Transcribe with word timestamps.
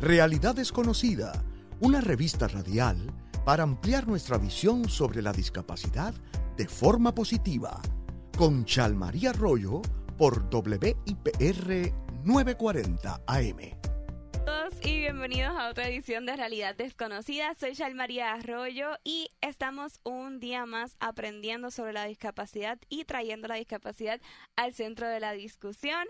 Realidad 0.00 0.54
Desconocida, 0.54 1.32
una 1.80 2.02
revista 2.02 2.46
radial 2.48 2.98
para 3.46 3.62
ampliar 3.62 4.06
nuestra 4.06 4.36
visión 4.36 4.90
sobre 4.90 5.22
la 5.22 5.32
discapacidad 5.32 6.12
de 6.58 6.68
forma 6.68 7.14
positiva. 7.14 7.80
Con 8.36 8.66
Chalmaría 8.66 9.30
Arroyo 9.30 9.80
por 10.18 10.50
WIPR 10.52 11.94
940 12.24 13.22
AM. 13.26 13.58
Y 14.82 14.98
bienvenidos 14.98 15.56
a 15.58 15.70
otra 15.70 15.88
edición 15.88 16.26
de 16.26 16.36
Realidad 16.36 16.76
Desconocida. 16.76 17.54
Soy 17.54 17.72
Chalmaría 17.74 18.34
Arroyo 18.34 18.98
y 19.02 19.30
estamos 19.40 20.00
un 20.04 20.40
día 20.40 20.66
más 20.66 20.94
aprendiendo 21.00 21.70
sobre 21.70 21.94
la 21.94 22.04
discapacidad 22.04 22.78
y 22.90 23.04
trayendo 23.06 23.48
la 23.48 23.54
discapacidad 23.54 24.20
al 24.56 24.74
centro 24.74 25.08
de 25.08 25.20
la 25.20 25.32
discusión. 25.32 26.06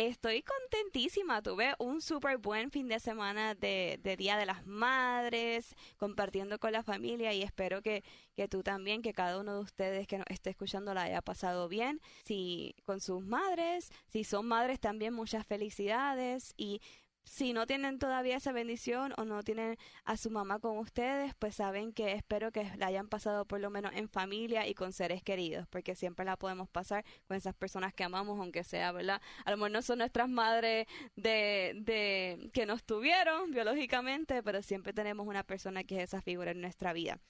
Estoy 0.00 0.42
contentísima, 0.42 1.42
tuve 1.42 1.74
un 1.78 2.00
súper 2.00 2.38
buen 2.38 2.70
fin 2.70 2.88
de 2.88 2.98
semana 3.00 3.54
de, 3.54 4.00
Día 4.16 4.38
de 4.38 4.46
las 4.46 4.64
Madres, 4.66 5.76
compartiendo 5.98 6.58
con 6.58 6.72
la 6.72 6.82
familia 6.82 7.34
y 7.34 7.42
espero 7.42 7.82
que, 7.82 8.02
que 8.34 8.48
tú 8.48 8.62
también, 8.62 9.02
que 9.02 9.12
cada 9.12 9.38
uno 9.38 9.52
de 9.52 9.60
ustedes 9.60 10.06
que 10.06 10.16
nos 10.16 10.26
esté 10.30 10.48
escuchando 10.48 10.94
la 10.94 11.02
haya 11.02 11.20
pasado 11.20 11.68
bien, 11.68 12.00
si 12.24 12.74
con 12.86 13.02
sus 13.02 13.22
madres, 13.22 13.92
si 14.08 14.24
son 14.24 14.46
madres 14.46 14.80
también 14.80 15.12
muchas 15.12 15.46
felicidades 15.46 16.54
y 16.56 16.80
si 17.24 17.52
no 17.52 17.66
tienen 17.66 17.98
todavía 17.98 18.36
esa 18.36 18.52
bendición 18.52 19.12
o 19.16 19.24
no 19.24 19.42
tienen 19.42 19.76
a 20.04 20.16
su 20.16 20.30
mamá 20.30 20.58
con 20.58 20.78
ustedes, 20.78 21.34
pues 21.34 21.54
saben 21.54 21.92
que 21.92 22.12
espero 22.12 22.50
que 22.50 22.64
la 22.76 22.86
hayan 22.86 23.08
pasado 23.08 23.44
por 23.44 23.60
lo 23.60 23.70
menos 23.70 23.92
en 23.94 24.08
familia 24.08 24.66
y 24.66 24.74
con 24.74 24.92
seres 24.92 25.22
queridos, 25.22 25.68
porque 25.68 25.94
siempre 25.94 26.24
la 26.24 26.36
podemos 26.36 26.68
pasar 26.68 27.04
con 27.28 27.36
esas 27.36 27.54
personas 27.54 27.94
que 27.94 28.04
amamos, 28.04 28.38
aunque 28.38 28.64
sea, 28.64 28.92
¿verdad? 28.92 29.20
A 29.44 29.50
lo 29.50 29.56
mejor 29.58 29.70
no 29.70 29.82
son 29.82 29.98
nuestras 29.98 30.28
madres 30.28 30.86
de, 31.16 31.74
de 31.82 32.50
que 32.52 32.66
nos 32.66 32.84
tuvieron 32.84 33.50
biológicamente, 33.50 34.42
pero 34.42 34.62
siempre 34.62 34.92
tenemos 34.92 35.26
una 35.26 35.44
persona 35.44 35.84
que 35.84 35.98
es 35.98 36.04
esa 36.04 36.22
figura 36.22 36.50
en 36.50 36.60
nuestra 36.60 36.92
vida. 36.92 37.20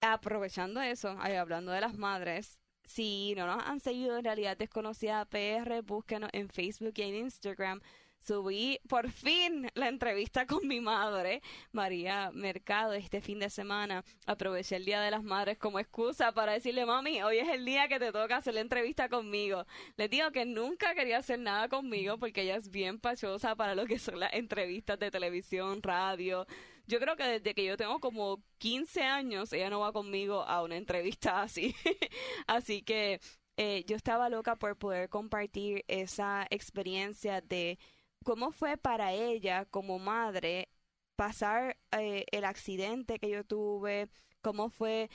Aprovechando 0.00 0.80
eso, 0.80 1.10
hablando 1.20 1.72
de 1.72 1.80
las 1.80 1.94
madres, 1.96 2.60
si 2.84 3.34
no 3.36 3.46
nos 3.46 3.62
han 3.64 3.80
seguido 3.80 4.16
en 4.16 4.24
realidad 4.24 4.56
desconocida 4.56 5.24
PR, 5.26 5.82
búsquenos 5.82 6.30
en 6.32 6.48
Facebook 6.48 6.94
y 6.96 7.02
en 7.02 7.14
Instagram 7.16 7.80
subí 8.20 8.78
por 8.88 9.10
fin 9.10 9.68
la 9.74 9.88
entrevista 9.88 10.46
con 10.46 10.66
mi 10.66 10.80
madre, 10.80 11.42
María 11.72 12.30
Mercado, 12.32 12.92
este 12.92 13.20
fin 13.20 13.38
de 13.38 13.50
semana. 13.50 14.04
Aproveché 14.26 14.76
el 14.76 14.84
Día 14.84 15.00
de 15.00 15.10
las 15.10 15.22
Madres 15.22 15.58
como 15.58 15.78
excusa 15.78 16.32
para 16.32 16.52
decirle, 16.52 16.86
mami, 16.86 17.22
hoy 17.22 17.38
es 17.38 17.48
el 17.48 17.64
día 17.64 17.88
que 17.88 17.98
te 17.98 18.12
toca 18.12 18.36
hacer 18.36 18.54
la 18.54 18.60
entrevista 18.60 19.08
conmigo. 19.08 19.64
Le 19.96 20.08
digo 20.08 20.30
que 20.32 20.44
nunca 20.44 20.94
quería 20.94 21.18
hacer 21.18 21.38
nada 21.38 21.68
conmigo 21.68 22.18
porque 22.18 22.42
ella 22.42 22.56
es 22.56 22.70
bien 22.70 22.98
pachosa 22.98 23.56
para 23.56 23.74
lo 23.74 23.86
que 23.86 23.98
son 23.98 24.20
las 24.20 24.32
entrevistas 24.34 24.98
de 24.98 25.10
televisión, 25.10 25.82
radio. 25.82 26.46
Yo 26.86 26.98
creo 27.00 27.16
que 27.16 27.24
desde 27.24 27.54
que 27.54 27.64
yo 27.64 27.76
tengo 27.76 28.00
como 28.00 28.42
15 28.58 29.02
años, 29.02 29.52
ella 29.52 29.68
no 29.68 29.80
va 29.80 29.92
conmigo 29.92 30.42
a 30.42 30.62
una 30.62 30.76
entrevista 30.76 31.42
así. 31.42 31.74
así 32.46 32.82
que 32.82 33.20
eh, 33.58 33.84
yo 33.86 33.96
estaba 33.96 34.28
loca 34.28 34.56
por 34.56 34.76
poder 34.76 35.08
compartir 35.08 35.84
esa 35.88 36.46
experiencia 36.48 37.40
de 37.40 37.78
cómo 38.24 38.52
fue 38.52 38.76
para 38.76 39.12
ella 39.12 39.64
como 39.66 39.98
madre 39.98 40.68
pasar 41.16 41.76
eh, 41.92 42.24
el 42.30 42.44
accidente 42.44 43.18
que 43.18 43.30
yo 43.30 43.44
tuve, 43.44 44.08
cómo 44.42 44.70
fue 44.70 45.10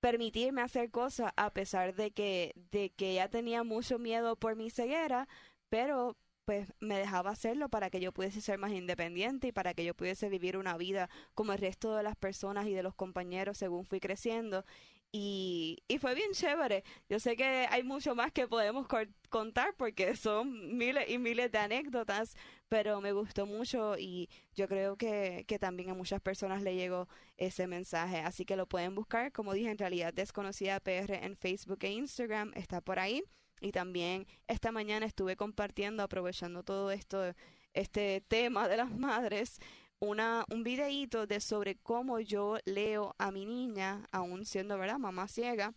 permitirme 0.00 0.62
hacer 0.62 0.90
cosas 0.90 1.32
a 1.36 1.52
pesar 1.52 1.94
de 1.94 2.12
que, 2.12 2.54
de 2.70 2.90
que 2.90 3.12
ella 3.12 3.28
tenía 3.28 3.64
mucho 3.64 3.98
miedo 3.98 4.36
por 4.36 4.56
mi 4.56 4.70
ceguera, 4.70 5.28
pero 5.68 6.16
pues 6.44 6.72
me 6.80 6.98
dejaba 6.98 7.30
hacerlo 7.30 7.68
para 7.68 7.90
que 7.90 8.00
yo 8.00 8.12
pudiese 8.12 8.40
ser 8.40 8.58
más 8.58 8.72
independiente 8.72 9.48
y 9.48 9.52
para 9.52 9.74
que 9.74 9.84
yo 9.84 9.94
pudiese 9.94 10.30
vivir 10.30 10.56
una 10.56 10.78
vida 10.78 11.10
como 11.34 11.52
el 11.52 11.58
resto 11.58 11.94
de 11.94 12.02
las 12.02 12.16
personas 12.16 12.66
y 12.66 12.72
de 12.72 12.82
los 12.82 12.94
compañeros 12.94 13.58
según 13.58 13.84
fui 13.84 14.00
creciendo. 14.00 14.64
Y, 15.10 15.82
y 15.88 15.98
fue 15.98 16.14
bien 16.14 16.32
chévere. 16.32 16.84
Yo 17.08 17.18
sé 17.18 17.34
que 17.36 17.66
hay 17.70 17.82
mucho 17.82 18.14
más 18.14 18.30
que 18.30 18.46
podemos 18.46 18.86
contar 19.30 19.74
porque 19.76 20.14
son 20.16 20.76
miles 20.76 21.08
y 21.08 21.16
miles 21.18 21.50
de 21.50 21.58
anécdotas, 21.58 22.36
pero 22.68 23.00
me 23.00 23.12
gustó 23.12 23.46
mucho 23.46 23.96
y 23.98 24.28
yo 24.54 24.68
creo 24.68 24.96
que, 24.96 25.44
que 25.48 25.58
también 25.58 25.90
a 25.90 25.94
muchas 25.94 26.20
personas 26.20 26.62
le 26.62 26.74
llegó 26.74 27.08
ese 27.38 27.66
mensaje. 27.66 28.18
Así 28.18 28.44
que 28.44 28.56
lo 28.56 28.66
pueden 28.66 28.94
buscar, 28.94 29.32
como 29.32 29.54
dije, 29.54 29.70
en 29.70 29.78
realidad 29.78 30.12
desconocida 30.12 30.80
PR 30.80 31.24
en 31.24 31.36
Facebook 31.36 31.78
e 31.82 31.92
Instagram, 31.92 32.52
está 32.54 32.82
por 32.82 32.98
ahí. 32.98 33.24
Y 33.60 33.72
también 33.72 34.26
esta 34.46 34.72
mañana 34.72 35.06
estuve 35.06 35.36
compartiendo, 35.36 36.02
aprovechando 36.02 36.62
todo 36.62 36.90
esto, 36.90 37.34
este 37.72 38.20
tema 38.28 38.68
de 38.68 38.76
las 38.76 38.90
madres, 38.90 39.58
una, 40.00 40.44
un 40.50 40.62
videíto 40.62 41.26
de 41.26 41.40
sobre 41.40 41.76
cómo 41.76 42.20
yo 42.20 42.58
leo 42.64 43.14
a 43.18 43.30
mi 43.30 43.46
niña, 43.46 44.06
aún 44.12 44.46
siendo, 44.46 44.78
¿verdad?, 44.78 44.98
mamá 44.98 45.28
ciega, 45.28 45.74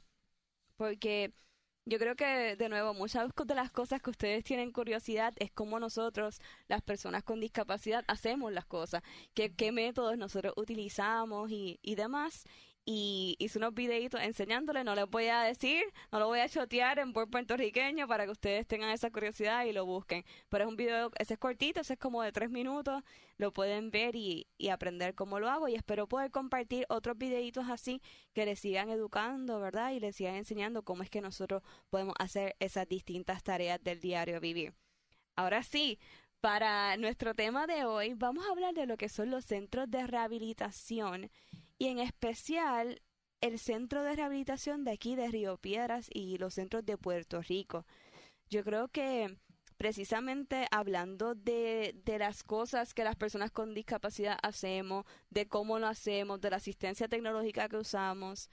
porque 0.78 1.34
yo 1.86 1.98
creo 1.98 2.16
que, 2.16 2.56
de 2.56 2.70
nuevo, 2.70 2.94
muchas 2.94 3.30
de 3.46 3.56
las 3.56 3.72
cosas 3.72 4.02
que 4.02 4.12
ustedes 4.12 4.44
tienen 4.44 4.72
curiosidad 4.72 5.34
es 5.38 5.52
cómo 5.52 5.80
nosotros, 5.80 6.40
las 6.68 6.82
personas 6.82 7.24
con 7.24 7.40
discapacidad, 7.40 8.06
hacemos 8.08 8.54
las 8.54 8.66
cosas, 8.66 9.02
qué, 9.34 9.56
qué 9.56 9.72
métodos 9.72 10.18
nosotros 10.18 10.54
utilizamos 10.58 11.50
y, 11.52 11.80
y 11.82 11.96
demás 11.96 12.46
y 12.86 13.36
hice 13.40 13.60
unos 13.60 13.74
videitos 13.74 14.22
enseñándole, 14.22 14.84
no 14.84 14.96
les 14.96 15.08
voy 15.10 15.28
a 15.28 15.42
decir, 15.42 15.84
no 16.12 16.20
lo 16.20 16.28
voy 16.28 16.40
a 16.40 16.50
chotear 16.50 17.00
en 17.00 17.14
buen 17.14 17.30
puertorriqueño 17.30 18.08
para 18.08 18.26
que 18.26 18.32
ustedes 18.32 18.68
tengan 18.68 18.90
esa 18.90 19.12
curiosidad 19.12 19.66
y 19.66 19.72
lo 19.72 19.86
busquen. 19.86 20.26
Pero 20.50 20.64
es 20.64 20.70
un 20.70 20.78
video, 20.78 21.12
ese 21.18 21.36
es 21.36 21.40
cortito, 21.40 21.82
ese 21.82 21.94
es 21.94 22.00
como 22.00 22.24
de 22.24 22.32
tres 22.32 22.50
minutos, 22.50 23.04
lo 23.38 23.54
pueden 23.54 23.92
ver 23.92 24.16
y, 24.16 24.48
y 24.58 24.70
aprender 24.70 25.14
cómo 25.14 25.40
lo 25.40 25.50
hago 25.50 25.68
y 25.68 25.76
espero 25.76 26.08
poder 26.08 26.32
compartir 26.32 26.86
otros 26.90 27.18
videitos 27.18 27.70
así 27.70 28.02
que 28.34 28.46
les 28.46 28.60
sigan 28.60 28.90
educando, 28.90 29.60
¿verdad? 29.60 29.92
Y 29.92 30.00
les 30.00 30.16
sigan 30.16 30.36
enseñando 30.36 30.84
cómo 30.84 31.04
es 31.04 31.10
que 31.10 31.22
nosotros 31.22 31.62
podemos 31.90 32.16
hacer 32.20 32.56
esas 32.60 32.88
distintas 32.88 33.44
tareas 33.44 33.84
del 33.84 34.00
diario 34.00 34.40
vivir. 34.40 34.74
Ahora 35.36 35.64
sí, 35.64 36.00
para 36.42 36.98
nuestro 36.98 37.36
tema 37.36 37.68
de 37.68 37.86
hoy 37.86 38.16
vamos 38.16 38.46
a 38.48 38.52
hablar 38.52 38.74
de 38.74 38.88
lo 38.88 38.98
que 38.98 39.10
son 39.10 39.30
los 39.30 39.46
centros 39.46 39.90
de 39.92 40.08
rehabilitación 40.08 41.30
y 41.82 41.88
en 41.88 41.98
especial 41.98 43.02
el 43.42 43.58
centro 43.58 44.04
de 44.04 44.16
rehabilitación 44.16 44.84
de 44.84 44.92
aquí 44.92 45.16
de 45.16 45.30
Río 45.30 45.58
Piedras 45.58 46.10
y 46.14 46.38
los 46.38 46.54
centros 46.54 46.86
de 46.86 46.96
Puerto 46.96 47.42
Rico. 47.42 47.88
Yo 48.52 48.64
creo 48.64 48.90
que 48.90 49.40
precisamente 49.78 50.68
hablando 50.70 51.34
de, 51.34 52.00
de, 52.06 52.20
las 52.20 52.44
cosas 52.44 52.94
que 52.94 53.04
las 53.04 53.16
personas 53.16 53.50
con 53.50 53.74
discapacidad 53.74 54.38
hacemos, 54.44 55.06
de 55.32 55.48
cómo 55.48 55.80
lo 55.80 55.88
hacemos, 55.88 56.40
de 56.40 56.52
la 56.52 56.58
asistencia 56.58 57.08
tecnológica 57.08 57.68
que 57.68 57.78
usamos, 57.78 58.48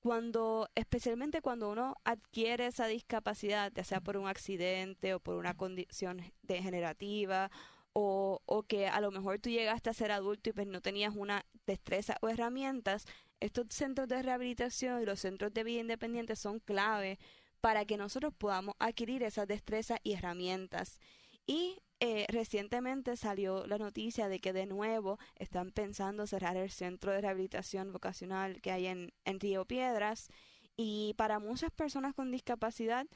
cuando, 0.00 0.68
especialmente 0.74 1.40
cuando 1.40 1.70
uno 1.70 1.94
adquiere 2.02 2.66
esa 2.66 2.88
discapacidad, 2.88 3.70
ya 3.72 3.84
sea 3.84 4.00
por 4.00 4.16
un 4.16 4.26
accidente 4.26 5.14
o 5.14 5.20
por 5.20 5.36
una 5.36 5.54
condición 5.54 6.20
degenerativa 6.42 7.48
o, 7.92 8.40
o 8.46 8.62
que 8.64 8.86
a 8.86 9.00
lo 9.00 9.10
mejor 9.10 9.38
tú 9.38 9.50
llegaste 9.50 9.90
a 9.90 9.94
ser 9.94 10.12
adulto 10.12 10.50
y 10.50 10.52
pues 10.52 10.66
no 10.66 10.80
tenías 10.80 11.14
una 11.14 11.44
destreza 11.66 12.16
o 12.22 12.28
herramientas, 12.28 13.06
estos 13.40 13.66
centros 13.70 14.08
de 14.08 14.22
rehabilitación 14.22 15.02
y 15.02 15.04
los 15.06 15.20
centros 15.20 15.52
de 15.52 15.64
vida 15.64 15.80
independiente 15.80 16.36
son 16.36 16.60
clave 16.60 17.18
para 17.60 17.84
que 17.84 17.96
nosotros 17.96 18.32
podamos 18.34 18.74
adquirir 18.78 19.22
esas 19.22 19.46
destrezas 19.46 19.98
y 20.02 20.12
herramientas. 20.12 20.98
Y 21.46 21.82
eh, 22.00 22.26
recientemente 22.28 23.16
salió 23.16 23.66
la 23.66 23.78
noticia 23.78 24.28
de 24.28 24.40
que 24.40 24.52
de 24.52 24.66
nuevo 24.66 25.18
están 25.36 25.70
pensando 25.70 26.26
cerrar 26.26 26.56
el 26.56 26.70
centro 26.70 27.12
de 27.12 27.20
rehabilitación 27.20 27.92
vocacional 27.92 28.60
que 28.60 28.72
hay 28.72 28.86
en, 28.86 29.12
en 29.24 29.38
Río 29.38 29.64
Piedras 29.64 30.28
y 30.76 31.14
para 31.16 31.38
muchas 31.38 31.70
personas 31.70 32.14
con 32.14 32.32
discapacidad, 32.32 33.06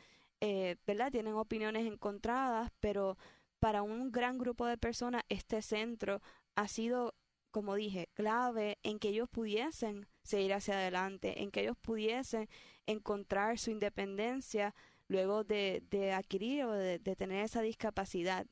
eh, 0.40 0.76
¿verdad? 0.86 1.10
Tienen 1.10 1.34
opiniones 1.34 1.86
encontradas, 1.86 2.70
pero 2.80 3.16
para 3.66 3.82
un 3.82 4.12
gran 4.12 4.38
grupo 4.38 4.64
de 4.64 4.78
personas 4.78 5.24
este 5.28 5.60
centro 5.60 6.22
ha 6.54 6.68
sido, 6.68 7.16
como 7.50 7.74
dije, 7.74 8.08
clave 8.14 8.78
en 8.84 9.00
que 9.00 9.08
ellos 9.08 9.28
pudiesen 9.28 10.06
seguir 10.22 10.54
hacia 10.54 10.74
adelante, 10.74 11.42
en 11.42 11.50
que 11.50 11.62
ellos 11.62 11.76
pudiesen 11.76 12.48
encontrar 12.86 13.58
su 13.58 13.72
independencia 13.72 14.72
luego 15.08 15.42
de, 15.42 15.82
adquirir 16.16 16.62
o 16.62 16.70
de, 16.74 17.00
de 17.00 17.16
tener 17.16 17.44
esa 17.44 17.60
discapacidad. 17.60 18.46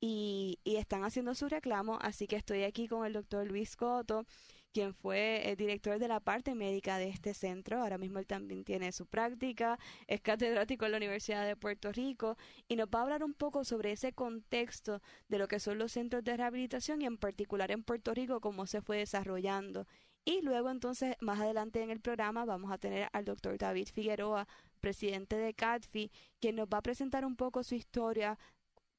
Y, 0.00 0.60
y, 0.62 0.76
están 0.76 1.02
haciendo 1.02 1.34
su 1.34 1.48
reclamo, 1.48 1.98
así 2.00 2.28
que 2.28 2.36
estoy 2.36 2.62
aquí 2.62 2.86
con 2.86 3.04
el 3.04 3.14
doctor 3.14 3.48
Luis 3.48 3.74
Coto 3.74 4.24
quien 4.72 4.94
fue 4.94 5.54
director 5.58 5.98
de 5.98 6.08
la 6.08 6.20
parte 6.20 6.54
médica 6.54 6.98
de 6.98 7.08
este 7.08 7.34
centro. 7.34 7.80
Ahora 7.80 7.98
mismo 7.98 8.18
él 8.18 8.26
también 8.26 8.64
tiene 8.64 8.92
su 8.92 9.06
práctica, 9.06 9.78
es 10.06 10.20
catedrático 10.20 10.84
en 10.84 10.92
la 10.92 10.96
Universidad 10.98 11.46
de 11.46 11.56
Puerto 11.56 11.92
Rico 11.92 12.36
y 12.68 12.76
nos 12.76 12.88
va 12.88 13.00
a 13.00 13.02
hablar 13.02 13.24
un 13.24 13.34
poco 13.34 13.64
sobre 13.64 13.92
ese 13.92 14.12
contexto 14.12 15.02
de 15.28 15.38
lo 15.38 15.48
que 15.48 15.60
son 15.60 15.78
los 15.78 15.92
centros 15.92 16.24
de 16.24 16.36
rehabilitación 16.36 17.02
y 17.02 17.06
en 17.06 17.18
particular 17.18 17.70
en 17.70 17.82
Puerto 17.82 18.14
Rico, 18.14 18.40
cómo 18.40 18.66
se 18.66 18.82
fue 18.82 18.98
desarrollando. 18.98 19.86
Y 20.24 20.42
luego 20.42 20.70
entonces, 20.70 21.16
más 21.20 21.40
adelante 21.40 21.82
en 21.82 21.90
el 21.90 22.00
programa, 22.00 22.44
vamos 22.44 22.70
a 22.70 22.78
tener 22.78 23.08
al 23.12 23.24
doctor 23.24 23.56
David 23.56 23.88
Figueroa, 23.92 24.46
presidente 24.80 25.36
de 25.36 25.54
CADFI, 25.54 26.10
quien 26.40 26.56
nos 26.56 26.68
va 26.68 26.78
a 26.78 26.82
presentar 26.82 27.24
un 27.24 27.36
poco 27.36 27.62
su 27.64 27.74
historia 27.74 28.38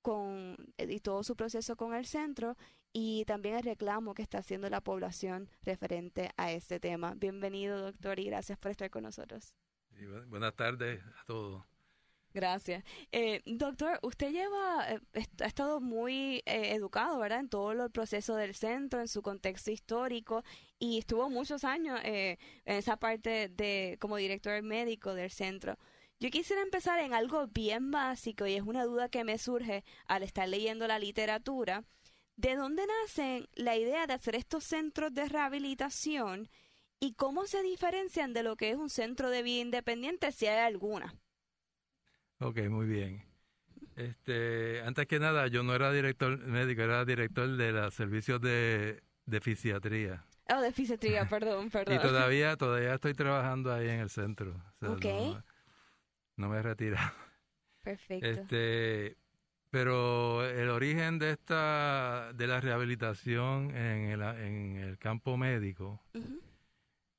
con, 0.01 0.57
y 0.77 0.99
todo 0.99 1.23
su 1.23 1.35
proceso 1.35 1.75
con 1.75 1.93
el 1.93 2.05
centro 2.05 2.57
y 2.93 3.25
también 3.25 3.55
el 3.55 3.63
reclamo 3.63 4.13
que 4.13 4.21
está 4.21 4.39
haciendo 4.39 4.69
la 4.69 4.81
población 4.81 5.49
referente 5.63 6.31
a 6.37 6.51
este 6.51 6.79
tema. 6.79 7.13
Bienvenido, 7.15 7.79
doctor, 7.79 8.19
y 8.19 8.25
gracias 8.25 8.57
por 8.57 8.71
estar 8.71 8.89
con 8.89 9.03
nosotros. 9.03 9.55
buenas 10.27 10.55
tardes 10.55 11.01
a 11.03 11.25
todos. 11.25 11.63
Gracias. 12.33 12.83
Eh, 13.11 13.41
doctor, 13.45 13.99
usted 14.03 14.31
lleva, 14.31 14.85
eh, 14.89 14.99
ha 15.41 15.45
estado 15.45 15.81
muy 15.81 16.41
eh, 16.45 16.73
educado, 16.73 17.19
¿verdad? 17.19 17.41
En 17.41 17.49
todo 17.49 17.71
el 17.73 17.91
proceso 17.91 18.35
del 18.35 18.55
centro, 18.55 19.01
en 19.01 19.09
su 19.09 19.21
contexto 19.21 19.69
histórico, 19.69 20.43
y 20.79 20.99
estuvo 20.99 21.29
muchos 21.29 21.65
años 21.65 21.99
en 22.03 22.37
esa 22.63 22.97
parte 22.97 23.49
de 23.49 23.97
como 23.99 24.15
director 24.15 24.61
médico 24.63 25.13
del 25.13 25.29
centro. 25.29 25.77
Yo 26.21 26.29
quisiera 26.29 26.61
empezar 26.61 26.99
en 26.99 27.13
algo 27.13 27.47
bien 27.47 27.91
básico, 27.91 28.47
y 28.47 28.53
es 28.53 28.61
una 28.61 28.85
duda 28.85 29.09
que 29.09 29.25
me 29.25 29.37
surge 29.37 29.83
al 30.07 30.23
estar 30.23 30.47
leyendo 30.47 30.87
la 30.87 30.99
literatura. 30.99 31.83
¿De 32.41 32.55
dónde 32.55 32.83
nace 32.87 33.47
la 33.53 33.75
idea 33.77 34.07
de 34.07 34.13
hacer 34.13 34.33
estos 34.33 34.63
centros 34.63 35.13
de 35.13 35.29
rehabilitación 35.29 36.49
y 36.99 37.13
cómo 37.13 37.45
se 37.45 37.61
diferencian 37.61 38.33
de 38.33 38.41
lo 38.41 38.55
que 38.55 38.71
es 38.71 38.77
un 38.77 38.89
centro 38.89 39.29
de 39.29 39.43
vida 39.43 39.61
independiente, 39.61 40.31
si 40.31 40.47
hay 40.47 40.57
alguna? 40.57 41.13
Ok, 42.39 42.57
muy 42.69 42.87
bien. 42.87 43.23
Este, 43.95 44.81
antes 44.81 45.07
que 45.07 45.19
nada, 45.19 45.47
yo 45.47 45.63
no 45.63 45.75
era 45.75 45.91
director 45.91 46.37
médico, 46.39 46.81
era 46.81 47.05
director 47.05 47.49
de 47.57 47.71
los 47.71 47.93
servicios 47.93 48.41
de, 48.41 49.03
de 49.25 49.41
fisiatría. 49.41 50.25
Oh, 50.49 50.61
de 50.61 50.71
fisiatría, 50.71 51.25
perdón, 51.29 51.69
perdón. 51.69 51.95
y 51.95 51.99
todavía, 51.99 52.57
todavía 52.57 52.95
estoy 52.95 53.13
trabajando 53.13 53.73
ahí 53.73 53.89
en 53.89 53.99
el 53.99 54.09
centro. 54.09 54.53
ok. 54.81 55.05
No, 56.37 56.49
me 56.49 56.57
he 56.57 56.61
retirado. 56.63 57.11
Perfecto. 57.83 58.25
Este, 58.25 59.17
pero 59.71 60.45
el 60.45 60.69
origen 60.69 61.17
de 61.17 61.31
esta, 61.31 62.33
de 62.33 62.45
la 62.45 62.59
rehabilitación 62.59 63.75
en 63.75 64.09
el, 64.09 64.21
en 64.21 64.75
el 64.75 64.97
campo 64.97 65.37
médico, 65.37 66.03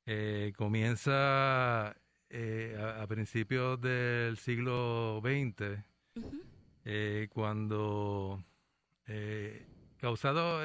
eh, 0.05 0.53
comienza 0.57 1.97
eh, 2.29 2.77
a, 2.79 3.07
principios 3.07 3.81
del 3.81 4.37
siglo 4.37 5.23
XX, 5.25 5.83
eh, 6.85 7.29
cuando 7.31 8.45
eh, 9.07 9.67
causado, 9.99 10.61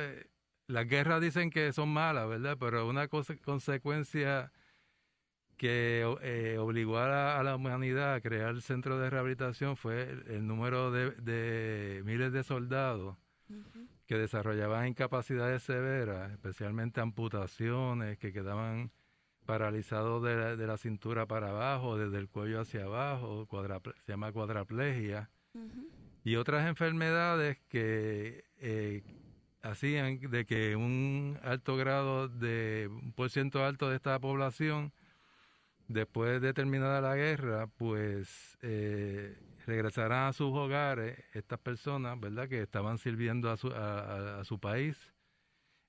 las 0.68 0.88
guerras 0.88 1.22
dicen 1.22 1.50
que 1.50 1.72
son 1.72 1.88
malas, 1.90 2.28
¿verdad? 2.28 2.58
Pero 2.60 2.86
una 2.88 3.08
cosa, 3.08 3.38
consecuencia 3.38 4.52
que 5.58 6.06
obligó 6.60 7.00
a 7.00 7.44
la, 7.44 7.56
humanidad 7.56 8.14
a 8.14 8.22
crear 8.22 8.50
el 8.50 8.62
centro 8.62 9.00
de 9.00 9.10
rehabilitación 9.10 9.76
fue 9.76 10.04
el, 10.28 10.46
número 10.48 10.92
de, 10.92 12.02
miles 12.06 12.32
de 12.32 12.44
soldados 12.44 13.18
que 14.06 14.18
desarrollaban 14.18 14.88
incapacidades 14.88 15.64
severas, 15.64 16.32
especialmente 16.32 17.02
amputaciones, 17.02 18.18
que 18.18 18.32
quedaban 18.32 18.92
paralizado 19.46 20.22
de 20.22 20.36
la, 20.36 20.56
de 20.56 20.68
la 20.68 20.78
cintura 20.78 21.26
para 21.26 21.50
abajo, 21.50 21.98
desde 21.98 22.18
el 22.18 22.30
cuello 22.30 22.62
hacia 22.62 22.84
abajo, 22.84 23.48
se 24.06 24.12
llama 24.12 24.32
cuadraplegia, 24.32 25.30
y 26.24 26.36
otras 26.36 26.68
enfermedades 26.68 27.58
que 27.70 28.44
eh, 28.58 29.04
hacían 29.62 30.20
de 30.20 30.46
que 30.46 30.76
un 30.76 31.40
alto 31.42 31.78
grado 31.78 32.28
de, 32.28 32.90
un 32.92 33.14
por 33.14 33.30
ciento 33.30 33.64
alto 33.64 33.90
de 33.90 33.96
esta 33.96 34.20
población, 34.20 34.92
después 35.88 36.42
de 36.42 36.54
terminada 36.54 37.02
la 37.02 37.16
guerra, 37.16 37.68
pues 37.68 38.58
eh, 38.62 39.38
regresarán 39.66 40.30
a 40.30 40.34
sus 40.34 40.54
hogares 40.54 41.18
estas 41.34 41.60
personas, 41.60 42.20
¿verdad?, 42.20 42.48
que 42.48 42.62
estaban 42.62 42.98
sirviendo 42.98 43.50
a 43.50 43.58
su, 43.58 43.68
a 43.68 44.44
su 44.44 44.60
país 44.60 44.98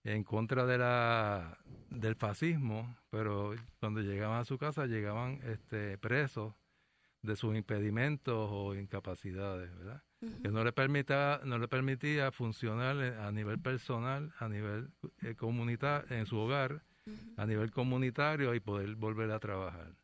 en 0.05 0.25
contra 0.25 0.67
de 0.67 0.79
la 0.79 1.59
del 1.91 2.15
fascismo, 2.17 2.97
pero 3.11 3.55
cuando 3.81 4.01
llegaban 4.01 4.41
a 4.41 4.45
su 4.45 4.59
casa 4.59 4.87
llegaban 4.87 5.41
este 5.45 5.99
presos 5.99 6.55
de 7.23 7.37
sus 7.37 7.57
impedimentos 7.57 8.49
o 8.51 8.75
incapacidades, 8.75 9.77
¿verdad? 9.77 10.03
Que 10.43 10.51
no 10.51 10.65
le 10.65 10.73
permitía 10.73 11.41
no 11.45 11.59
le 11.59 11.69
permitía 11.69 12.33
funcionar 12.33 12.97
a 13.21 13.31
nivel 13.33 13.59
personal, 13.59 14.33
a 14.39 14.49
nivel 14.49 14.91
eh, 15.23 15.35
comunitario 15.35 16.17
en 16.17 16.27
su 16.27 16.37
hogar, 16.39 16.83
a 17.37 17.47
nivel 17.47 17.71
comunitario 17.71 18.55
y 18.55 18.61
poder 18.61 18.95
volver 18.97 19.31
a 19.31 19.39
trabajar. 19.39 19.95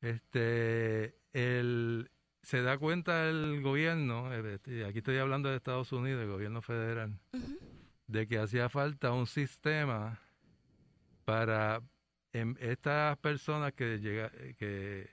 Este 0.00 1.16
el 1.32 2.10
se 2.42 2.62
da 2.62 2.78
cuenta 2.78 3.28
el 3.28 3.60
gobierno, 3.60 4.32
eh, 4.32 4.86
aquí 4.88 4.98
estoy 4.98 5.18
hablando 5.18 5.48
de 5.48 5.56
Estados 5.56 5.90
Unidos, 5.90 6.22
el 6.22 6.30
gobierno 6.30 6.62
federal, 6.62 7.18
de 8.06 8.28
que 8.28 8.38
hacía 8.38 8.68
falta 8.68 9.10
un 9.12 9.26
sistema 9.26 10.20
para 11.24 11.82
em, 12.32 12.54
estas 12.60 13.18
personas 13.18 13.72
que, 13.72 13.98
llega, 13.98 14.30
que, 14.58 15.10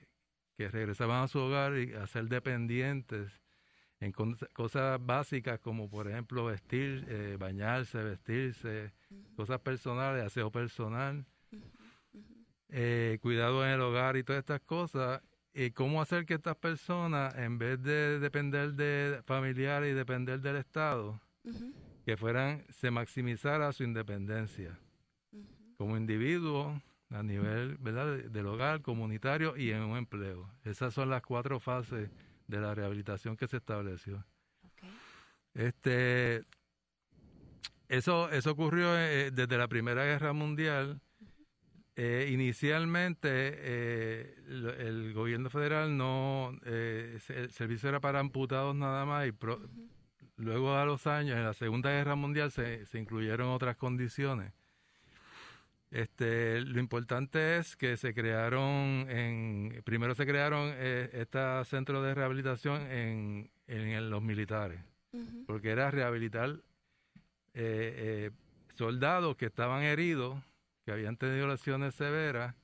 que 0.56 0.68
regresaban 0.68 1.24
a 1.24 1.28
su 1.28 1.40
hogar 1.40 1.76
y 1.76 1.92
a 1.94 2.06
ser 2.06 2.28
dependientes 2.28 3.43
en 4.04 4.12
cosas 4.52 5.04
básicas 5.04 5.58
como 5.60 5.88
por 5.88 6.08
ejemplo 6.08 6.44
vestir, 6.44 7.06
eh, 7.08 7.36
bañarse, 7.38 8.02
vestirse, 8.02 8.92
cosas 9.34 9.60
personales, 9.60 10.24
aseo 10.24 10.50
personal, 10.50 11.24
eh, 12.68 13.18
cuidado 13.22 13.64
en 13.64 13.72
el 13.72 13.80
hogar 13.80 14.16
y 14.16 14.24
todas 14.24 14.40
estas 14.40 14.60
cosas. 14.60 15.22
Y 15.54 15.70
cómo 15.70 16.02
hacer 16.02 16.26
que 16.26 16.34
estas 16.34 16.56
personas, 16.56 17.34
en 17.36 17.58
vez 17.58 17.80
de 17.82 18.18
depender 18.18 18.74
de 18.74 19.22
familiares 19.24 19.92
y 19.92 19.94
depender 19.94 20.40
del 20.40 20.56
Estado, 20.56 21.20
que 22.04 22.16
fueran, 22.16 22.64
se 22.70 22.90
maximizara 22.90 23.72
su 23.72 23.84
independencia 23.84 24.78
como 25.76 25.96
individuo 25.96 26.82
a 27.10 27.22
nivel 27.22 27.76
¿verdad? 27.78 28.16
del 28.16 28.46
hogar, 28.46 28.82
comunitario 28.82 29.56
y 29.56 29.70
en 29.70 29.82
un 29.82 29.96
empleo. 29.96 30.50
Esas 30.64 30.92
son 30.92 31.08
las 31.08 31.22
cuatro 31.22 31.60
fases 31.60 32.10
de 32.46 32.60
la 32.60 32.74
rehabilitación 32.74 33.36
que 33.36 33.48
se 33.48 33.58
estableció. 33.58 34.24
Este, 35.54 36.44
eso, 37.88 38.30
eso 38.30 38.50
ocurrió 38.50 38.98
eh, 38.98 39.30
desde 39.30 39.58
la 39.58 39.68
Primera 39.68 40.04
Guerra 40.04 40.32
Mundial. 40.32 41.00
Eh, 41.96 42.28
inicialmente 42.32 43.28
eh, 43.30 44.34
el, 44.48 45.12
gobierno 45.14 45.48
federal 45.48 45.96
no, 45.96 46.58
el 46.64 47.20
servicio 47.50 47.88
era 47.88 48.00
para 48.00 48.18
amputados 48.18 48.74
nada 48.74 49.04
más 49.04 49.28
y 49.28 49.32
luego 50.36 50.74
a 50.74 50.84
los 50.84 51.06
años, 51.06 51.36
en 51.36 51.44
la 51.44 51.52
Segunda 51.52 51.90
Guerra 51.90 52.16
Mundial, 52.16 52.50
se, 52.50 52.84
se 52.86 52.98
incluyeron 52.98 53.48
otras 53.50 53.76
condiciones. 53.76 54.52
Este, 55.94 56.60
lo 56.62 56.80
importante 56.80 57.56
es 57.56 57.76
que 57.76 57.96
se 57.96 58.12
crearon, 58.12 59.06
en, 59.08 59.80
primero 59.84 60.16
se 60.16 60.26
crearon 60.26 60.72
eh, 60.74 61.08
estos 61.12 61.68
centros 61.68 62.04
de 62.04 62.16
rehabilitación 62.16 62.82
en, 62.90 63.48
en, 63.68 64.10
los 64.10 64.20
militares, 64.20 64.80
porque 65.46 65.70
era 65.70 65.92
rehabilitar 65.92 66.50
eh, 66.50 66.58
eh, 67.54 68.30
soldados 68.74 69.36
que 69.36 69.46
estaban 69.46 69.84
heridos, 69.84 70.36
que 70.84 70.90
habían 70.90 71.16
tenido 71.16 71.46
lesiones 71.46 71.94
severas, 71.94 72.56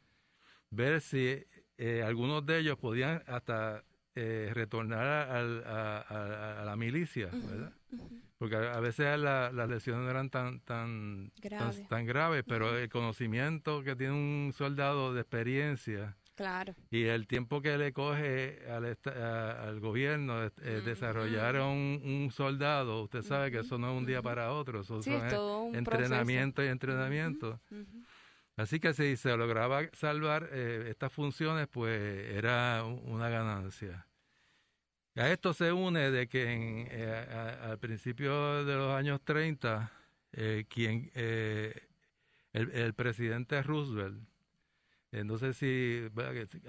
ver 0.70 1.00
si 1.00 1.46
eh, 1.78 2.02
algunos 2.04 2.44
de 2.44 2.58
ellos 2.58 2.78
podían 2.78 3.22
hasta 3.28 3.84
eh, 4.16 4.50
retornar 4.52 5.06
a, 5.06 6.64
la 6.64 6.74
milicia, 6.76 7.28
¿verdad? 7.32 7.72
Porque 8.40 8.56
a, 8.56 8.80
veces 8.80 9.20
las 9.20 9.68
lesiones 9.68 10.02
no 10.02 10.10
eran 10.10 10.30
tan 10.30 10.60
tan, 10.60 11.30
tan, 11.90 12.06
graves, 12.06 12.42
pero 12.48 12.78
el 12.78 12.88
conocimiento 12.88 13.82
que 13.82 13.94
tiene 13.94 14.14
un 14.14 14.54
soldado 14.56 15.12
de 15.12 15.20
experiencia 15.20 16.16
claro. 16.36 16.74
y 16.90 17.04
el 17.04 17.26
tiempo 17.26 17.60
que 17.60 17.76
le 17.76 17.92
coge 17.92 18.60
al, 18.66 18.96
al 19.14 19.80
gobierno 19.80 20.42
eh, 20.42 20.80
desarrollar 20.82 21.56
un, 21.60 22.30
soldado, 22.32 23.02
usted 23.02 23.20
sabe 23.20 23.50
que 23.50 23.58
eso 23.58 23.76
no 23.76 23.90
es 23.92 23.98
un 23.98 24.06
día 24.06 24.22
para 24.22 24.54
otro, 24.54 24.80
eso 24.80 25.00
es 25.00 25.06
entrenamiento 25.74 26.64
y 26.64 26.68
entrenamiento. 26.68 27.60
Así 28.56 28.80
que 28.80 28.94
si 28.94 29.18
se 29.18 29.36
lograba 29.36 29.82
salvar 29.92 30.48
eh, 30.50 30.86
estas 30.88 31.12
funciones, 31.12 31.68
pues 31.68 32.00
era 32.34 32.84
una 32.84 33.28
ganancia. 33.28 34.06
A 35.16 35.28
esto 35.28 35.52
se 35.52 35.72
une 35.72 36.10
de 36.10 36.28
que 36.28 36.52
en, 36.52 36.88
eh, 36.90 37.58
al 37.62 37.78
principio 37.78 38.64
de 38.64 38.74
los 38.76 38.94
años 38.94 39.20
30, 39.24 39.92
eh, 40.32 40.66
quien, 40.68 41.10
eh, 41.14 41.74
el, 42.52 42.94
presidente 42.94 43.62
Roosevelt, 43.62 44.22
no 45.12 45.38
sé 45.38 45.52
si 45.52 46.06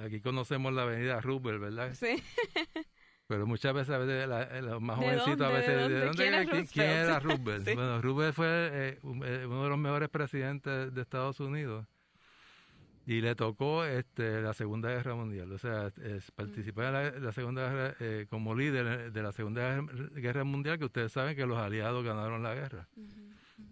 aquí 0.04 0.22
conocemos 0.22 0.74
la 0.74 0.84
avenida 0.84 1.22
Roosevelt, 1.22 1.62
¿verdad? 1.62 1.94
Sí. 1.94 2.22
Pero 3.28 3.46
muchas 3.46 3.74
veces, 3.74 3.92
a 3.92 3.98
veces 4.00 4.28
los 4.64 4.82
más 4.82 4.98
jovencitos, 4.98 5.42
a 5.42 5.50
veces, 5.50 5.90
¿de 5.90 6.06
dónde, 6.06 6.68
¿quién, 6.72 6.90
era 6.90 7.20
Roosevelt? 7.22 7.66
Sí. 7.66 7.76
Bueno, 7.76 8.02
Roosevelt 8.02 8.36
fue 8.36 9.00
uno 9.04 9.64
de 9.64 9.70
los 9.70 9.78
mejores 9.78 10.10
presidentes 10.10 10.94
de 10.94 11.02
Estados 11.02 11.40
Unidos 11.40 11.86
y 13.06 13.22
le 13.22 13.36
tocó 13.36 13.84
este, 13.84 14.42
la 14.42 14.54
Segunda 14.54 14.90
Guerra 14.90 15.16
Mundial, 15.16 15.52
o 15.52 15.58
sea, 15.58 15.92
es, 16.04 16.32
participar 16.32 17.14
en 17.16 17.24
la, 17.24 17.32
Segunda 17.32 17.70
Guerra 17.70 17.96
eh, 18.00 18.28
como 18.30 18.56
líder 18.56 19.12
de 19.12 19.24
la 19.24 19.32
Segunda 19.32 19.82
Guerra 20.14 20.44
Mundial, 20.44 20.78
que 20.78 20.86
ustedes 20.86 21.12
saben 21.12 21.36
que 21.36 21.46
los 21.46 21.58
aliados 21.58 22.04
ganaron 22.04 22.44
la 22.44 22.54
guerra. 22.54 22.88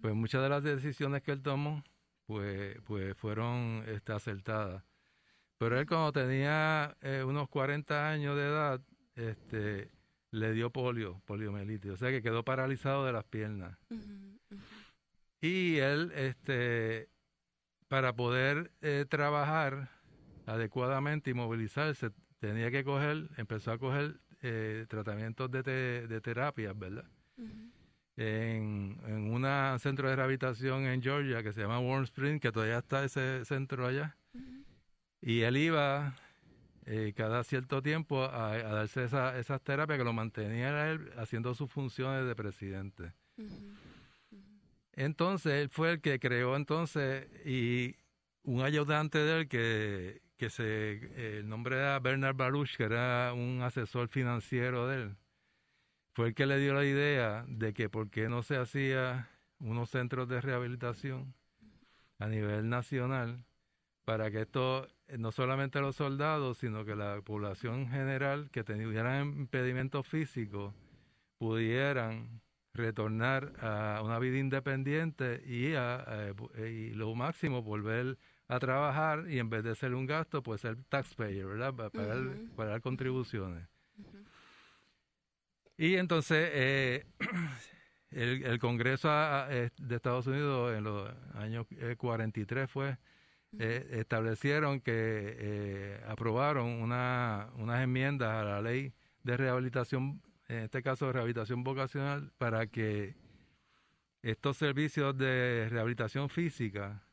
Pues 0.02 0.14
muchas 0.16 0.42
de 0.42 0.50
las 0.50 0.64
decisiones 0.64 1.22
que 1.22 1.32
él 1.32 1.42
tomó, 1.42 1.84
pues, 2.26 2.78
pues 2.86 3.16
fueron 3.18 3.84
este, 3.88 4.14
acertadas. 4.14 4.84
Pero 5.58 5.80
él 5.80 5.86
cuando 5.86 6.12
tenía 6.14 6.96
eh, 7.02 7.24
unos 7.26 7.50
40 7.50 8.10
años 8.10 8.36
de 8.36 8.44
edad, 8.44 8.82
este, 9.16 9.92
le 10.32 10.54
dio 10.54 10.72
polio, 10.72 11.22
poliomielitis, 11.26 11.92
o 11.92 11.98
sea 11.98 12.10
que 12.10 12.22
quedó 12.22 12.44
paralizado 12.44 13.06
de 13.06 13.14
las 13.14 13.26
piernas. 13.26 13.78
Y 15.42 15.78
él, 15.78 16.12
este, 16.16 17.10
para 17.90 18.16
poder 18.16 18.72
eh, 18.82 19.06
trabajar 19.10 19.90
adecuadamente 20.46 21.32
y 21.32 21.34
movilizarse, 21.34 22.12
tenía 22.40 22.72
que 22.72 22.86
coger, 22.86 23.30
empezó 23.36 23.74
a 23.74 23.78
coger 23.78 24.22
eh, 24.42 24.86
tratamientos 24.88 25.52
de, 25.52 26.08
de 26.08 26.22
terapias, 26.22 26.78
¿verdad? 26.78 27.06
en, 28.20 29.00
en 29.08 29.32
un 29.32 29.80
centro 29.80 30.10
de 30.10 30.16
rehabilitación 30.16 30.86
en 30.86 31.02
Georgia 31.02 31.42
que 31.42 31.54
se 31.54 31.62
llama 31.62 31.80
Warm 31.80 32.04
Spring, 32.04 32.40
que 32.40 32.52
todavía 32.52 32.80
está 32.80 33.04
ese 33.04 33.46
centro 33.46 33.88
allá. 33.88 34.18
Y 35.22 35.42
él 35.42 35.58
iba 35.58 36.16
eh, 36.86 37.14
cada 37.16 37.44
cierto 37.44 37.82
tiempo 37.82 38.24
a, 38.24 38.58
darse 38.58 39.06
esa, 39.06 39.38
esas 39.38 39.62
terapias 39.62 39.98
que 39.98 40.04
lo 40.04 40.14
mantenía 40.14 40.92
él 40.92 41.12
haciendo 41.18 41.54
sus 41.54 41.72
funciones 41.72 42.26
de 42.26 42.36
presidente. 42.36 43.14
Entonces, 45.00 45.54
él 45.54 45.70
fue 45.70 45.94
el 45.94 46.02
que 46.02 46.20
creó 46.20 46.58
entonces 46.58 47.26
y 47.46 47.96
un 48.44 48.62
ayudante 48.62 49.18
de 49.18 49.40
él 49.40 49.48
que, 49.48 50.22
que 50.36 50.50
se, 50.50 51.38
el 51.40 51.48
nombre 51.48 51.78
era 51.78 51.98
Bernard 52.00 52.36
Baruch, 52.36 52.76
que 52.76 52.84
era 52.84 53.32
un 53.34 53.62
asesor 53.62 54.10
financiero 54.10 54.88
de 54.90 55.04
él, 55.04 55.18
fue 56.12 56.28
el 56.28 56.36
que 56.36 56.46
le 56.46 56.60
dio 56.60 56.74
la 56.74 56.84
idea 56.84 57.46
de 57.48 57.74
que 57.74 57.88
por 57.88 58.10
qué 58.10 58.28
no 58.28 58.44
se 58.44 58.58
hacía 58.58 59.30
unos 59.60 59.90
centros 59.90 60.28
de 60.28 60.42
rehabilitación 60.42 61.34
a 62.18 62.28
nivel 62.28 62.68
nacional 62.68 63.46
para 64.04 64.30
que 64.32 64.42
esto, 64.42 64.86
no 65.18 65.32
solamente 65.32 65.80
los 65.80 65.96
soldados, 65.96 66.58
sino 66.58 66.84
que 66.84 66.98
la 66.98 67.22
población 67.22 67.88
general 67.88 68.50
que 68.52 68.66
tuvieran 68.66 69.28
impedimentos 69.28 70.06
físicos 70.06 70.74
pudieran 71.38 72.42
retornar 72.74 73.54
a 73.60 74.02
una 74.04 74.20
vida 74.20 74.38
independiente 74.38 75.42
y, 75.46 75.74
a, 75.76 76.34
y 76.58 76.92
lo 76.92 77.14
máximo 77.16 77.62
volver 77.62 78.18
a 78.48 78.60
trabajar 78.60 79.26
y 79.30 79.40
en 79.40 79.50
vez 79.50 79.64
de 79.64 79.76
ser 79.76 79.94
un 79.94 80.06
gasto, 80.06 80.42
pues 80.42 80.62
ser 80.62 80.78
taxpayer, 80.90 81.46
¿verdad? 81.46 81.74
Para 81.74 81.90
pagar, 81.90 82.18
pagar 82.56 82.82
contribuciones. 82.82 83.68
Y 85.78 85.96
entonces 85.96 86.50
eh, 86.54 87.06
el, 88.12 88.44
el, 88.44 88.60
Congreso 88.60 89.10
de 89.10 89.96
Estados 89.96 90.28
Unidos 90.28 90.76
en 90.76 90.84
los 90.84 91.10
años 91.36 91.66
43 91.98 92.64
eh, 92.64 92.68
fue 92.68 92.98
eh, 93.58 93.88
establecieron 93.94 94.80
que 94.80 94.92
eh, 94.94 96.02
aprobaron 96.08 96.68
una, 96.68 97.50
unas 97.56 97.82
enmiendas 97.82 98.30
a 98.30 98.44
la 98.44 98.62
ley 98.62 98.94
de 99.24 99.38
rehabilitación 99.38 100.22
en 100.50 100.64
este 100.64 100.82
caso 100.82 101.14
rehabilitación 101.14 101.64
vocacional, 101.64 102.32
para 102.38 102.68
que 102.68 103.16
estos 104.22 104.58
servicios 104.58 105.18
de 105.18 105.68
rehabilitación 105.70 106.28
física, 106.28 107.04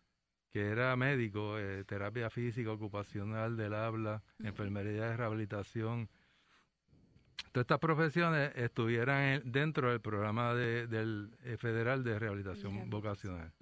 que 0.50 0.69
era 0.69 0.97
médico, 0.97 1.59
eh, 1.59 1.85
terapia 1.85 2.31
física, 2.31 2.73
ocupacional 2.73 3.57
del 3.57 3.75
habla, 3.75 4.23
enfermería 4.43 5.11
de 5.11 5.16
rehabilitación, 5.19 6.09
todas 7.52 7.64
estas 7.64 7.78
profesiones 7.78 8.52
estuvieran 8.57 9.43
dentro 9.45 9.90
del 9.90 10.00
programa 10.00 10.55
del 10.55 11.37
eh, 11.45 11.59
federal 11.59 12.02
de 12.02 12.19
rehabilitación 12.19 12.88
vocacional. 12.88 13.52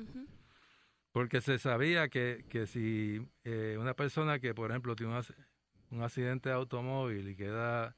Porque 1.11 1.41
se 1.41 1.59
sabía 1.59 2.09
que, 2.09 2.45
que 2.49 2.67
si 2.67 3.21
eh, 3.43 3.77
una 3.79 3.95
persona 3.95 4.39
que, 4.39 4.55
por 4.55 4.71
ejemplo, 4.71 4.95
tiene 4.95 5.21
un 5.91 6.03
accidente 6.03 6.49
de 6.49 6.55
automóvil 6.55 7.29
y 7.29 7.37
queda 7.37 7.97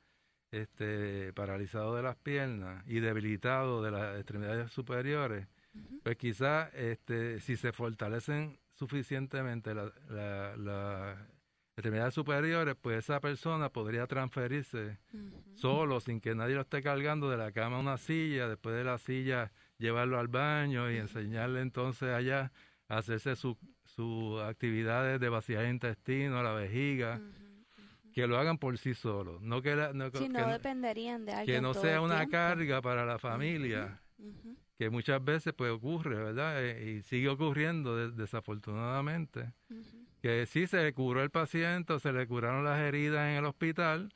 este, 0.51 1.33
paralizado 1.33 1.95
de 1.97 2.03
las 2.03 2.17
piernas 2.17 2.85
y 2.87 3.01
debilitado 3.01 3.83
de 3.83 3.91
las 3.91 4.17
extremidades 4.17 4.73
superiores, 4.73 5.47
pues 6.03 6.17
quizás 6.17 6.73
este, 6.75 7.41
si 7.41 7.57
se 7.57 7.73
fortalecen 7.73 8.59
suficientemente 8.73 9.75
las 9.75 11.19
extremidades 11.77 12.15
superiores, 12.15 12.77
pues 12.81 12.99
esa 12.99 13.21
persona 13.21 13.69
podría 13.69 14.07
transferirse 14.07 14.99
solo, 15.55 16.01
sin 16.01 16.21
que 16.21 16.35
nadie 16.35 16.55
lo 16.55 16.63
esté 16.63 16.83
cargando 16.83 17.29
de 17.29 17.37
la 17.37 17.53
cama 17.53 17.77
a 17.77 17.81
una 17.81 17.99
silla, 17.99 18.49
después 18.49 18.75
de 18.77 18.85
la 18.85 18.99
silla 18.99 19.53
llevarlo 19.79 20.19
al 20.19 20.29
baño 20.29 20.91
y 20.91 20.97
enseñarle 20.97 21.61
entonces 21.61 22.09
allá 22.09 22.53
a 22.89 22.99
hacerse 22.99 23.37
sus 23.37 23.57
su 23.85 24.41
actividades 24.41 25.21
de 25.21 25.29
vaciar 25.29 25.65
el 25.65 25.71
intestino, 25.71 26.43
la 26.43 26.53
vejiga 26.53 27.21
que 28.17 28.27
lo 28.27 28.39
hagan 28.39 28.57
por 28.57 28.79
sí 28.79 28.95
solos, 28.95 29.43
no 29.43 29.61
que 29.61 29.77
no, 29.77 30.11
que, 30.11 30.21
dependerían 30.21 31.27
de 31.27 31.35
alguien 31.35 31.57
que 31.57 31.61
no 31.61 31.75
sea 31.75 32.01
una 32.01 32.27
carga 32.27 32.81
para 32.81 33.05
la 33.05 33.19
familia, 33.19 34.01
que 34.79 34.89
muchas 34.89 35.23
veces 35.23 35.53
pues 35.53 35.71
ocurre, 35.71 36.17
¿verdad? 36.17 36.65
Eh, 36.65 36.93
y 36.93 37.03
sigue 37.03 37.29
ocurriendo 37.29 38.11
desafortunadamente, 38.11 39.53
que 40.23 40.47
sí 40.47 40.67
se 40.67 40.83
le 40.83 40.95
curó 40.95 41.23
el 41.23 41.29
paciente, 41.29 42.01
se 42.01 42.11
le 42.11 42.27
curaron 42.27 42.65
las 42.65 42.81
heridas 42.81 43.29
en 43.29 43.37
el 43.37 43.45
hospital, 43.45 44.15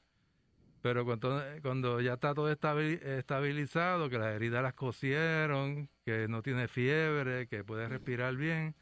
pero 0.81 1.05
cuando, 1.05 1.39
cuando 1.61 2.01
ya 2.01 2.15
está 2.15 2.33
todo 2.33 2.51
estabilizado, 2.51 4.09
que 4.09 4.19
las 4.19 4.35
heridas 4.35 4.63
las 4.63 4.73
cosieron, 4.73 5.91
que 6.07 6.27
no 6.27 6.41
tiene 6.41 6.69
fiebre, 6.69 7.49
que 7.49 7.65
puede 7.65 7.87
respirar 7.87 8.35
bien, 8.35 8.75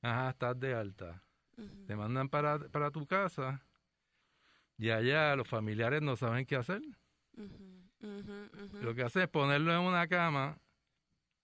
ajá, 0.00 0.30
estás 0.30 0.58
de 0.58 0.72
alta. 0.74 1.22
Te 1.86 1.94
mandan 1.94 2.30
para, 2.30 2.58
para 2.58 2.90
tu 2.90 3.06
casa 3.06 3.62
y 4.78 4.90
allá 4.90 5.36
los 5.36 5.48
familiares 5.48 6.02
no 6.02 6.16
saben 6.16 6.46
qué 6.46 6.56
hacer. 6.56 6.82
Lo 8.80 8.94
que 8.94 9.02
hace 9.02 9.22
es 9.22 9.28
ponerlo 9.28 9.72
en 9.72 9.80
una 9.80 10.08
cama, 10.08 10.58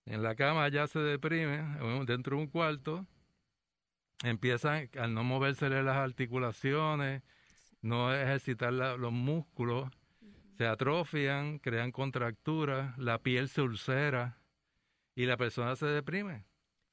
en 0.06 0.23
la 0.23 0.35
cama 0.35 0.68
ya 0.68 0.87
se 0.87 0.99
deprime, 0.99 1.62
dentro 2.06 2.37
de 2.37 2.42
un 2.42 2.49
cuarto, 2.49 3.06
empiezan, 4.25 4.88
al 4.99 5.14
no 5.14 5.23
movérsele 5.23 5.82
las 5.82 5.97
articulaciones, 5.97 7.23
no 7.82 8.12
ejercitar 8.12 8.73
los 8.73 9.12
músculos, 9.12 9.88
se 10.56 10.66
atrofian, 10.66 11.58
crean 11.58 11.92
contracturas, 11.92 12.99
la 12.99 13.18
piel 13.18 13.49
se 13.49 13.62
ulcera 13.62 14.38
y 15.14 15.26
la 15.26 15.37
persona 15.37 15.76
se 15.76 15.87
deprime. 15.87 16.47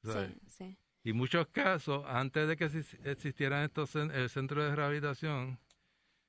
Sí, 0.04 0.40
sí. 0.46 0.78
Y 1.02 1.12
muchos 1.12 1.48
casos, 1.48 2.04
antes 2.06 2.46
de 2.48 2.56
que 2.56 2.64
existieran 3.04 3.64
estos 3.64 3.96
el 3.96 4.28
centro 4.28 4.62
de 4.62 4.74
rehabilitación, 4.74 5.58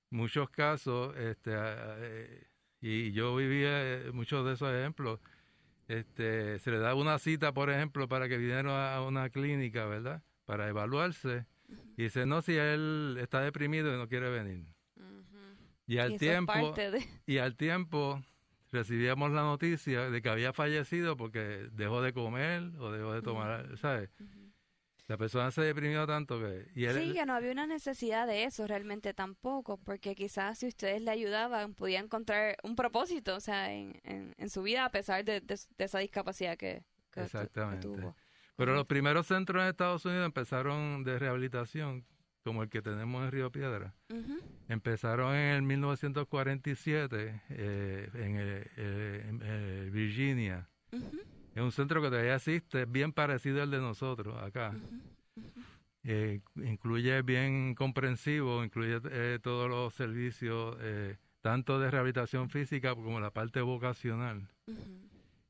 muchos 0.09 0.49
casos, 0.49 1.15
este, 1.17 1.51
eh, 1.53 2.47
y 2.81 3.11
yo 3.11 3.35
vivía 3.35 3.69
eh, 3.81 4.11
muchos 4.11 4.45
de 4.45 4.53
esos 4.53 4.73
ejemplos, 4.73 5.19
este, 5.87 6.59
se 6.59 6.71
le 6.71 6.79
da 6.79 6.95
una 6.95 7.17
cita, 7.19 7.53
por 7.53 7.69
ejemplo, 7.69 8.07
para 8.07 8.27
que 8.27 8.37
viniera 8.37 8.95
a 8.95 9.01
una 9.03 9.29
clínica, 9.29 9.85
¿verdad? 9.85 10.21
Para 10.45 10.67
evaluarse. 10.67 11.45
Y 11.97 12.03
dice, 12.03 12.25
no, 12.25 12.41
si 12.41 12.55
él 12.55 13.17
está 13.19 13.41
deprimido 13.41 13.93
y 13.93 13.97
no 13.97 14.07
quiere 14.07 14.29
venir. 14.29 14.65
Y 15.85 15.99
al 15.99 16.17
tiempo, 16.17 16.75
y 17.25 17.37
al 17.37 17.55
tiempo 17.55 18.21
recibíamos 18.71 19.31
la 19.31 19.41
noticia 19.41 20.09
de 20.09 20.21
que 20.21 20.29
había 20.29 20.51
fallecido 20.51 21.15
porque 21.15 21.69
dejó 21.71 22.01
de 22.01 22.11
comer 22.11 22.63
o 22.79 22.91
dejó 22.91 23.13
de 23.13 23.21
tomar, 23.21 23.77
¿sabes? 23.77 24.09
La 25.07 25.17
persona 25.17 25.51
se 25.51 25.61
deprimió 25.61 26.05
tanto 26.05 26.37
que... 26.39 26.69
Y 26.75 26.85
sí, 26.87 27.13
que 27.13 27.25
no 27.25 27.33
había 27.33 27.53
una 27.53 27.65
necesidad 27.65 28.27
de 28.27 28.43
eso 28.43 28.67
realmente 28.67 29.13
tampoco, 29.13 29.77
porque 29.77 30.15
quizás 30.15 30.59
si 30.59 30.67
ustedes 30.67 31.01
le 31.01 31.11
ayudaban, 31.11 31.73
podía 31.73 31.99
encontrar 31.99 32.57
un 32.63 32.75
propósito, 32.75 33.35
o 33.35 33.39
sea, 33.39 33.71
en, 33.73 33.99
en, 34.03 34.49
su 34.49 34.63
vida 34.63 34.83
a 34.83 34.91
pesar 34.91 35.23
de, 35.23 35.41
esa 35.77 35.99
discapacidad 35.99 36.57
que, 36.57 36.83
Exactamente. 37.15 37.87
tuvo. 37.87 38.15
Pero 38.57 38.73
los 38.73 38.85
primeros 38.85 39.27
centros 39.27 39.63
en 39.63 39.69
Estados 39.69 40.03
Unidos 40.03 40.25
empezaron 40.25 41.03
de 41.05 41.17
rehabilitación, 41.19 42.05
como 42.43 42.63
el 42.63 42.69
que 42.69 42.81
tenemos 42.81 43.23
en 43.23 43.31
Río 43.31 43.51
Piedra. 43.51 43.93
Empezaron 44.67 45.35
en 45.35 45.55
el 45.55 45.61
1947 45.61 47.41
eh, 47.49 48.09
en, 48.13 49.41
el, 49.41 49.91
Virginia. 49.91 50.69
Es 51.57 51.63
un 51.63 51.71
centro 51.71 52.03
que 52.03 52.09
todavía 52.09 52.35
existe, 52.35 52.85
bien 52.85 53.11
parecido 53.11 53.63
al 53.63 53.71
de 53.71 53.79
nosotros 53.79 54.39
acá. 54.43 54.75
Eh, 56.03 56.39
incluye 56.55 57.23
bien 57.23 57.73
comprensivo, 57.73 58.63
incluye 58.63 59.01
eh, 59.09 59.39
todos 59.41 59.67
los 59.67 59.91
servicios, 59.95 60.77
eh, 60.81 61.17
tanto 61.41 61.79
de 61.79 61.89
rehabilitación 61.89 62.51
física 62.51 62.93
como 62.93 63.19
la 63.19 63.31
parte 63.31 63.61
vocacional. 63.61 64.47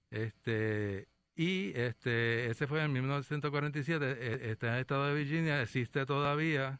Este 0.10 1.10
y 1.36 1.74
este 1.76 2.52
ese 2.52 2.68
fue 2.68 2.82
en 2.86 2.94
1947, 2.94 4.50
está 4.50 4.68
en 4.68 4.74
el 4.76 4.80
estado 4.80 5.08
de 5.08 5.14
Virginia, 5.14 5.62
existe 5.62 6.06
todavía 6.06 6.80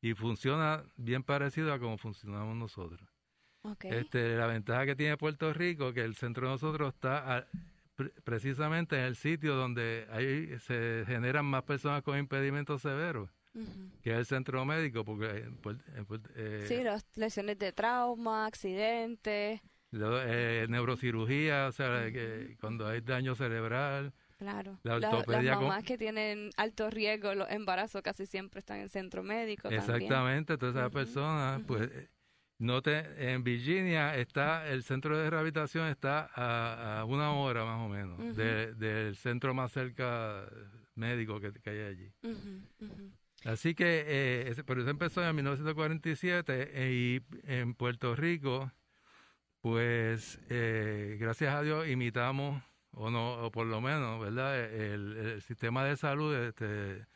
y 0.00 0.14
funciona 0.14 0.84
bien 0.96 1.24
parecido 1.24 1.72
a 1.72 1.80
como 1.80 1.98
funcionamos 1.98 2.54
nosotros. 2.54 3.00
Este, 3.80 4.36
la 4.36 4.46
ventaja 4.46 4.86
que 4.86 4.94
tiene 4.94 5.16
Puerto 5.16 5.52
Rico 5.52 5.92
que 5.92 6.04
el 6.04 6.14
centro 6.14 6.46
de 6.46 6.52
nosotros 6.52 6.94
está 6.94 7.44
precisamente 8.24 8.96
en 8.96 9.04
el 9.04 9.16
sitio 9.16 9.54
donde 9.54 10.06
ahí 10.10 10.58
se 10.60 11.04
generan 11.06 11.46
más 11.46 11.64
personas 11.64 12.02
con 12.02 12.18
impedimentos 12.18 12.82
severos. 12.82 13.30
que 14.02 14.12
es 14.12 14.18
el 14.18 14.26
centro 14.26 14.64
médico, 14.64 15.04
porque... 15.04 15.48
Eh, 16.36 16.64
sí, 16.68 16.82
las 16.82 17.04
lesiones 17.16 17.58
de 17.58 17.72
trauma, 17.72 18.46
accidentes. 18.46 19.60
Eh, 19.90 20.66
neurocirugía, 20.68 21.66
o 21.66 21.72
sea, 21.72 22.12
que 22.12 22.56
cuando 22.60 22.86
hay 22.86 23.00
daño 23.00 23.34
cerebral. 23.34 24.12
Claro. 24.38 24.78
las 24.84 25.02
mamás 25.02 25.82
que 25.82 25.98
tienen 25.98 26.50
alto 26.56 26.90
riesgo, 26.90 27.34
los 27.34 27.50
embarazos 27.50 28.02
casi 28.02 28.26
siempre 28.26 28.60
están 28.60 28.78
en 28.78 28.88
centro 28.88 29.24
médico. 29.24 29.68
Exactamente, 29.68 30.52
entonces 30.52 30.78
esas 30.78 30.92
personas, 30.92 31.60
pues 31.66 31.90
Note, 32.58 33.32
en 33.32 33.44
Virginia 33.44 34.16
está 34.16 34.68
el 34.68 34.82
centro 34.82 35.16
de 35.16 35.30
rehabilitación 35.30 35.86
está 35.86 36.28
a, 36.34 37.04
una 37.04 37.30
hora 37.30 37.64
más 37.64 37.78
o 37.78 37.88
menos 37.88 38.36
del 38.36 39.14
centro 39.14 39.54
más 39.54 39.70
cerca 39.70 40.44
médico 40.96 41.40
que, 41.40 41.52
hay 41.70 41.80
allí. 41.80 42.12
Así 43.44 43.76
que, 43.76 44.04
eh, 44.08 44.54
pero 44.66 44.80
eso 44.80 44.90
empezó 44.90 45.24
en 45.24 45.36
1947 45.36 46.70
eh, 46.72 46.92
y 46.92 47.50
en 47.50 47.74
Puerto 47.74 48.16
Rico, 48.16 48.72
pues 49.60 50.40
eh, 50.50 51.16
gracias 51.20 51.54
a 51.54 51.62
Dios 51.62 51.86
imitamos, 51.86 52.60
o 52.90 53.10
no, 53.10 53.34
o 53.34 53.52
por 53.52 53.66
lo 53.66 53.80
menos, 53.80 54.20
¿verdad? 54.20 54.58
El, 54.58 55.16
el 55.16 55.42
sistema 55.42 55.84
de 55.84 55.96
salud 55.96 56.34
este, 56.34 57.06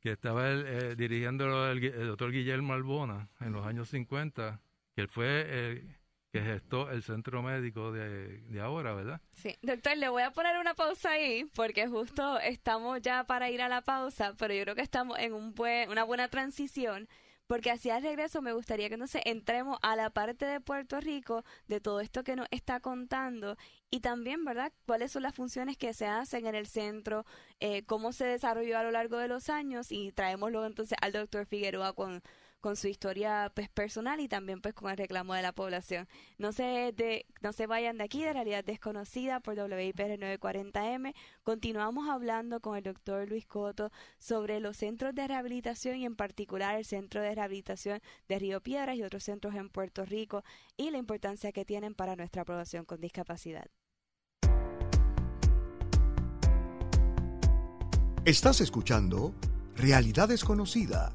que 0.00 0.12
estaba 0.12 0.50
eh, 0.50 0.94
dirigiendo 0.96 1.70
el, 1.70 1.80
doctor 2.06 2.32
Guillermo 2.32 2.72
Albona 2.72 3.28
en 3.40 3.52
los 3.52 3.66
años 3.66 3.88
50, 3.90 4.60
que 4.94 5.02
él 5.02 5.08
fue 5.08 5.70
el 5.70 5.96
que 6.32 6.40
gestó 6.42 6.90
el 6.90 7.02
centro 7.02 7.42
médico 7.42 7.90
de, 7.90 8.38
de, 8.42 8.60
ahora, 8.60 8.94
¿verdad? 8.94 9.20
Sí, 9.32 9.56
doctor, 9.62 9.96
le 9.96 10.08
voy 10.08 10.22
a 10.22 10.30
poner 10.30 10.58
una 10.58 10.74
pausa 10.74 11.10
ahí 11.10 11.44
porque 11.56 11.88
justo 11.88 12.38
estamos 12.38 13.02
ya 13.02 13.24
para 13.24 13.50
ir 13.50 13.60
a 13.62 13.68
la 13.68 13.82
pausa, 13.82 14.34
pero 14.38 14.54
yo 14.54 14.62
creo 14.62 14.76
que 14.76 14.82
estamos 14.82 15.18
en 15.18 15.32
un 15.32 15.54
buen, 15.54 15.90
una 15.90 16.04
buena 16.04 16.28
transición 16.28 17.08
porque 17.50 17.72
hacia 17.72 17.96
el 17.96 18.04
regreso 18.04 18.42
me 18.42 18.52
gustaría 18.52 18.86
que 18.86 18.94
entonces 18.94 19.22
entremos 19.24 19.76
a 19.82 19.96
la 19.96 20.10
parte 20.10 20.44
de 20.46 20.60
Puerto 20.60 21.00
Rico 21.00 21.44
de 21.66 21.80
todo 21.80 21.98
esto 21.98 22.22
que 22.22 22.36
nos 22.36 22.46
está 22.52 22.78
contando 22.78 23.56
y 23.90 23.98
también, 23.98 24.44
¿verdad?, 24.44 24.72
cuáles 24.86 25.10
son 25.10 25.24
las 25.24 25.34
funciones 25.34 25.76
que 25.76 25.92
se 25.92 26.06
hacen 26.06 26.46
en 26.46 26.54
el 26.54 26.68
centro, 26.68 27.26
eh, 27.58 27.82
cómo 27.86 28.12
se 28.12 28.24
desarrolló 28.24 28.78
a 28.78 28.84
lo 28.84 28.92
largo 28.92 29.18
de 29.18 29.26
los 29.26 29.48
años 29.48 29.90
y 29.90 30.12
traemos 30.12 30.52
luego 30.52 30.64
entonces 30.64 30.96
al 31.02 31.10
doctor 31.10 31.44
Figueroa 31.44 31.92
con 31.92 32.22
con 32.60 32.76
su 32.76 32.88
historia 32.88 33.50
pues, 33.54 33.68
personal 33.68 34.20
y 34.20 34.28
también 34.28 34.60
pues 34.60 34.74
con 34.74 34.90
el 34.90 34.96
reclamo 34.96 35.34
de 35.34 35.42
la 35.42 35.52
población. 35.52 36.08
No 36.38 36.52
se, 36.52 36.92
de, 36.96 37.26
no 37.40 37.52
se 37.52 37.66
vayan 37.66 37.98
de 37.98 38.04
aquí 38.04 38.22
de 38.22 38.32
Realidad 38.32 38.64
Desconocida 38.64 39.40
por 39.40 39.54
WIPR 39.54 40.18
940M. 40.18 41.14
Continuamos 41.42 42.08
hablando 42.08 42.60
con 42.60 42.76
el 42.76 42.84
doctor 42.84 43.28
Luis 43.28 43.46
Coto 43.46 43.90
sobre 44.18 44.60
los 44.60 44.76
centros 44.76 45.14
de 45.14 45.26
rehabilitación 45.26 45.96
y 45.96 46.04
en 46.04 46.16
particular 46.16 46.76
el 46.76 46.84
Centro 46.84 47.22
de 47.22 47.34
Rehabilitación 47.34 48.00
de 48.28 48.38
Río 48.38 48.60
Piedras 48.60 48.96
y 48.96 49.02
otros 49.02 49.24
centros 49.24 49.54
en 49.54 49.68
Puerto 49.68 50.04
Rico 50.04 50.44
y 50.76 50.90
la 50.90 50.98
importancia 50.98 51.52
que 51.52 51.64
tienen 51.64 51.94
para 51.94 52.16
nuestra 52.16 52.44
población 52.44 52.84
con 52.84 53.00
discapacidad. 53.00 53.66
Estás 58.26 58.60
escuchando 58.60 59.34
Realidad 59.76 60.28
Desconocida 60.28 61.14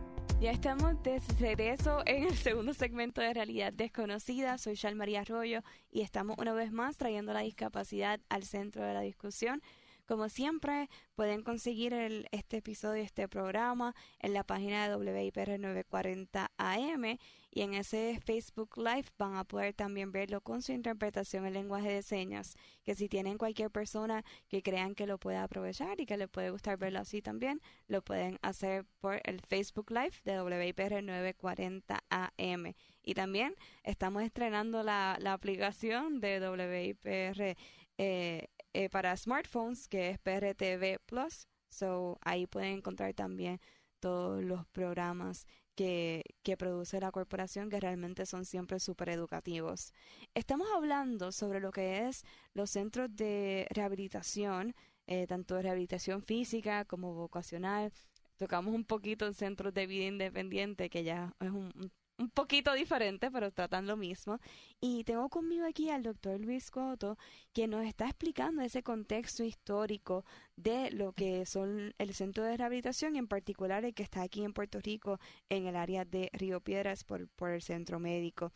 Ya 0.41 0.49
estamos 0.49 1.03
de 1.03 1.21
regreso 1.39 2.01
en 2.07 2.23
el 2.23 2.35
segundo 2.35 2.73
segmento 2.73 3.21
de 3.21 3.31
Realidad 3.31 3.73
Desconocida. 3.73 4.57
Soy 4.57 4.73
Shal 4.73 4.95
María 4.95 5.21
Arroyo 5.21 5.61
y 5.91 6.01
estamos 6.01 6.35
una 6.39 6.51
vez 6.51 6.71
más 6.71 6.97
trayendo 6.97 7.31
la 7.31 7.41
discapacidad 7.41 8.19
al 8.27 8.41
centro 8.41 8.83
de 8.83 8.91
la 8.95 9.01
discusión. 9.01 9.61
Como 10.11 10.27
siempre, 10.27 10.89
pueden 11.15 11.41
conseguir 11.41 11.93
el, 11.93 12.27
este 12.33 12.57
episodio, 12.57 13.01
este 13.01 13.29
programa 13.29 13.95
en 14.19 14.33
la 14.33 14.43
página 14.43 14.89
de 14.89 14.97
WIPR 14.97 15.57
940 15.57 16.51
AM 16.57 17.17
y 17.49 17.61
en 17.61 17.75
ese 17.75 18.19
Facebook 18.25 18.75
Live 18.75 19.05
van 19.17 19.37
a 19.37 19.45
poder 19.45 19.73
también 19.73 20.11
verlo 20.11 20.41
con 20.41 20.61
su 20.61 20.73
interpretación 20.73 21.45
en 21.45 21.53
lenguaje 21.53 21.93
de 21.93 22.01
señas, 22.01 22.57
que 22.83 22.93
si 22.93 23.07
tienen 23.07 23.37
cualquier 23.37 23.71
persona 23.71 24.25
que 24.49 24.61
crean 24.61 24.95
que 24.95 25.07
lo 25.07 25.17
pueda 25.17 25.43
aprovechar 25.43 26.01
y 26.01 26.05
que 26.05 26.17
le 26.17 26.27
puede 26.27 26.49
gustar 26.49 26.77
verlo 26.77 26.99
así 26.99 27.21
también, 27.21 27.61
lo 27.87 28.01
pueden 28.01 28.37
hacer 28.41 28.83
por 28.99 29.21
el 29.23 29.39
Facebook 29.39 29.91
Live 29.91 30.17
de 30.25 30.41
WIPR 30.41 31.01
940 31.03 32.03
AM. 32.09 32.73
Y 33.01 33.13
también 33.13 33.55
estamos 33.83 34.23
estrenando 34.23 34.83
la, 34.83 35.15
la 35.21 35.31
aplicación 35.31 36.19
de 36.19 36.41
WIPR 36.49 37.55
eh, 37.97 38.47
eh, 38.73 38.89
para 38.89 39.15
smartphones, 39.17 39.87
que 39.87 40.11
es 40.11 40.19
PRTV 40.19 40.99
Plus. 41.05 41.47
So, 41.69 42.17
ahí 42.21 42.47
pueden 42.47 42.77
encontrar 42.77 43.13
también 43.13 43.59
todos 43.99 44.43
los 44.43 44.65
programas 44.67 45.45
que, 45.75 46.23
que, 46.43 46.57
produce 46.57 46.99
la 46.99 47.11
corporación 47.11 47.69
que 47.69 47.79
realmente 47.79 48.25
son 48.25 48.45
siempre 48.45 48.79
súper 48.79 49.09
educativos. 49.09 49.93
Estamos 50.33 50.67
hablando 50.75 51.31
sobre 51.31 51.59
lo 51.59 51.71
que 51.71 52.07
es 52.07 52.23
los 52.53 52.71
centros 52.71 53.15
de 53.15 53.67
rehabilitación, 53.71 54.75
eh, 55.07 55.27
tanto 55.27 55.55
de 55.55 55.63
rehabilitación 55.63 56.23
física 56.23 56.85
como 56.85 57.13
vocacional. 57.13 57.93
Tocamos 58.37 58.73
un 58.73 58.85
poquito 58.85 59.27
en 59.27 59.33
centros 59.33 59.73
de 59.73 59.87
vida 59.87 60.05
independiente, 60.05 60.89
que 60.89 61.03
ya 61.03 61.33
es 61.39 61.49
un, 61.49 61.71
un 61.75 61.91
poquito 62.29 62.73
diferente, 62.73 63.31
pero 63.31 63.51
tratan 63.51 63.87
lo 63.87 63.97
mismo. 63.97 64.39
Y 64.79 65.03
tengo 65.03 65.29
conmigo 65.29 65.65
aquí 65.65 65.89
al 65.89 66.03
doctor 66.03 66.39
Luis 66.39 66.69
Coto, 66.71 67.17
que 67.53 67.67
nos 67.67 67.85
está 67.85 68.05
explicando 68.05 68.61
ese 68.61 68.83
contexto 68.83 69.43
histórico 69.43 70.25
de 70.55 70.91
lo 70.91 71.13
que 71.13 71.45
son 71.45 71.93
el 71.97 72.13
centro 72.13 72.43
de 72.43 72.57
rehabilitación, 72.57 73.15
en 73.15 73.27
particular 73.27 73.85
el 73.85 73.93
que 73.93 74.03
está 74.03 74.21
aquí 74.21 74.43
en 74.43 74.53
Puerto 74.53 74.79
Rico, 74.79 75.19
en 75.49 75.67
el 75.67 75.75
área 75.75 76.05
de 76.05 76.29
Río 76.33 76.61
Piedras, 76.61 77.03
por, 77.03 77.27
por 77.29 77.51
el 77.51 77.61
centro 77.61 77.99
médico. 77.99 78.51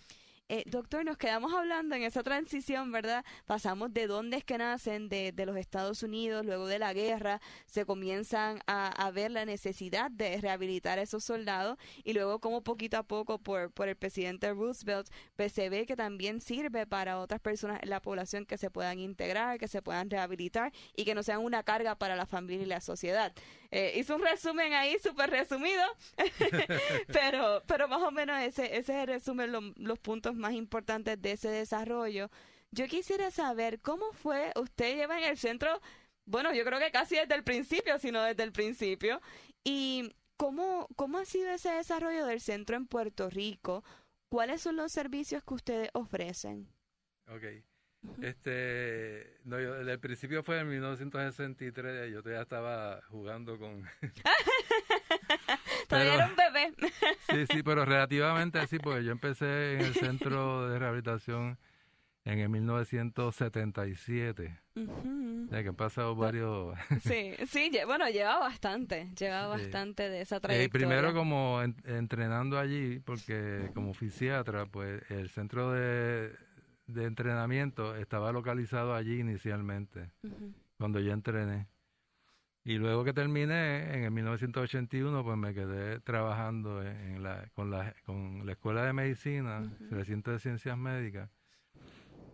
Eh, 0.47 0.63
doctor, 0.67 1.03
nos 1.03 1.17
quedamos 1.17 1.51
hablando 1.55 1.95
en 1.95 2.03
esa 2.03 2.21
transición, 2.21 2.91
¿verdad? 2.91 3.25
Pasamos 3.47 3.91
de 3.91 4.05
dónde 4.05 4.38
es 4.38 4.43
que 4.43 4.60
nacen, 4.60 5.10
de, 5.10 5.31
de 5.31 5.45
los 5.47 5.58
Estados 5.58 6.03
Unidos, 6.03 6.45
luego 6.45 6.67
de 6.67 6.77
la 6.77 6.93
guerra, 6.93 7.41
se 7.65 7.84
comienzan 7.84 8.60
a, 8.67 9.10
ver 9.12 9.31
la 9.31 9.45
necesidad 9.45 10.12
de 10.12 10.39
rehabilitar 10.39 10.99
a 10.99 11.01
esos 11.01 11.23
soldados 11.23 11.79
y 12.03 12.13
luego 12.13 12.39
como 12.39 12.62
poquito 12.63 12.97
a 12.97 13.03
poco 13.03 13.39
por, 13.39 13.71
por 13.71 13.88
el 13.88 13.95
presidente 13.95 14.53
Roosevelt, 14.53 15.10
pues 15.36 15.51
se 15.51 15.69
ve 15.69 15.88
que 15.88 15.95
también 15.95 16.39
sirve 16.41 16.86
para 16.86 17.17
otras 17.19 17.39
personas 17.41 17.81
en 17.81 17.89
la 17.89 17.99
población 17.99 18.45
que 18.45 18.60
se 18.60 18.69
puedan 18.69 18.99
integrar, 18.99 19.58
que 19.58 19.67
se 19.67 19.81
puedan 19.81 20.12
rehabilitar 20.12 20.71
y 20.95 21.05
que 21.05 21.15
no 21.15 21.23
sean 21.23 21.39
una 21.43 21.63
carga 21.63 21.95
para 21.95 22.15
la 22.15 22.27
familia 22.27 22.65
y 22.65 22.67
la 22.67 22.81
sociedad. 22.81 23.34
Eh, 23.71 23.93
hice 23.97 24.13
un 24.13 24.21
resumen 24.21 24.73
ahí 24.73 24.97
súper 24.99 25.30
resumido, 25.30 25.84
pero, 27.12 27.63
pero 27.67 27.88
más 27.88 28.01
o 28.01 28.12
menos 28.12 28.39
ese, 28.41 28.78
ese 28.78 28.93
es 28.93 29.01
el 29.01 29.08
resumen, 29.08 29.73
los 29.75 29.99
puntos 29.99 30.36
más 30.36 30.54
importantes 30.54 31.21
de 31.21 31.32
ese 31.32 31.49
desarrollo. 31.49 32.30
Yo 32.71 32.88
quisiera 32.88 33.32
saber 33.32 33.80
cómo 33.82 34.12
fue, 34.13 34.51
usted 34.56 34.95
lleva 34.95 35.17
en 35.17 35.25
el 35.25 35.38
centro, 35.38 35.82
bueno, 36.25 36.54
yo 36.54 36.65
creo 36.65 36.80
que 36.80 36.91
casi 36.91 37.15
desde 37.15 37.36
el 37.36 37.43
principio, 37.43 37.99
sino 37.99 38.21
desde 38.23 38.43
el 38.43 38.51
principio, 38.51 39.21
y 39.63 40.13
cómo, 40.38 40.88
cómo 40.95 41.19
ha 41.19 41.25
sido 41.25 41.49
ese 41.51 41.71
desarrollo 41.71 42.25
del 42.25 42.41
centro 42.41 42.75
en 42.75 42.88
Puerto 42.88 43.30
Rico, 43.30 43.84
cuáles 44.30 44.62
son 44.62 44.75
los 44.75 44.91
servicios 44.91 45.43
que 45.43 45.54
ustedes 45.54 45.89
ofrecen. 45.93 46.67
Ok. 47.28 47.43
Este, 48.21 49.37
no, 49.43 49.59
yo, 49.59 49.75
el 49.75 49.99
principio 49.99 50.43
fue 50.43 50.59
en 50.59 50.69
1963, 50.69 52.11
yo 52.11 52.21
todavía 52.21 52.41
estaba 52.41 53.01
jugando 53.09 53.59
con... 53.59 53.83
todavía 55.87 56.15
era 56.15 56.27
un 56.27 56.35
bebé. 56.35 56.73
sí, 57.29 57.45
sí, 57.53 57.63
pero 57.63 57.85
relativamente 57.85 58.59
así, 58.59 58.79
porque 58.79 59.03
yo 59.03 59.11
empecé 59.11 59.75
en 59.75 59.81
el 59.81 59.93
centro 59.93 60.69
de 60.69 60.79
rehabilitación 60.79 61.57
en 62.25 62.39
el 62.39 62.49
1977. 62.49 64.59
Ya 65.51 65.61
que 65.61 65.69
han 65.69 65.75
pasado 65.75 66.15
varios... 66.15 66.75
sí, 67.01 67.33
sí, 67.47 67.71
bueno, 67.85 68.09
lleva 68.09 68.39
bastante, 68.39 69.11
lleva 69.17 69.47
bastante 69.47 70.09
de 70.09 70.21
esa 70.21 70.37
eh, 70.37 70.41
trayectoria. 70.41 70.87
primero 70.87 71.13
como 71.13 71.61
entrenando 71.61 72.57
allí, 72.57 72.99
porque 72.99 73.69
como 73.73 73.93
fisiatra, 73.93 74.65
pues 74.65 75.03
el 75.11 75.29
centro 75.29 75.71
de 75.71 76.33
de 76.88 77.06
entrenamiento 77.06 77.95
estaba 77.95 78.32
localizado 78.32 78.93
allí 78.93 79.19
inicialmente, 79.19 80.12
cuando 80.78 81.00
yo 81.00 81.12
entrené. 81.13 81.67
Y 82.63 82.80
luego 82.80 83.04
que 83.04 83.13
terminé, 83.13 83.95
en 83.95 84.06
el 84.06 84.12
1981, 84.12 85.24
pues 85.24 85.38
me 85.38 85.54
quedé 85.54 86.00
trabajando 86.00 86.82
en 86.82 87.21
la, 87.21 87.48
con, 87.54 87.69
la, 87.69 87.95
con 88.06 88.43
la 88.43 88.54
Escuela 88.54 88.84
de 88.84 88.91
Medicina, 88.91 89.60
el 89.80 89.89
recinto 89.91 90.32
de 90.32 90.39
Ciencias 90.39 90.76
Médicas, 90.76 91.30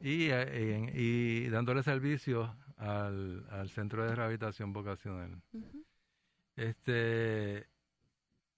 y, 0.01 0.29
eh, 0.31 0.91
y 0.95 1.49
dándole 1.49 1.83
servicio 1.83 2.55
al, 2.77 3.45
al, 3.49 3.69
Centro 3.69 4.05
de 4.05 4.15
Rehabilitación 4.15 4.71
Vocacional. 4.71 5.41
Este, 6.55 7.67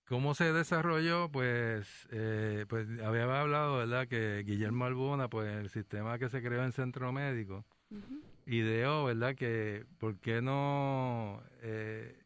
¿Cómo 0.05 0.35
se 0.35 0.51
desarrolló? 0.51 1.29
Pues, 1.31 2.07
eh, 2.11 2.65
pues 2.67 2.87
había 3.01 3.23
hablado, 3.39 3.77
¿verdad?, 3.77 4.07
que 4.07 4.43
Guillermo 4.45 4.85
Albona, 4.85 5.29
pues 5.29 5.49
el 5.55 5.69
sistema 5.69 6.19
que 6.19 6.29
se 6.29 6.41
creó 6.41 6.63
en 6.63 6.73
Centro 6.73 7.11
Médico, 7.13 7.65
ideó, 8.45 9.05
¿verdad?, 9.05 9.35
que 9.35 9.85
por 9.99 10.17
qué 10.19 10.41
no, 10.41 11.41
eh, 11.61 12.21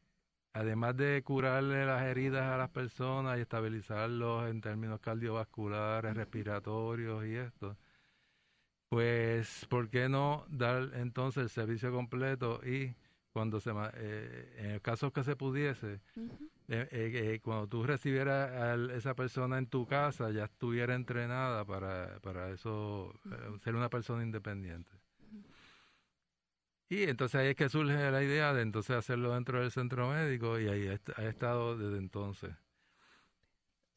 además 0.53 0.97
de 0.97 1.21
curarle 1.23 1.85
las 1.85 2.01
heridas 2.03 2.43
a 2.51 2.57
las 2.57 2.69
personas 2.69 3.37
y 3.37 3.41
estabilizarlos 3.41 4.49
en 4.49 4.59
términos 4.59 4.99
cardiovasculares, 4.99 6.15
respiratorios 6.15 7.25
y 7.25 7.35
esto, 7.35 7.77
pues, 8.89 9.67
¿por 9.69 9.89
qué 9.89 10.09
no 10.09 10.45
dar 10.49 10.91
entonces 10.95 11.43
el 11.43 11.49
servicio 11.49 11.91
completo 11.91 12.59
y 12.65 12.95
cuando 13.31 13.59
se, 13.59 13.71
eh, 13.93 14.55
en 14.57 14.71
el 14.71 14.81
caso 14.81 15.11
que 15.13 15.23
se 15.23 15.35
pudiese, 15.35 15.99
eh, 16.67 17.39
cuando 17.43 17.67
tú 17.67 17.83
recibieras 17.83 18.51
a 18.51 18.95
esa 18.95 19.15
persona 19.15 19.57
en 19.57 19.67
tu 19.67 19.85
casa, 19.85 20.31
ya 20.31 20.45
estuviera 20.45 20.95
entrenada 20.95 21.65
para, 21.65 22.19
para 22.19 22.49
eso, 22.51 23.13
ser 23.63 23.75
una 23.75 23.89
persona 23.89 24.23
independiente. 24.23 24.91
Y 26.89 27.03
entonces 27.03 27.35
ahí 27.35 27.47
es 27.49 27.55
que 27.55 27.67
surge 27.67 28.11
la 28.11 28.23
idea 28.23 28.53
de 28.53 28.61
entonces 28.61 28.95
hacerlo 28.95 29.33
dentro 29.33 29.59
del 29.59 29.71
centro 29.71 30.09
médico 30.09 30.59
y 30.59 30.67
ahí 30.67 30.87
ha 30.87 31.23
estado 31.23 31.77
desde 31.77 31.97
entonces. 31.97 32.51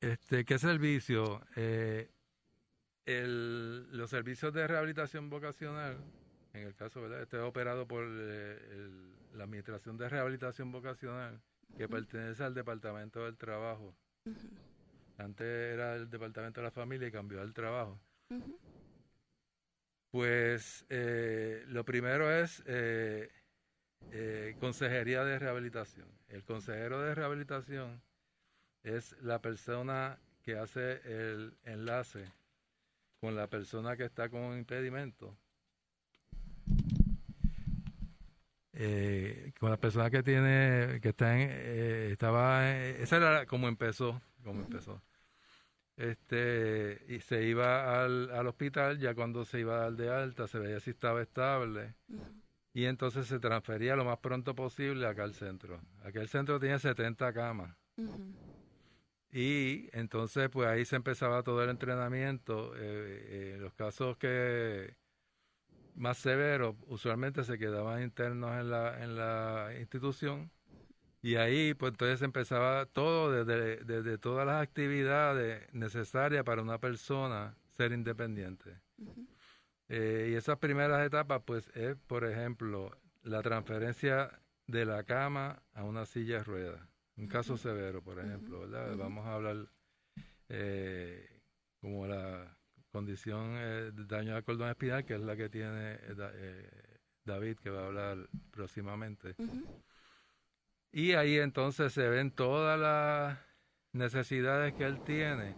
Este, 0.01 0.45
¿Qué 0.45 0.59
servicio? 0.59 1.43
Eh, 1.57 2.11
el, 3.05 3.97
los 3.97 4.11
servicios 4.11 4.53
de 4.53 4.67
rehabilitación 4.67 5.31
vocacional, 5.31 5.99
en 6.53 6.67
el 6.67 6.75
caso, 6.75 7.03
¿verdad? 7.03 7.23
Este 7.23 7.37
es 7.37 7.43
operado 7.43 7.87
por 7.87 8.05
eh, 8.09 8.91
la 9.35 9.45
Administración 9.45 9.97
de 9.97 10.09
Rehabilitación 10.09 10.73
Vocacional, 10.73 11.41
que 11.77 11.89
pertenece 11.89 12.45
al 12.45 12.55
Departamento 12.55 13.25
del 13.25 13.37
Trabajo. 13.37 13.95
Antes 15.19 15.47
era 15.47 15.97
el 15.97 16.09
Departamento 16.09 16.61
de 16.61 16.67
la 16.67 16.71
Familia 16.71 17.09
y 17.09 17.13
cambió 17.13 17.41
al 17.41 17.53
Trabajo. 17.53 18.01
Pues 20.11 20.85
eh, 20.89 21.65
lo 21.69 21.85
primero 21.85 22.33
es 22.33 22.63
eh, 22.67 23.31
eh, 24.11 24.57
consejería 24.59 25.25
de 25.25 25.39
rehabilitación. 25.39 26.09
El 26.29 26.43
consejero 26.45 27.01
de 27.01 27.15
rehabilitación 27.15 28.03
es 28.83 29.17
la 29.21 29.41
persona 29.41 30.19
que 30.43 30.57
hace 30.57 31.01
el 31.05 31.57
enlace 31.65 32.33
con 33.21 33.37
la 33.37 33.47
persona 33.49 33.97
que 33.97 34.05
está 34.05 34.29
con 34.31 34.41
un 34.41 34.57
impedimento. 38.81 39.59
con 39.61 39.71
la 39.71 39.77
persona 39.77 40.11
que 40.11 40.23
tiene, 40.23 41.01
que 41.01 41.11
está 41.11 41.38
en, 41.38 41.51
estaba, 42.12 42.71
esa 42.77 43.16
era 43.16 43.47
como 43.47 43.69
empezó, 43.69 44.21
como 44.43 44.61
empezó 44.61 45.03
este 46.01 47.05
y 47.09 47.21
se 47.21 47.45
iba 47.45 48.03
al, 48.03 48.31
al, 48.31 48.47
hospital, 48.47 48.99
ya 48.99 49.14
cuando 49.14 49.45
se 49.45 49.61
iba 49.61 49.85
al 49.85 49.97
de 49.97 50.11
alta 50.11 50.49
se 50.49 50.59
veía 50.59 50.81
si 50.81 50.90
estaba 50.90 51.21
estable 51.21 51.95
y 52.73 52.85
entonces 52.87 53.27
se 53.27 53.38
transfería 53.38 53.97
lo 53.97 54.05
más 54.05 54.19
pronto 54.19 54.55
posible 54.55 55.07
acá 55.07 55.25
al 55.25 55.35
centro. 55.35 55.81
Aquel 56.05 56.29
centro 56.29 56.59
tenía 56.61 56.79
70 56.79 57.33
camas. 57.33 57.77
Y 59.33 59.88
entonces 59.93 60.49
pues 60.49 60.69
ahí 60.69 60.85
se 60.85 60.97
empezaba 60.97 61.43
todo 61.43 61.62
el 61.62 61.71
entrenamiento. 61.71 62.75
Eh, 62.77 62.79
eh, 62.81 63.57
los 63.61 63.75
casos 63.75 64.16
que 64.16 64.95
más 66.01 66.19
severos 66.19 66.77
usualmente 66.87 67.45
se 67.45 67.59
quedaban 67.59 68.03
internos 68.03 68.59
en 68.59 68.71
la, 68.71 69.05
en 69.05 69.17
la 69.17 69.75
institución 69.79 70.51
y 71.23 71.35
ahí, 71.37 71.75
pues 71.75 71.93
entonces 71.93 72.23
empezaba 72.23 72.87
todo, 72.87 73.31
desde, 73.31 73.85
desde 73.85 74.17
todas 74.17 74.47
las 74.47 74.63
actividades 74.63 75.73
necesarias 75.75 76.45
para 76.45 76.63
una 76.63 76.79
persona 76.79 77.55
ser 77.77 77.93
independiente. 77.93 78.81
Eh, 79.89 80.31
y 80.33 80.35
esas 80.35 80.59
primeras 80.59 81.07
etapas, 81.07 81.43
pues 81.45 81.69
es, 81.75 81.97
por 82.07 82.25
ejemplo, 82.25 82.97
la 83.23 83.43
transferencia 83.43 84.41
de 84.67 84.87
la 84.87 85.05
cama 85.05 85.63
a 85.75 85.85
una 85.85 86.07
silla 86.07 86.39
de 86.39 86.45
ruedas. 86.45 86.81
Un 87.19 87.27
caso 87.27 87.59
severo, 87.59 88.03
por 88.03 88.19
ejemplo, 88.19 88.61
¿verdad? 88.61 88.97
Vamos 88.97 89.27
a 89.27 89.35
hablar 89.35 89.67
eh, 90.49 91.43
como 91.83 92.07
la 92.07 92.57
condición 92.90 93.55
eh, 93.57 93.90
de 93.92 94.05
daño 94.07 94.37
al 94.37 94.44
cordón 94.44 94.68
espinal, 94.70 95.05
que 95.05 95.14
es 95.14 95.20
la 95.20 95.37
que 95.37 95.48
tiene 95.48 95.98
David, 97.24 97.57
que 97.59 97.70
va 97.70 97.83
a 97.83 97.87
hablar 97.87 98.29
próximamente. 98.50 99.35
Y 100.92 101.12
ahí 101.12 101.38
entonces 101.38 101.92
se 101.92 102.09
ven 102.09 102.31
todas 102.31 102.79
las 102.79 103.38
necesidades 103.92 104.74
que 104.74 104.85
él 104.85 105.00
tiene 105.03 105.55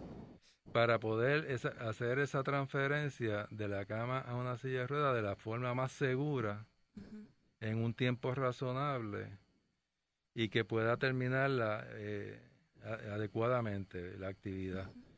para 0.73 0.99
poder 0.99 1.47
hacer 1.81 2.19
esa 2.19 2.43
transferencia 2.43 3.47
de 3.51 3.69
la 3.69 3.85
cama 3.85 4.21
a 4.21 4.35
una 4.35 4.57
silla 4.57 4.81
de 4.81 4.87
ruedas 4.87 5.15
de 5.15 5.23
la 5.23 5.37
forma 5.37 5.75
más 5.75 5.93
segura, 5.93 6.67
en 7.61 7.79
un 7.79 7.95
tiempo 7.95 8.35
razonable 8.35 9.39
y 10.35 10.49
que 10.49 10.65
pueda 10.65 10.97
terminarla 10.97 11.87
eh, 11.91 12.41
adecuadamente 12.83 14.17
la 14.19 14.29
actividad. 14.29 14.91
Eh, 14.91 15.12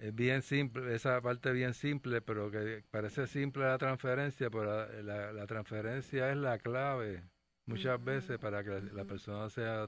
es 0.00 0.14
bien 0.14 0.42
simple, 0.42 0.94
esa 0.94 1.20
parte 1.20 1.52
bien 1.52 1.74
simple, 1.74 2.20
pero 2.20 2.50
que 2.50 2.84
parece 2.90 3.26
simple 3.26 3.64
la 3.64 3.78
transferencia, 3.78 4.50
pero 4.50 5.02
la 5.02 5.46
transferencia 5.46 6.30
es 6.30 6.36
la 6.36 6.58
clave 6.58 7.22
muchas 7.70 8.04
veces 8.04 8.38
para 8.38 8.62
que 8.62 8.80
la 8.92 9.04
persona 9.04 9.48
sea, 9.48 9.86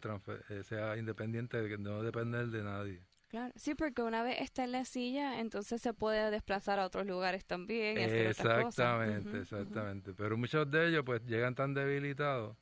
eh, 0.48 0.62
sea 0.62 0.96
independiente, 0.96 1.60
de 1.60 1.78
no 1.78 2.02
depender 2.02 2.46
de 2.48 2.62
nadie. 2.62 3.02
Claro, 3.28 3.52
sí, 3.56 3.74
porque 3.74 4.02
una 4.02 4.22
vez 4.22 4.40
está 4.40 4.64
en 4.64 4.72
la 4.72 4.84
silla, 4.84 5.40
entonces 5.40 5.80
se 5.80 5.94
puede 5.94 6.30
desplazar 6.30 6.78
a 6.78 6.86
otros 6.86 7.06
lugares 7.06 7.44
también. 7.46 7.98
Y 7.98 8.04
hacer 8.04 8.26
exactamente, 8.26 9.38
exactamente. 9.38 10.12
Pero 10.14 10.36
muchos 10.36 10.70
de 10.70 10.88
ellos 10.88 11.02
pues 11.04 11.24
llegan 11.24 11.54
tan 11.54 11.72
debilitados 11.72 12.56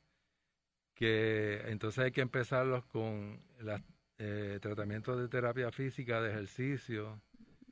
que 0.93 1.61
entonces 1.65 2.05
hay 2.05 2.11
que 2.11 2.21
empezarlos 2.21 2.85
con 2.85 3.41
los 3.59 3.81
eh, 4.17 4.59
tratamientos 4.61 5.19
de 5.19 5.27
terapia 5.27 5.71
física, 5.71 6.21
de 6.21 6.31
ejercicio, 6.31 7.21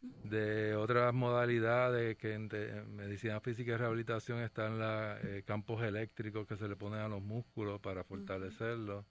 de 0.01 0.75
otras 0.75 1.13
modalidades 1.13 2.17
que 2.17 2.33
en, 2.33 2.47
medicina 2.95 3.39
física 3.39 3.73
y 3.73 3.77
rehabilitación 3.77 4.39
están 4.39 4.79
los 4.79 5.23
eh, 5.25 5.43
campos 5.45 5.83
eléctricos 5.83 6.47
que 6.47 6.55
se 6.55 6.67
le 6.67 6.75
ponen 6.75 6.99
a 6.99 7.07
los 7.07 7.21
músculos 7.21 7.79
para 7.81 8.03
fortalecerlos. 8.03 9.05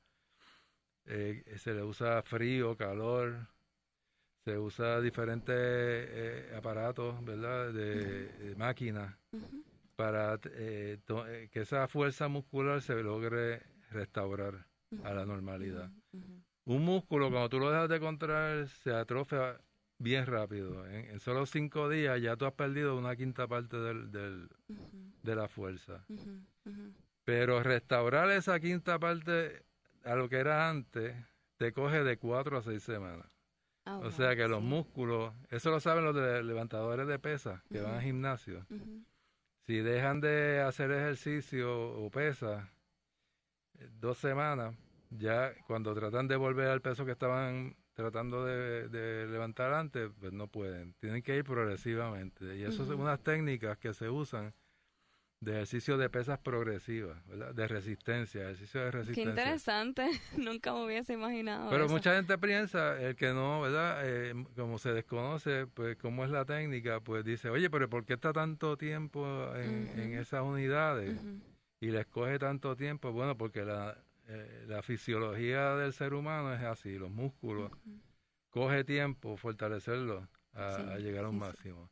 Eh, 1.06 1.42
se 1.56 1.74
le 1.74 1.82
usa 1.82 2.22
frío, 2.22 2.76
calor, 2.76 3.48
se 4.44 4.58
usa 4.58 5.00
diferentes 5.00 5.56
eh, 5.56 6.52
aparatos, 6.56 7.24
¿verdad? 7.24 7.72
De, 7.72 8.54
máquinas 8.56 9.14
para 9.96 10.38
que 10.38 11.50
esa 11.52 11.88
fuerza 11.88 12.28
muscular 12.28 12.80
se 12.80 12.94
logre 13.02 13.62
restaurar 13.90 14.66
a 15.02 15.12
la 15.12 15.26
normalidad. 15.26 15.90
Un 16.64 16.84
músculo, 16.84 17.30
cuando 17.30 17.48
tú 17.48 17.58
lo 17.58 17.70
dejas 17.70 17.88
de 17.88 17.98
contraer, 17.98 18.68
se 18.68 18.92
atrofia 18.94 19.58
bien 19.98 20.26
rápido. 20.26 20.86
En, 20.86 21.20
solo 21.20 21.46
cinco 21.46 21.88
días 21.88 22.20
ya 22.20 22.36
tú 22.36 22.46
has 22.46 22.52
perdido 22.52 22.96
una 22.96 23.16
quinta 23.16 23.46
parte 23.46 23.76
del, 23.76 24.10
del 24.10 24.48
de 25.22 25.36
la 25.36 25.48
fuerza. 25.48 26.04
Pero 27.24 27.62
restaurar 27.62 28.30
esa 28.30 28.58
quinta 28.60 28.98
parte 28.98 29.62
a 30.04 30.14
lo 30.14 30.28
que 30.28 30.36
era 30.36 30.70
antes 30.70 31.14
te 31.56 31.72
coge 31.72 32.02
de 32.02 32.16
cuatro 32.16 32.56
a 32.56 32.62
seis 32.62 32.82
semanas. 32.82 33.26
Ah, 33.84 33.98
o 33.98 34.10
sea 34.10 34.36
que 34.36 34.46
los 34.48 34.62
músculos, 34.62 35.32
eso 35.50 35.70
lo 35.70 35.80
saben 35.80 36.04
los 36.04 36.14
levantadores 36.14 37.06
de 37.06 37.18
pesas 37.18 37.62
que 37.70 37.80
van 37.80 37.94
al 37.94 38.02
gimnasio. 38.02 38.66
Si 39.66 39.80
dejan 39.80 40.20
de 40.20 40.60
hacer 40.60 40.90
ejercicio 40.90 41.92
o 41.92 42.10
pesa 42.10 42.70
eh, 43.78 43.88
dos 43.98 44.18
semanas, 44.18 44.74
ya 45.10 45.52
cuando 45.66 45.94
tratan 45.94 46.28
de 46.28 46.36
volver 46.36 46.68
al 46.68 46.82
peso 46.82 47.04
que 47.04 47.12
estaban 47.12 47.76
tratando 47.98 48.44
de, 48.44 49.26
levantar 49.28 49.72
antes, 49.74 50.08
pues 50.20 50.32
no 50.32 50.46
pueden. 50.46 50.94
Tienen 51.00 51.20
que 51.20 51.34
ir 51.34 51.42
progresivamente. 51.42 52.56
Y 52.56 52.62
eso 52.62 52.86
son 52.86 53.00
unas 53.00 53.20
técnicas 53.24 53.76
que 53.76 53.92
se 53.92 54.08
usan 54.08 54.54
de 55.40 55.52
ejercicio 55.52 55.98
de 55.98 56.08
pesas 56.08 56.38
progresivas, 56.38 57.26
¿verdad? 57.26 57.52
De 57.52 57.66
resistencia, 57.66 58.42
ejercicio 58.42 58.84
de 58.84 58.90
resistencia. 58.92 59.24
Qué 59.24 59.30
interesante, 59.30 60.06
nunca 60.36 60.72
me 60.72 60.84
hubiese 60.84 61.14
imaginado. 61.14 61.70
Pero 61.70 61.88
mucha 61.88 62.14
gente 62.14 62.38
piensa, 62.38 63.00
el 63.02 63.16
que 63.16 63.32
no, 63.32 63.62
¿verdad? 63.62 64.02
Eh, 64.04 64.44
como 64.54 64.78
se 64.78 64.92
desconoce, 64.92 65.66
pues 65.66 65.96
cómo 65.96 66.24
es 66.24 66.30
la 66.30 66.44
técnica, 66.44 67.00
pues 67.00 67.24
dice, 67.24 67.50
oye, 67.50 67.68
pero 67.68 67.90
¿por 67.90 68.04
qué 68.04 68.14
está 68.14 68.32
tanto 68.32 68.76
tiempo 68.76 69.52
en, 69.56 70.14
esas 70.14 70.42
unidades? 70.42 71.20
Y 71.80 71.90
les 71.90 72.06
coge 72.06 72.38
tanto 72.38 72.76
tiempo, 72.76 73.10
bueno, 73.10 73.36
porque 73.36 73.64
la, 73.64 73.98
eh, 74.30 74.66
la 74.68 74.82
fisiología 74.82 75.74
del 75.76 75.94
ser 75.94 76.12
humano 76.12 76.52
es 76.52 76.62
así, 76.62 76.98
los 76.98 77.10
músculos, 77.10 77.72
coge 78.50 78.84
tiempo 78.84 79.38
fortalecerlos 79.38 80.28
a, 80.52 80.98
llegar 80.98 81.24
a 81.24 81.30
un 81.30 81.38
máximo. 81.38 81.90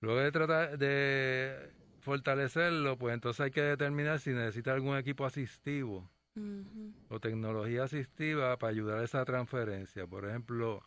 Luego 0.00 0.20
de 0.20 0.32
tratar 0.32 0.76
de 0.76 1.70
fortalecerlo, 2.00 2.98
pues 2.98 3.14
entonces 3.14 3.40
hay 3.40 3.50
que 3.52 3.62
determinar 3.62 4.18
si 4.18 4.30
necesita 4.30 4.72
algún 4.72 4.96
equipo 4.96 5.24
asistivo 5.24 6.10
o 7.08 7.20
tecnología 7.20 7.84
asistiva 7.84 8.56
para 8.56 8.72
ayudar 8.72 8.98
a 8.98 9.04
esa 9.04 9.24
transferencia. 9.24 10.04
Por 10.08 10.24
ejemplo, 10.24 10.82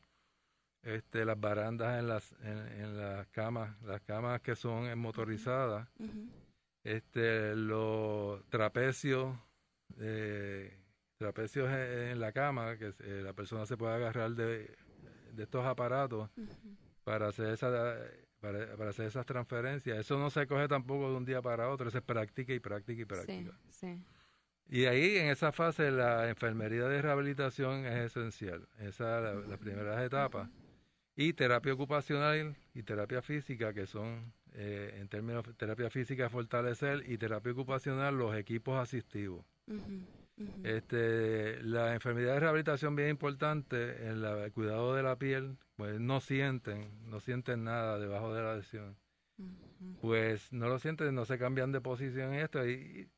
este, 0.82 1.24
las 1.24 1.40
barandas 1.40 2.00
en 2.00 2.08
las, 2.10 2.36
en, 2.44 2.98
las 2.98 3.28
camas, 3.28 3.82
las 3.84 4.02
camas 4.02 4.42
que 4.42 4.58
son 4.58 4.98
motorizadas, 5.00 5.88
este, 6.84 7.56
los 7.56 8.44
trapecios, 8.50 9.38
eh, 10.00 10.78
trapecios 11.18 11.70
en, 11.70 12.20
la 12.20 12.32
cama, 12.32 12.78
que 12.78 12.94
eh, 13.00 13.22
la 13.24 13.34
persona 13.34 13.66
se 13.66 13.78
puede 13.78 13.94
agarrar 13.94 14.32
de, 14.32 14.76
de 15.34 15.44
estos 15.44 15.66
aparatos 15.66 16.30
para 17.04 17.28
hacer 17.28 17.48
esa 17.50 17.70
para, 18.40 18.90
hacer 18.90 19.08
esas 19.08 19.26
transferencias. 19.26 19.98
Eso 19.98 20.18
no 20.18 20.30
se 20.30 20.46
coge 20.48 20.68
tampoco 20.68 21.10
de 21.10 21.18
un 21.18 21.26
día 21.26 21.42
para 21.42 21.70
otro, 21.70 21.88
eso 21.88 21.98
es 21.98 22.04
práctica 22.04 22.54
y 22.54 22.60
práctica 22.60 23.02
y 23.02 23.06
práctica. 23.06 23.58
Y 24.68 24.86
ahí, 24.86 25.18
en 25.18 25.28
esa 25.28 25.52
fase, 25.52 25.92
la 25.92 26.28
enfermería 26.28 26.88
de 26.88 27.02
rehabilitación 27.02 27.86
es 27.86 28.06
esencial. 28.06 28.68
Esa 28.80 29.32
es 29.32 29.48
la, 29.48 29.58
primera 29.58 30.04
etapa. 30.04 30.50
Y 31.16 31.34
terapia 31.34 31.74
ocupacional 31.74 32.56
y 32.74 32.84
terapia 32.84 33.22
física, 33.22 33.74
que 33.74 33.86
son, 33.86 34.34
eh, 34.58 34.98
en 35.00 35.08
términos 35.08 35.44
de 35.44 35.54
terapia 35.54 35.90
física, 35.90 36.30
fortalecer, 36.30 37.04
y 37.10 37.18
terapia 37.18 37.52
ocupacional, 37.52 38.18
los 38.18 38.36
equipos 38.36 38.80
asistivos. 38.80 39.46
este, 40.64 41.62
la 41.64 41.94
enfermedad 41.94 42.34
de 42.34 42.40
rehabilitación 42.42 42.96
bien 42.96 43.10
importante 43.10 44.08
en 44.08 44.24
el 44.24 44.52
cuidado 44.54 44.96
de 44.96 45.04
la 45.04 45.18
piel, 45.18 45.58
pues 45.76 46.00
no 46.00 46.20
sienten, 46.20 46.90
no 47.10 47.20
sienten 47.20 47.64
nada 47.64 48.00
debajo 48.00 48.34
de 48.34 48.44
la 48.44 48.56
lesión. 48.56 48.96
Pues 50.02 50.54
no 50.54 50.70
lo 50.70 50.80
sienten, 50.80 51.14
no 51.14 51.26
se 51.26 51.38
cambian 51.38 51.72
de 51.72 51.82
posición 51.82 52.34
en 52.34 52.40
esto 52.40 52.68
y 52.68 53.10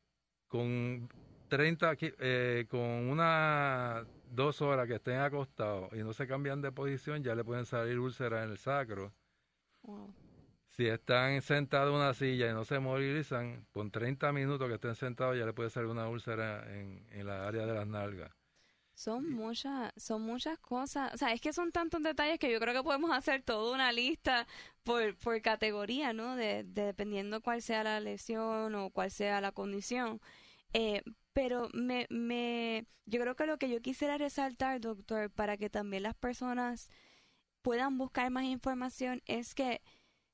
con 0.48 1.08
30, 1.48 1.96
eh, 2.00 2.66
con 2.68 2.80
una, 2.80 4.04
dos 4.30 4.60
horas 4.60 4.86
que 4.86 4.96
estén 4.96 5.20
acostados 5.20 5.92
y 5.92 5.98
no 5.98 6.12
se 6.12 6.26
cambian 6.26 6.60
de 6.60 6.72
posición, 6.72 7.22
ya 7.22 7.34
le 7.34 7.44
pueden 7.44 7.66
salir 7.66 7.98
úlceras 7.98 8.44
en 8.44 8.50
el 8.50 8.58
sacro. 8.58 9.12
Si 10.78 10.86
están 10.86 11.42
sentados 11.42 11.88
en 11.88 11.96
una 11.96 12.14
silla 12.14 12.48
y 12.48 12.54
no 12.54 12.64
se 12.64 12.78
movilizan, 12.78 13.66
con 13.72 13.90
30 13.90 14.30
minutos 14.32 14.68
que 14.68 14.74
estén 14.74 14.94
sentados 14.94 15.36
ya 15.36 15.44
le 15.44 15.52
puede 15.52 15.70
salir 15.70 15.90
una 15.90 16.08
úlcera 16.08 16.72
en, 16.72 17.04
en 17.10 17.26
la 17.26 17.48
área 17.48 17.66
de 17.66 17.74
las 17.74 17.84
nalgas. 17.84 18.30
Son 18.94 19.28
muchas, 19.28 19.92
son 19.96 20.22
muchas 20.22 20.56
cosas, 20.60 21.12
o 21.12 21.16
sea, 21.16 21.32
es 21.32 21.40
que 21.40 21.52
son 21.52 21.72
tantos 21.72 22.00
detalles 22.04 22.38
que 22.38 22.48
yo 22.52 22.60
creo 22.60 22.74
que 22.74 22.84
podemos 22.84 23.10
hacer 23.10 23.42
toda 23.42 23.74
una 23.74 23.90
lista 23.90 24.46
por, 24.84 25.16
por 25.16 25.42
categoría, 25.42 26.12
¿no? 26.12 26.36
De, 26.36 26.62
dependiendo 26.62 27.40
cuál 27.40 27.60
sea 27.60 27.82
la 27.82 27.98
lesión 27.98 28.72
o 28.76 28.90
cuál 28.90 29.10
sea 29.10 29.40
la 29.40 29.50
condición. 29.50 30.20
Eh, 30.74 31.02
pero 31.32 31.68
me, 31.74 32.06
me, 32.08 32.86
yo 33.04 33.20
creo 33.20 33.34
que 33.34 33.46
lo 33.46 33.58
que 33.58 33.68
yo 33.68 33.82
quisiera 33.82 34.16
resaltar, 34.16 34.80
doctor, 34.80 35.28
para 35.28 35.56
que 35.56 35.70
también 35.70 36.04
las 36.04 36.14
personas 36.14 36.88
puedan 37.62 37.98
buscar 37.98 38.30
más 38.30 38.44
información 38.44 39.22
es 39.26 39.56
que 39.56 39.82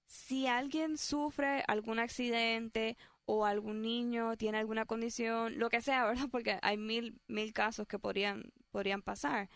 si 0.06 0.46
alguien 0.46 0.98
sufre 0.98 1.64
algún 1.66 1.98
accidente 1.98 2.96
o 3.26 3.46
algún 3.46 3.82
niño 3.82 4.36
tiene 4.36 4.58
alguna 4.58 4.86
condición, 4.86 5.58
lo 5.58 5.70
que 5.70 5.80
sea, 5.80 6.04
¿verdad? 6.06 6.28
Porque 6.30 6.58
hay 6.62 6.76
mil, 6.76 7.20
mil 7.28 7.52
casos 7.52 7.86
que 7.86 7.98
podrían, 7.98 8.52
podrían 8.70 9.02
pasar. 9.02 9.48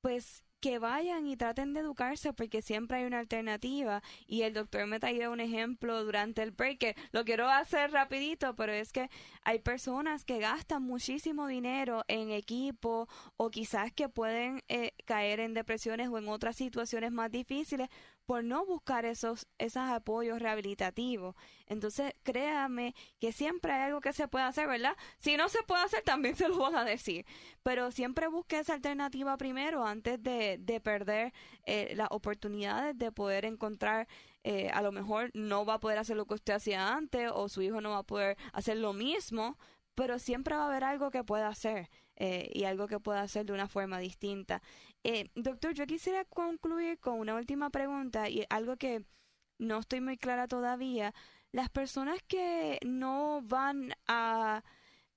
Pues 0.00 0.44
que 0.64 0.78
vayan 0.78 1.26
y 1.26 1.36
traten 1.36 1.74
de 1.74 1.80
educarse 1.80 2.32
porque 2.32 2.62
siempre 2.62 2.96
hay 2.96 3.04
una 3.04 3.18
alternativa 3.18 4.02
y 4.26 4.44
el 4.44 4.54
doctor 4.54 4.86
me 4.86 4.98
traía 4.98 5.28
un 5.28 5.40
ejemplo 5.40 6.02
durante 6.04 6.42
el 6.42 6.52
break 6.52 6.78
que 6.78 6.96
lo 7.12 7.22
quiero 7.26 7.50
hacer 7.50 7.92
rapidito 7.92 8.56
pero 8.56 8.72
es 8.72 8.90
que 8.90 9.10
hay 9.42 9.58
personas 9.58 10.24
que 10.24 10.38
gastan 10.38 10.82
muchísimo 10.82 11.48
dinero 11.48 12.04
en 12.08 12.30
equipo 12.30 13.10
o 13.36 13.50
quizás 13.50 13.92
que 13.92 14.08
pueden 14.08 14.62
eh, 14.68 14.92
caer 15.04 15.40
en 15.40 15.52
depresiones 15.52 16.08
o 16.08 16.16
en 16.16 16.28
otras 16.28 16.56
situaciones 16.56 17.12
más 17.12 17.30
difíciles 17.30 17.90
por 18.26 18.44
no 18.44 18.64
buscar 18.64 19.04
esos, 19.04 19.46
esos 19.58 19.82
apoyos 19.88 20.40
rehabilitativos. 20.40 21.34
Entonces, 21.66 22.14
créame 22.22 22.94
que 23.20 23.32
siempre 23.32 23.72
hay 23.72 23.82
algo 23.82 24.00
que 24.00 24.12
se 24.12 24.28
puede 24.28 24.44
hacer, 24.44 24.66
¿verdad? 24.68 24.96
Si 25.18 25.36
no 25.36 25.48
se 25.48 25.62
puede 25.62 25.82
hacer, 25.82 26.02
también 26.02 26.36
se 26.36 26.48
lo 26.48 26.58
van 26.58 26.76
a 26.76 26.84
decir. 26.84 27.26
Pero 27.62 27.90
siempre 27.90 28.28
busque 28.28 28.58
esa 28.58 28.74
alternativa 28.74 29.36
primero 29.36 29.84
antes 29.84 30.22
de, 30.22 30.58
de 30.58 30.80
perder 30.80 31.32
eh, 31.66 31.92
las 31.96 32.08
oportunidades 32.10 32.96
de 32.98 33.12
poder 33.12 33.44
encontrar 33.44 34.08
eh, 34.44 34.70
a 34.74 34.82
lo 34.82 34.92
mejor 34.92 35.30
no 35.32 35.64
va 35.64 35.74
a 35.74 35.80
poder 35.80 35.96
hacer 35.98 36.16
lo 36.16 36.26
que 36.26 36.34
usted 36.34 36.52
hacía 36.52 36.94
antes 36.94 37.30
o 37.32 37.48
su 37.48 37.62
hijo 37.62 37.80
no 37.80 37.90
va 37.90 37.98
a 37.98 38.02
poder 38.02 38.36
hacer 38.52 38.76
lo 38.76 38.92
mismo, 38.92 39.58
pero 39.94 40.18
siempre 40.18 40.54
va 40.54 40.64
a 40.64 40.66
haber 40.66 40.84
algo 40.84 41.10
que 41.10 41.24
pueda 41.24 41.48
hacer 41.48 41.88
eh, 42.16 42.50
y 42.52 42.64
algo 42.64 42.86
que 42.86 43.00
pueda 43.00 43.22
hacer 43.22 43.46
de 43.46 43.52
una 43.52 43.68
forma 43.68 43.98
distinta. 43.98 44.62
Eh, 45.02 45.30
doctor, 45.34 45.74
yo 45.74 45.86
quisiera 45.86 46.24
concluir 46.24 46.98
con 46.98 47.18
una 47.18 47.34
última 47.34 47.70
pregunta 47.70 48.28
y 48.28 48.44
algo 48.50 48.76
que 48.76 49.04
no 49.58 49.80
estoy 49.80 50.00
muy 50.00 50.16
clara 50.16 50.46
todavía. 50.48 51.14
Las 51.52 51.70
personas 51.70 52.22
que 52.26 52.78
no 52.84 53.40
van 53.42 53.92
a 54.06 54.62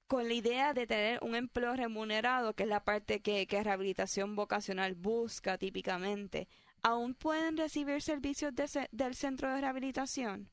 con 0.08 0.28
la 0.28 0.34
idea 0.34 0.74
de 0.74 0.88
tener 0.88 1.20
un 1.22 1.36
empleo 1.36 1.76
remunerado, 1.76 2.54
que 2.54 2.64
es 2.64 2.70
la 2.70 2.84
parte 2.84 3.22
que, 3.22 3.46
que 3.46 3.62
rehabilitación 3.62 4.36
vocacional 4.36 4.96
busca 4.96 5.58
típicamente, 5.58 6.48
¿aún 6.82 7.14
pueden 7.14 7.58
recibir 7.58 8.02
servicios 8.02 8.54
del 8.92 9.16
centro 9.16 9.54
de 9.54 9.62
rehabilitación? 9.62 10.50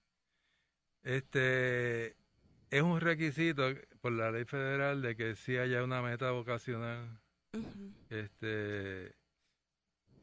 Este 1.04 2.16
es 2.70 2.83
un 2.83 3.00
requisito 3.00 3.62
por 4.04 4.12
la 4.12 4.30
ley 4.30 4.44
federal 4.44 5.00
de 5.00 5.16
que 5.16 5.34
sí 5.34 5.56
haya 5.56 5.82
una 5.82 6.02
meta 6.02 6.30
vocacional 6.30 7.18
este 8.10 9.14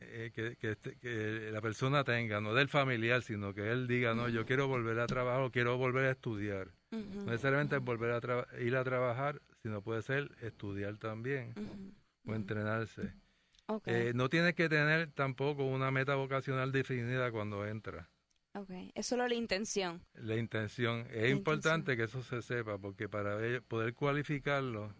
eh, 0.02 0.32
este, 0.62 0.98
que, 1.00 1.50
la 1.52 1.62
persona 1.62 2.04
tenga, 2.04 2.40
no 2.42 2.54
del 2.54 2.70
familiar, 2.70 3.24
sino 3.24 3.56
que 3.56 3.72
él 3.72 3.88
diga, 3.88 4.14
no, 4.14 4.30
yo 4.30 4.46
quiero 4.46 4.68
volver 4.68 5.00
a 5.00 5.08
trabajar 5.08 5.42
o 5.42 5.50
quiero 5.50 5.80
volver 5.80 6.06
a 6.06 6.12
estudiar. 6.12 6.68
No 6.92 7.26
necesariamente 7.26 7.80
volver 7.80 8.12
a 8.12 8.62
ir 8.62 8.76
a 8.76 8.84
trabajar, 8.84 9.42
sino 9.64 9.82
puede 9.82 10.04
ser 10.04 10.30
estudiar 10.44 10.98
también 10.98 11.56
o 12.28 12.36
entrenarse. 12.36 13.16
Eh, 13.88 14.12
no 14.14 14.30
tienes 14.30 14.54
que 14.54 14.70
tener 14.70 15.12
tampoco 15.12 15.66
una 15.66 15.90
meta 15.90 16.14
vocacional 16.14 16.72
definida 16.72 17.32
cuando 17.32 17.66
entra. 17.66 18.12
Okay. 18.54 18.92
Es 18.96 19.08
solo 19.08 19.28
la 19.28 19.36
intención. 19.36 20.02
La 20.14 20.36
intención. 20.36 21.08
Es 21.12 21.32
importante 21.32 21.96
que 21.96 22.04
eso 22.04 22.22
se 22.22 22.42
sepa 22.42 22.78
porque 22.78 23.08
para 23.08 23.38
poder 23.62 23.94
cualificarlo 23.94 24.94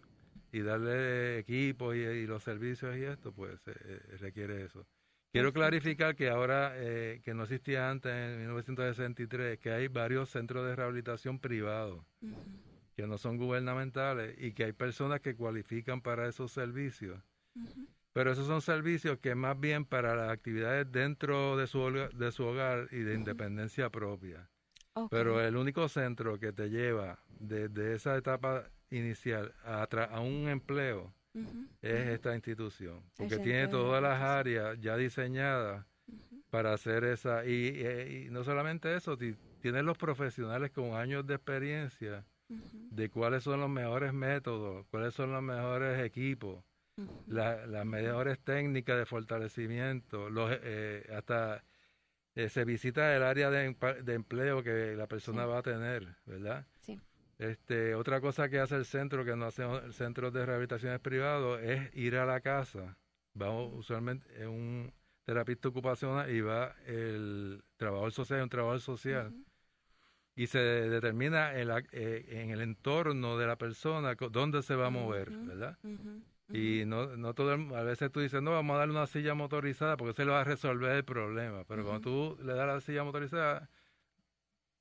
y 0.52 0.60
darle 0.60 1.38
equipo 1.38 1.92
y, 1.94 2.26
los 2.26 2.42
servicios 2.42 2.96
y 2.96 3.04
esto, 3.04 3.32
pues 3.32 3.60
eh, 3.68 4.00
requiere 4.20 4.64
eso. 4.64 4.86
Quiero 5.32 5.52
clarificar 5.52 6.14
que 6.14 6.28
ahora, 6.28 6.72
eh, 6.76 7.20
que 7.24 7.32
no 7.34 7.44
existía 7.44 7.90
antes 7.90 8.12
en 8.12 8.38
1963, 8.38 9.58
que 9.58 9.70
hay 9.70 9.88
varios 9.88 10.30
centros 10.30 10.66
de 10.66 10.76
rehabilitación 10.76 11.38
privados 11.38 12.04
que 12.94 13.06
no 13.06 13.18
son 13.18 13.36
gubernamentales 13.38 14.36
y 14.38 14.52
que 14.52 14.64
hay 14.64 14.72
personas 14.72 15.20
que 15.20 15.34
cualifican 15.34 16.00
para 16.00 16.28
esos 16.28 16.52
servicios. 16.52 17.18
Pero 18.12 18.32
esos 18.32 18.46
son 18.46 18.60
servicios 18.60 19.18
que 19.18 19.34
más 19.34 19.58
bien 19.58 19.84
para 19.84 20.14
las 20.14 20.30
actividades 20.30 20.90
dentro 20.92 21.56
de 21.56 21.66
su, 21.66 21.80
de 22.14 22.32
su 22.32 22.44
hogar 22.44 22.88
y 22.90 22.98
de 22.98 23.14
independencia 23.14 23.90
propia. 23.90 24.50
Pero 25.10 25.40
el 25.40 25.56
único 25.56 25.88
centro 25.88 26.38
que 26.38 26.52
te 26.52 26.68
lleva 26.68 27.18
desde 27.40 27.94
esa 27.94 28.16
etapa 28.16 28.64
inicial 28.90 29.54
a, 29.64 29.84
a 29.84 30.20
un 30.20 30.48
empleo 30.48 31.14
es 31.80 32.08
esta 32.08 32.34
institución, 32.34 33.02
porque 33.16 33.38
tiene 33.38 33.68
todas 33.68 34.02
las 34.02 34.20
áreas 34.20 34.78
ya 34.80 34.96
diseñadas 34.96 35.86
para 36.50 36.74
hacer 36.74 37.04
esa, 37.04 37.46
y, 37.46 38.26
y, 38.26 38.30
no 38.30 38.44
solamente 38.44 38.94
eso, 38.94 39.16
tiene 39.16 39.82
los 39.82 39.96
profesionales 39.96 40.70
con 40.72 40.94
años 40.94 41.26
de 41.26 41.34
experiencia 41.34 42.26
de 42.48 43.08
cuáles 43.08 43.44
son 43.44 43.60
los 43.60 43.70
mejores 43.70 44.12
métodos, 44.12 44.84
cuáles 44.90 45.14
son 45.14 45.32
los 45.32 45.42
mejores 45.42 46.04
equipos, 46.04 46.62
las 47.26 47.86
mejores 47.86 48.38
técnicas 48.40 48.98
de 48.98 49.06
fortalecimiento, 49.06 50.30
los, 50.30 50.50
eh, 50.62 51.10
hasta 51.16 51.64
eh, 52.34 52.48
se 52.48 52.64
visita 52.64 53.14
el 53.14 53.22
área 53.22 53.50
de, 53.50 53.76
empleo 54.14 54.62
que 54.62 54.94
la 54.96 55.06
persona 55.06 55.44
va 55.44 55.58
a 55.58 55.62
tener, 55.62 56.16
¿verdad? 56.24 56.66
Sí. 56.80 56.98
Este, 57.38 57.94
otra 57.94 58.20
cosa 58.20 58.48
que 58.48 58.58
hace 58.58 58.76
el 58.76 58.84
centro, 58.84 59.24
que 59.24 59.36
no 59.36 59.46
hace 59.46 59.64
el 59.64 59.92
centro 59.92 60.30
de 60.30 60.46
rehabilitaciones 60.46 61.00
privados, 61.00 61.60
es 61.60 61.94
ir 61.94 62.16
a 62.16 62.24
la 62.24 62.40
casa. 62.40 62.96
Vamos, 63.34 63.72
usualmente 63.74 64.46
un 64.46 64.92
terapista 65.24 65.68
ocupacional 65.68 66.30
y 66.30 66.40
va 66.40 66.74
el 66.86 67.62
trabajador 67.76 68.12
social, 68.12 68.42
un 68.42 68.48
trabajador 68.48 68.80
social. 68.80 69.34
Y 70.34 70.46
se 70.46 70.58
determina 70.58 71.58
en, 71.58 71.70
eh, 71.92 72.24
en, 72.28 72.50
el 72.50 72.62
entorno 72.62 73.36
de 73.36 73.46
la 73.46 73.56
persona 73.56 74.14
dónde 74.14 74.62
se 74.62 74.74
va 74.74 74.86
a 74.86 74.90
mover, 74.90 75.30
¿verdad? 75.30 75.76
Y 76.52 76.84
no, 76.84 77.16
no 77.16 77.34
todo, 77.34 77.52
a 77.52 77.82
veces 77.82 78.12
tú 78.12 78.20
dices, 78.20 78.42
no, 78.42 78.50
vamos 78.50 78.74
a 78.74 78.80
darle 78.80 78.94
una 78.94 79.06
silla 79.06 79.34
motorizada 79.34 79.96
porque 79.96 80.14
se 80.14 80.24
le 80.24 80.32
va 80.32 80.42
a 80.42 80.44
resolver 80.44 80.92
el 80.92 81.04
problema. 81.04 81.64
Pero 81.64 81.84
cuando 81.84 82.00
tú 82.02 82.38
le 82.44 82.54
das 82.54 82.66
la 82.66 82.80
silla 82.80 83.04
motorizada, 83.04 83.70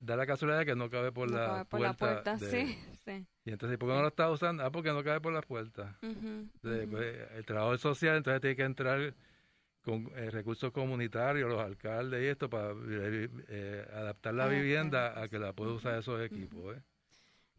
da 0.01 0.15
la 0.17 0.25
casualidad 0.25 0.59
de 0.59 0.65
que 0.65 0.75
no 0.75 0.89
cabe 0.89 1.11
por, 1.11 1.31
la, 1.31 1.63
puerta 1.65 2.37
sí, 2.39 2.77
sí. 3.05 3.25
Y 3.45 3.51
entonces, 3.51 3.77
¿por 3.77 3.89
qué 3.89 3.95
no 3.95 4.01
lo 4.01 4.07
está 4.07 4.29
usando? 4.29 4.65
Ah, 4.65 4.71
porque 4.71 4.91
no 4.91 5.03
cabe 5.03 5.21
por 5.21 5.31
la 5.31 5.41
puerta. 5.41 5.97
Pues, 6.61 7.29
el 7.35 7.45
trabajo 7.45 7.77
social, 7.77 8.17
entonces 8.17 8.41
tiene 8.41 8.55
que 8.55 8.63
entrar 8.63 9.13
con 9.81 10.11
eh, 10.15 10.29
recursos 10.29 10.71
comunitarios, 10.71 11.49
los 11.49 11.59
alcaldes 11.59 12.21
y 12.21 12.27
esto, 12.27 12.49
para 12.49 12.71
eh, 12.71 13.29
eh, 13.47 13.87
adaptar 13.93 14.33
la 14.33 14.47
vivienda 14.47 15.19
a 15.19 15.27
que 15.27 15.39
la 15.39 15.53
pueda 15.53 15.73
usar 15.73 15.97
esos 15.97 16.21
equipos. 16.21 16.77
¿eh? 16.77 16.81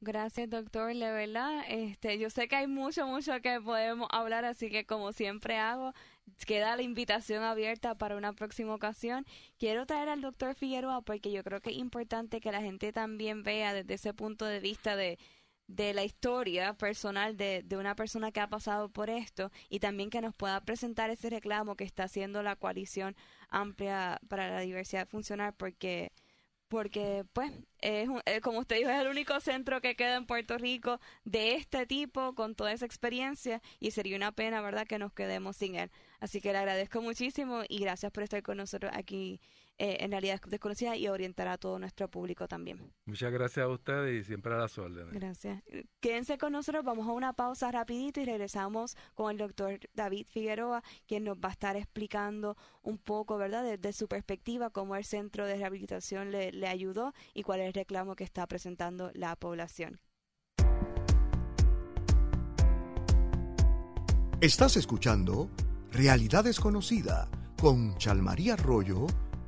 Gracias, 0.05 0.51
doctor. 0.51 0.93
De 0.95 1.13
verdad, 1.13 1.63
este, 1.69 2.19
yo 2.19 2.29
sé 2.29 2.49
que 2.49 2.57
hay 2.57 2.67
mucho, 2.67 3.07
mucho 3.07 3.41
que 3.41 3.61
podemos 3.61 4.09
hablar, 4.11 4.45
así 4.45 4.69
que 4.69 4.85
como 4.85 5.13
siempre 5.13 5.59
hago, 5.59 5.93
queda 6.45 6.75
la 6.77 6.83
invitación 6.83 7.45
abierta 7.45 7.95
para 7.97 8.17
una 8.17 8.33
próxima 8.33 8.75
ocasión. 8.75 9.25
Quiero 9.59 9.87
traer 9.87 10.09
al 10.09 10.21
doctor 10.21 10.57
Figueroa 10.57 11.03
porque 11.03 11.31
yo 11.31 11.45
creo 11.45 11.61
que 11.61 11.71
es 11.71 11.77
importante 11.77 12.41
que 12.41 12.51
la 12.51 12.61
gente 12.63 12.93
también 12.93 13.45
vea 13.45 13.73
desde 13.75 13.95
ese 13.95 14.13
punto 14.13 14.45
de 14.45 14.59
vista 14.59 14.97
de, 14.97 15.19
de 15.69 15.95
la 15.95 16.03
historia 16.05 16.75
personal 16.75 17.37
de, 17.37 17.63
de 17.65 17.77
una 17.77 17.95
persona 17.95 18.33
que 18.33 18.41
ha 18.41 18.49
pasado 18.49 18.89
por 18.89 19.09
esto 19.09 19.53
y 19.69 19.79
también 19.79 20.11
que 20.11 20.21
nos 20.21 20.35
pueda 20.35 20.61
presentar 20.65 21.11
ese 21.11 21.31
reclamo 21.31 21.77
que 21.77 21.85
está 21.85 22.05
haciendo 22.05 22.43
la 22.43 22.57
coalición 22.57 23.15
amplia 23.51 24.21
para 24.29 24.51
la 24.51 24.61
diversidad 24.61 25.09
funcional 25.09 25.55
porque 25.57 26.11
porque 26.73 27.27
pues 27.35 27.53
es 27.81 28.09
eh, 28.25 28.41
como 28.41 28.61
usted 28.61 28.77
dijo 28.77 28.89
es 28.89 28.99
el 28.99 29.09
único 29.09 29.39
centro 29.41 29.83
que 29.83 29.95
queda 29.95 30.17
en 30.17 30.25
Puerto 30.25 30.57
Rico 30.57 31.01
de 31.23 31.55
este 31.57 31.85
tipo 31.85 32.35
con 32.35 32.55
toda 32.55 32.73
esa 32.73 32.87
experiencia 32.87 33.61
y 33.79 33.91
sería 33.91 34.17
una 34.17 34.33
pena 34.33 34.63
verdad 34.63 34.87
que 34.87 34.99
nos 34.99 35.13
quedemos 35.13 35.55
sin 35.59 35.75
él. 35.75 35.91
Así 36.19 36.41
que 36.41 36.51
le 36.53 36.57
agradezco 36.57 37.03
muchísimo 37.03 37.61
y 37.69 37.81
gracias 37.81 38.11
por 38.11 38.23
estar 38.23 38.43
con 38.43 38.57
nosotros 38.57 38.91
aquí 38.95 39.39
eh, 39.85 39.97
en 39.99 40.13
realidad 40.13 40.41
desconocida 40.47 40.95
y 40.95 41.09
orientar 41.09 41.49
a 41.49 41.59
todo 41.59 41.77
nuestro 41.77 42.07
público 42.07 42.47
también. 42.47 42.93
Muchas 43.05 43.33
gracias 43.33 43.65
a 43.65 43.69
ustedes 43.69 44.23
y 44.23 44.25
siempre 44.25 44.55
a 44.55 44.59
las 44.59 44.79
órdenes. 44.79 45.13
Gracias. 45.13 45.61
Quédense 45.99 46.39
con 46.39 46.53
nosotros, 46.53 46.85
vamos 46.85 47.09
a 47.09 47.11
una 47.11 47.33
pausa 47.33 47.69
rapidito 47.73 48.21
y 48.21 48.25
regresamos 48.25 48.97
con 49.15 49.33
el 49.33 49.39
doctor 49.39 49.81
David 49.93 50.29
Figueroa, 50.31 50.85
quien 51.09 51.25
nos 51.25 51.37
va 51.39 51.49
a 51.49 51.51
estar 51.51 51.75
explicando 51.77 52.57
un 52.83 52.97
poco, 52.97 53.39
¿verdad?, 53.39 53.65
desde 53.65 53.93
su 53.93 54.07
perspectiva, 54.07 54.71
cómo 54.71 54.95
el 54.95 55.05
centro 55.05 55.47
de 55.47 55.57
rehabilitación 55.57 56.31
le, 56.31 56.53
le 56.53 56.69
ayudó 56.69 57.13
y 57.35 57.43
cuál 57.43 57.59
es 57.59 57.67
el 57.67 57.73
reclamo 57.73 58.15
que 58.15 58.23
está 58.23 58.47
presentando 58.47 59.11
la 59.15 59.35
población. 59.35 59.99
Estás 64.41 64.77
escuchando 64.77 65.51
Realidad 65.91 66.45
Desconocida 66.45 67.29
con 67.61 67.99
Chalmaría 67.99 68.55
Arroyo 68.55 69.09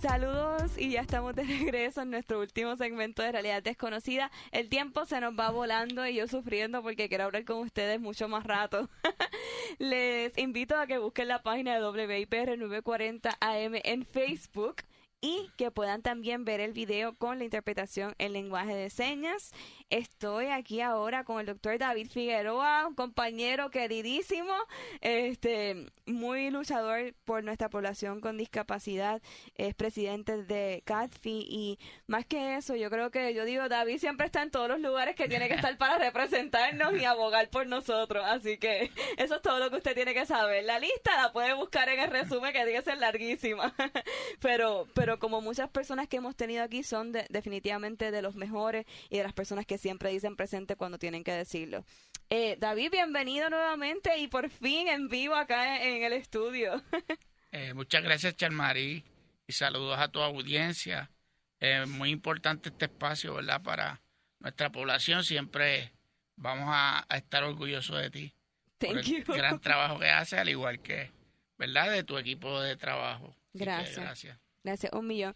Saludos 0.00 0.78
y 0.78 0.92
ya 0.92 1.02
estamos 1.02 1.34
de 1.34 1.42
regreso 1.44 2.00
en 2.00 2.10
nuestro 2.10 2.40
último 2.40 2.74
segmento 2.76 3.22
de 3.22 3.32
Realidad 3.32 3.62
Desconocida. 3.62 4.30
El 4.50 4.70
tiempo 4.70 5.04
se 5.04 5.20
nos 5.20 5.38
va 5.38 5.50
volando 5.50 6.06
y 6.06 6.14
yo 6.14 6.26
sufriendo 6.26 6.82
porque 6.82 7.10
quiero 7.10 7.24
hablar 7.24 7.44
con 7.44 7.58
ustedes 7.58 8.00
mucho 8.00 8.26
más 8.26 8.44
rato. 8.44 8.88
Les 9.78 10.36
invito 10.38 10.74
a 10.76 10.86
que 10.86 10.96
busquen 10.96 11.28
la 11.28 11.42
página 11.42 11.78
de 11.78 11.86
WIPR 11.86 12.56
940 12.56 13.36
AM 13.40 13.74
en 13.84 14.06
Facebook 14.06 14.76
y 15.20 15.50
que 15.56 15.70
puedan 15.70 16.02
también 16.02 16.44
ver 16.44 16.60
el 16.60 16.72
video 16.72 17.14
con 17.14 17.38
la 17.38 17.44
interpretación 17.44 18.14
en 18.18 18.32
lenguaje 18.32 18.74
de 18.74 18.90
señas. 18.90 19.52
Estoy 19.90 20.46
aquí 20.46 20.80
ahora 20.80 21.24
con 21.24 21.40
el 21.40 21.46
doctor 21.46 21.78
David 21.78 22.08
Figueroa, 22.10 22.86
un 22.86 22.94
compañero 22.94 23.70
queridísimo, 23.70 24.52
este, 25.00 25.86
muy 26.06 26.50
luchador 26.50 27.14
por 27.24 27.44
nuestra 27.44 27.68
población 27.68 28.20
con 28.20 28.38
discapacidad, 28.38 29.20
es 29.56 29.74
presidente 29.74 30.44
de 30.44 30.82
CATFI 30.86 31.46
y 31.48 31.78
más 32.06 32.24
que 32.24 32.56
eso, 32.56 32.74
yo 32.76 32.88
creo 32.90 33.10
que 33.10 33.34
yo 33.34 33.44
digo, 33.44 33.68
David 33.68 33.98
siempre 33.98 34.26
está 34.26 34.42
en 34.42 34.50
todos 34.50 34.68
los 34.68 34.80
lugares 34.80 35.16
que 35.16 35.28
tiene 35.28 35.48
que 35.48 35.54
estar 35.54 35.76
para 35.76 35.98
representarnos 35.98 36.94
y 36.96 37.04
abogar 37.04 37.50
por 37.50 37.66
nosotros, 37.66 38.24
así 38.26 38.58
que 38.58 38.90
eso 39.16 39.36
es 39.36 39.42
todo 39.42 39.58
lo 39.58 39.70
que 39.70 39.76
usted 39.76 39.94
tiene 39.94 40.14
que 40.14 40.24
saber. 40.24 40.64
La 40.64 40.78
lista 40.78 41.20
la 41.20 41.32
puede 41.32 41.52
buscar 41.54 41.88
en 41.88 42.00
el 42.00 42.10
resumen 42.10 42.52
que 42.52 42.64
dice 42.64 42.82
ser 42.82 42.98
larguísima, 42.98 43.74
pero, 44.40 44.86
pero 44.94 45.09
como 45.18 45.40
muchas 45.40 45.68
personas 45.70 46.08
que 46.08 46.18
hemos 46.18 46.36
tenido 46.36 46.62
aquí 46.62 46.82
son 46.82 47.12
definitivamente 47.12 48.10
de 48.10 48.22
los 48.22 48.36
mejores 48.36 48.86
y 49.08 49.18
de 49.18 49.22
las 49.22 49.32
personas 49.32 49.66
que 49.66 49.78
siempre 49.78 50.10
dicen 50.10 50.36
presente 50.36 50.76
cuando 50.76 50.98
tienen 50.98 51.24
que 51.24 51.32
decirlo. 51.32 51.84
Eh, 52.28 52.56
David, 52.60 52.92
bienvenido 52.92 53.50
nuevamente 53.50 54.16
y 54.18 54.28
por 54.28 54.50
fin 54.50 54.88
en 54.88 55.08
vivo 55.08 55.34
acá 55.34 55.82
en, 55.82 56.02
el 56.02 56.12
estudio. 56.12 56.82
Eh, 57.52 57.74
muchas 57.74 58.04
gracias, 58.04 58.36
Charmarí, 58.36 59.02
y 59.44 59.52
saludos 59.52 59.98
a 59.98 60.06
tu 60.06 60.20
audiencia. 60.20 61.10
Es 61.58 61.88
muy 61.88 62.10
importante 62.10 62.68
este 62.68 62.84
espacio, 62.84 63.34
¿verdad? 63.34 63.60
Para 63.60 64.00
nuestra 64.38 64.70
población 64.70 65.24
siempre 65.24 65.92
vamos 66.36 66.68
a, 66.68 67.04
estar 67.10 67.42
orgullosos 67.42 68.00
de 68.00 68.10
ti. 68.10 68.34
Thank 68.78 69.24
por 69.26 69.34
el 69.34 69.42
gran 69.42 69.60
trabajo 69.60 69.98
que 69.98 70.10
haces, 70.10 70.38
al 70.38 70.48
igual 70.48 70.80
que, 70.80 71.10
¿verdad? 71.58 71.90
De 71.90 72.04
tu 72.04 72.18
equipo 72.18 72.60
de 72.60 72.76
trabajo. 72.76 73.34
Gracias. 73.52 73.96
gracias. 73.96 74.38
Gracias, 74.62 74.92
un 74.92 75.06
millón. 75.06 75.34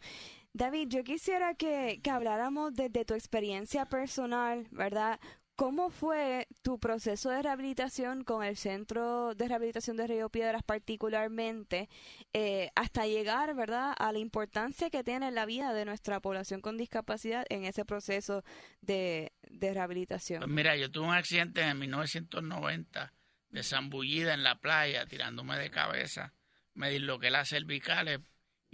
David, 0.53 0.89
yo 0.89 1.03
quisiera 1.03 1.55
que, 1.55 2.01
que 2.03 2.11
habláramos 2.11 2.75
desde 2.75 3.05
tu 3.05 3.15
experiencia 3.15 3.87
personal, 3.87 4.69
¿verdad? 4.71 5.19
¿Cómo 5.57 5.91
fue 5.91 6.49
tu 6.63 6.81
proceso 6.81 7.31
de 7.31 7.41
rehabilitación 7.41 8.25
con 8.25 8.43
el 8.43 8.57
Centro 8.57 9.37
de 9.37 9.47
Rehabilitación 9.47 9.97
de 9.97 10.09
Río 10.09 10.29
Piedras 10.29 10.65
particularmente 10.65 11.89
eh, 12.33 12.71
hasta 12.75 13.07
llegar, 13.07 13.55
verdad, 13.55 13.95
a 13.97 14.11
la 14.11 14.19
importancia 14.19 14.91
que 14.91 15.05
tiene 15.05 15.29
en 15.29 15.37
la 15.37 15.47
vida 15.47 15.73
de 15.73 15.85
nuestra 15.85 16.19
población 16.19 16.61
con 16.61 16.77
discapacidad 16.77 17.47
en 17.51 17.65
ese 17.65 17.85
proceso 17.85 18.43
de, 18.81 19.33
de 19.49 19.73
rehabilitación? 19.73 20.41
Pues 20.41 20.51
mira, 20.51 20.77
yo 20.77 20.91
tuve 20.91 21.07
un 21.07 21.15
accidente 21.15 21.61
en 21.61 21.79
1990 21.79 23.13
de 23.51 23.63
zambullida 23.63 24.35
en 24.35 24.43
la 24.43 24.59
playa, 24.59 25.07
tirándome 25.07 25.57
de 25.57 25.71
cabeza, 25.71 26.35
me 26.75 26.91
disloqué 26.91 27.31
las 27.31 27.49
cervicales 27.49 28.19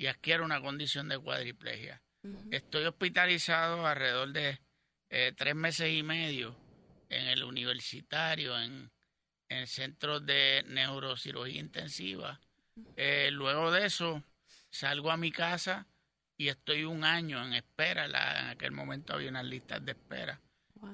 y 0.00 0.06
adquiero 0.06 0.46
una 0.46 0.62
condición 0.62 1.10
de 1.10 1.18
cuadriplegia. 1.18 2.00
Estoy 2.50 2.86
hospitalizado 2.86 3.86
alrededor 3.86 4.32
de 4.32 4.58
eh, 5.10 5.34
tres 5.36 5.54
meses 5.54 5.92
y 5.92 6.02
medio 6.02 6.56
en 7.10 7.26
el 7.26 7.44
universitario, 7.44 8.58
en, 8.58 8.90
el 9.50 9.66
centro 9.66 10.18
de 10.18 10.64
neurocirugía 10.68 11.60
intensiva. 11.60 12.40
Eh, 12.96 13.28
luego 13.30 13.70
de 13.70 13.84
eso, 13.84 14.24
salgo 14.70 15.10
a 15.10 15.18
mi 15.18 15.32
casa 15.32 15.86
y 16.38 16.48
estoy 16.48 16.84
un 16.84 17.04
año 17.04 17.44
en 17.44 17.52
espera. 17.52 18.06
en 18.06 18.46
aquel 18.48 18.72
momento 18.72 19.12
había 19.12 19.28
unas 19.28 19.44
listas 19.44 19.84
de 19.84 19.92
espera. 19.92 20.40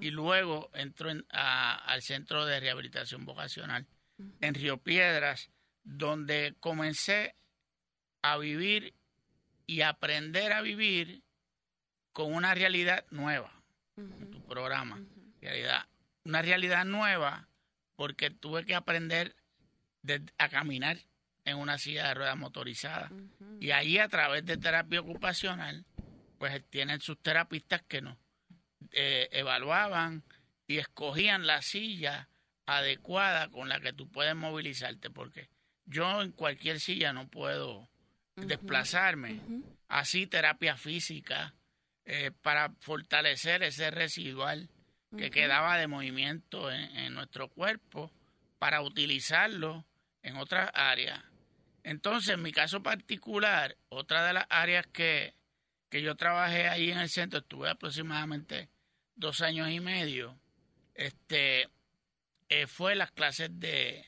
Y 0.00 0.10
luego 0.10 0.68
entro 0.74 1.12
al 1.30 2.02
centro 2.02 2.44
de 2.44 2.58
rehabilitación 2.58 3.24
vocacional 3.24 3.86
en 4.40 4.54
Río 4.54 4.78
Piedras, 4.78 5.48
donde 5.84 6.56
comencé 6.58 7.36
a 8.32 8.38
vivir 8.38 8.94
y 9.66 9.82
aprender 9.82 10.52
a 10.52 10.62
vivir 10.62 11.22
con 12.12 12.32
una 12.32 12.54
realidad 12.54 13.04
nueva 13.10 13.52
en 13.96 14.30
tu 14.30 14.44
programa. 14.46 15.00
realidad, 15.40 15.86
una 16.24 16.42
realidad 16.42 16.84
nueva 16.84 17.48
porque 17.96 18.30
tuve 18.30 18.64
que 18.64 18.74
aprender 18.74 19.34
a 20.38 20.48
caminar 20.48 20.98
en 21.44 21.58
una 21.58 21.78
silla 21.78 22.08
de 22.08 22.14
ruedas 22.14 22.36
motorizada. 22.36 23.10
Y 23.60 23.70
ahí 23.70 23.98
a 23.98 24.08
través 24.08 24.44
de 24.44 24.56
terapia 24.56 25.00
ocupacional, 25.00 25.84
pues 26.38 26.62
tienen 26.70 27.00
sus 27.00 27.20
terapistas 27.22 27.82
que 27.82 28.02
nos 28.02 28.16
eh, 28.92 29.28
evaluaban 29.32 30.24
y 30.66 30.78
escogían 30.78 31.46
la 31.46 31.62
silla 31.62 32.28
adecuada 32.66 33.48
con 33.48 33.68
la 33.68 33.80
que 33.80 33.92
tú 33.92 34.10
puedes 34.10 34.34
movilizarte, 34.34 35.10
porque 35.10 35.48
yo 35.84 36.20
en 36.20 36.32
cualquier 36.32 36.80
silla 36.80 37.12
no 37.12 37.28
puedo 37.28 37.88
desplazarme. 38.36 39.40
Así 39.88 40.26
terapia 40.26 40.76
física 40.76 41.54
eh, 42.04 42.30
para 42.42 42.70
fortalecer 42.80 43.62
ese 43.62 43.90
residual 43.90 44.68
que 45.16 45.30
quedaba 45.30 45.78
de 45.78 45.86
movimiento 45.86 46.70
en, 46.70 47.14
nuestro 47.14 47.48
cuerpo 47.48 48.12
para 48.58 48.82
utilizarlo 48.82 49.86
en 50.22 50.36
otras 50.36 50.70
áreas. 50.74 51.22
Entonces, 51.84 52.34
en 52.34 52.42
mi 52.42 52.52
caso 52.52 52.82
particular, 52.82 53.76
otra 53.88 54.26
de 54.26 54.34
las 54.34 54.46
áreas 54.50 54.86
que, 54.88 55.34
que 55.88 56.02
yo 56.02 56.16
trabajé 56.16 56.68
ahí 56.68 56.90
en 56.90 56.98
el 56.98 57.08
centro, 57.08 57.38
estuve 57.38 57.70
aproximadamente 57.70 58.68
dos 59.14 59.40
años 59.40 59.70
y 59.70 59.80
medio, 59.80 60.38
este, 60.94 61.68
eh, 62.48 62.66
fue 62.66 62.96
las 62.96 63.12
clases 63.12 63.48
de 63.58 64.04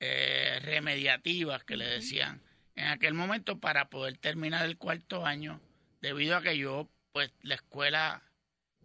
eh, 0.00 0.58
remediativas 0.62 1.62
que 1.64 1.76
le 1.76 1.86
decían 1.86 2.42
en 2.80 2.86
aquel 2.86 3.12
momento 3.12 3.58
para 3.58 3.90
poder 3.90 4.16
terminar 4.16 4.64
el 4.64 4.78
cuarto 4.78 5.26
año, 5.26 5.60
debido 6.00 6.36
a 6.36 6.42
que 6.42 6.56
yo, 6.56 6.88
pues, 7.12 7.30
la 7.42 7.56
escuela 7.56 8.22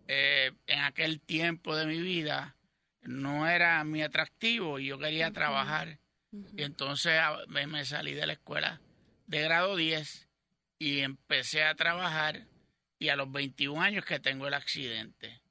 eh, 0.07 0.51
en 0.67 0.79
aquel 0.81 1.21
tiempo 1.21 1.77
de 1.77 1.85
mi 1.85 2.01
vida 2.01 2.57
no 3.03 3.47
era 3.47 3.81
muy 3.85 4.01
atractivo 4.01 4.79
y 4.79 4.87
yo 4.87 4.99
quería 4.99 5.31
trabajar. 5.31 5.99
Y 6.57 6.63
entonces 6.63 7.21
me, 7.47 7.85
salí 7.85 8.13
de 8.13 8.27
la 8.27 8.33
escuela 8.33 8.81
de 9.27 9.41
grado 9.41 9.77
10 9.77 10.27
y 10.77 10.99
empecé 10.99 11.63
a 11.63 11.75
trabajar 11.75 12.47
y 12.99 13.07
a 13.07 13.15
los 13.15 13.31
21 13.31 13.81
años 13.81 14.03
que 14.03 14.19
tengo 14.19 14.45
el 14.45 14.53
accidente. 14.55 15.41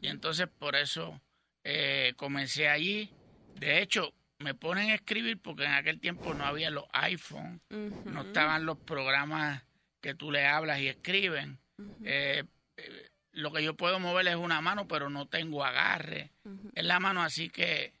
Y 0.00 0.06
entonces 0.06 0.46
por 0.46 0.76
eso 0.76 1.20
eh, 1.64 2.12
comencé 2.16 2.68
allí. 2.68 3.10
De 3.56 3.82
hecho, 3.82 4.14
me 4.38 4.54
ponen 4.54 4.90
a 4.90 4.94
escribir 4.94 5.40
porque 5.40 5.64
en 5.64 5.72
aquel 5.72 6.00
tiempo 6.00 6.32
no 6.34 6.44
había 6.44 6.70
los 6.70 6.84
iPhones, 6.92 7.60
no 7.70 8.22
estaban 8.22 8.66
los 8.66 8.78
programas 8.78 9.62
que 10.00 10.14
tú 10.14 10.30
le 10.30 10.46
hablas 10.46 10.80
y 10.80 10.88
escriben. 10.88 11.58
Eh, 12.04 12.44
eh, 12.76 13.10
lo 13.32 13.52
que 13.52 13.62
yo 13.62 13.76
puedo 13.76 13.98
mover 14.00 14.28
es 14.28 14.36
una 14.36 14.60
mano, 14.60 14.86
pero 14.86 15.10
no 15.10 15.26
tengo 15.26 15.64
agarre 15.64 16.32
en 16.44 16.88
la 16.88 17.00
mano, 17.00 17.22
así 17.22 17.50
que 17.50 17.92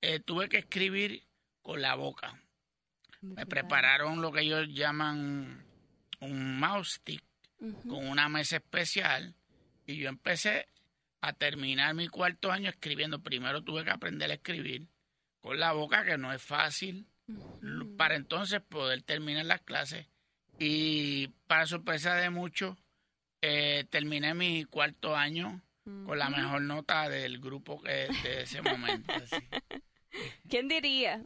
eh, 0.00 0.20
tuve 0.20 0.48
que 0.48 0.58
escribir 0.58 1.24
con 1.62 1.80
la 1.80 1.94
boca. 1.94 2.40
Me 3.22 3.46
prepararon 3.46 4.20
lo 4.20 4.32
que 4.32 4.42
ellos 4.42 4.68
llaman 4.68 5.64
un 6.20 6.58
mouse 6.58 6.94
stick 6.98 7.24
con 7.88 8.06
una 8.06 8.28
mesa 8.28 8.56
especial 8.56 9.34
y 9.86 9.96
yo 9.96 10.08
empecé 10.08 10.68
a 11.22 11.32
terminar 11.32 11.94
mi 11.94 12.08
cuarto 12.08 12.52
año 12.52 12.68
escribiendo. 12.68 13.22
Primero 13.22 13.62
tuve 13.62 13.84
que 13.84 13.90
aprender 13.90 14.30
a 14.30 14.34
escribir 14.34 14.86
con 15.44 15.60
la 15.60 15.72
boca, 15.72 16.06
que 16.06 16.16
no 16.16 16.32
es 16.32 16.42
fácil, 16.42 17.06
para 17.98 18.16
entonces 18.16 18.62
poder 18.62 19.02
terminar 19.02 19.44
las 19.44 19.60
clases. 19.60 20.06
Y 20.58 21.28
para 21.46 21.66
sorpresa 21.66 22.14
de 22.14 22.30
muchos, 22.30 22.78
eh, 23.42 23.84
terminé 23.90 24.32
mi 24.32 24.64
cuarto 24.64 25.14
año 25.14 25.60
con 25.84 26.18
la 26.18 26.30
mejor 26.30 26.62
nota 26.62 27.10
del 27.10 27.40
grupo 27.40 27.82
que 27.82 28.08
de 28.22 28.44
ese 28.44 28.62
momento. 28.62 29.12
¿Quién 30.48 30.66
diría? 30.66 31.22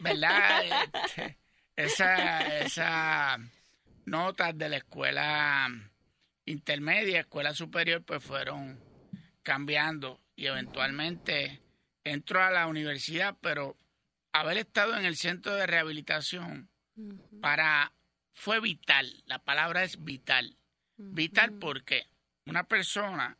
¿Verdad? 0.00 0.64
Este, 1.06 1.38
esa, 1.76 2.58
esa 2.58 3.38
notas 4.04 4.58
de 4.58 4.68
la 4.68 4.78
escuela 4.78 5.68
intermedia, 6.44 7.20
escuela 7.20 7.54
superior, 7.54 8.02
pues 8.02 8.20
fueron 8.20 8.80
cambiando 9.44 10.20
y 10.34 10.46
eventualmente 10.46 11.62
entró 12.04 12.42
a 12.42 12.50
la 12.50 12.66
universidad, 12.66 13.36
pero 13.40 13.76
haber 14.32 14.58
estado 14.58 14.96
en 14.96 15.04
el 15.04 15.16
centro 15.16 15.54
de 15.54 15.66
rehabilitación 15.66 16.68
para 17.40 17.92
fue 18.32 18.60
vital. 18.60 19.22
La 19.26 19.38
palabra 19.38 19.84
es 19.84 20.02
vital. 20.02 20.56
Vital 20.96 21.52
porque 21.54 22.06
una 22.46 22.64
persona 22.64 23.36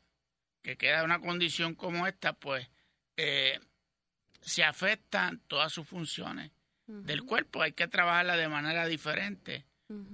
que 0.63 0.77
queda 0.77 1.01
en 1.01 1.07
una 1.07 1.21
condición 1.21 1.75
como 1.75 2.07
esta, 2.07 2.33
pues 2.33 2.69
eh, 3.17 3.59
se 4.41 4.65
afectan 4.65 5.41
todas 5.47 5.73
sus 5.73 5.87
funciones 5.87 6.51
del 6.87 7.23
cuerpo. 7.23 7.63
Hay 7.63 7.73
que 7.73 7.89
trabajarla 7.89 8.37
de 8.37 8.49
manera 8.49 8.87
diferente. 8.87 9.65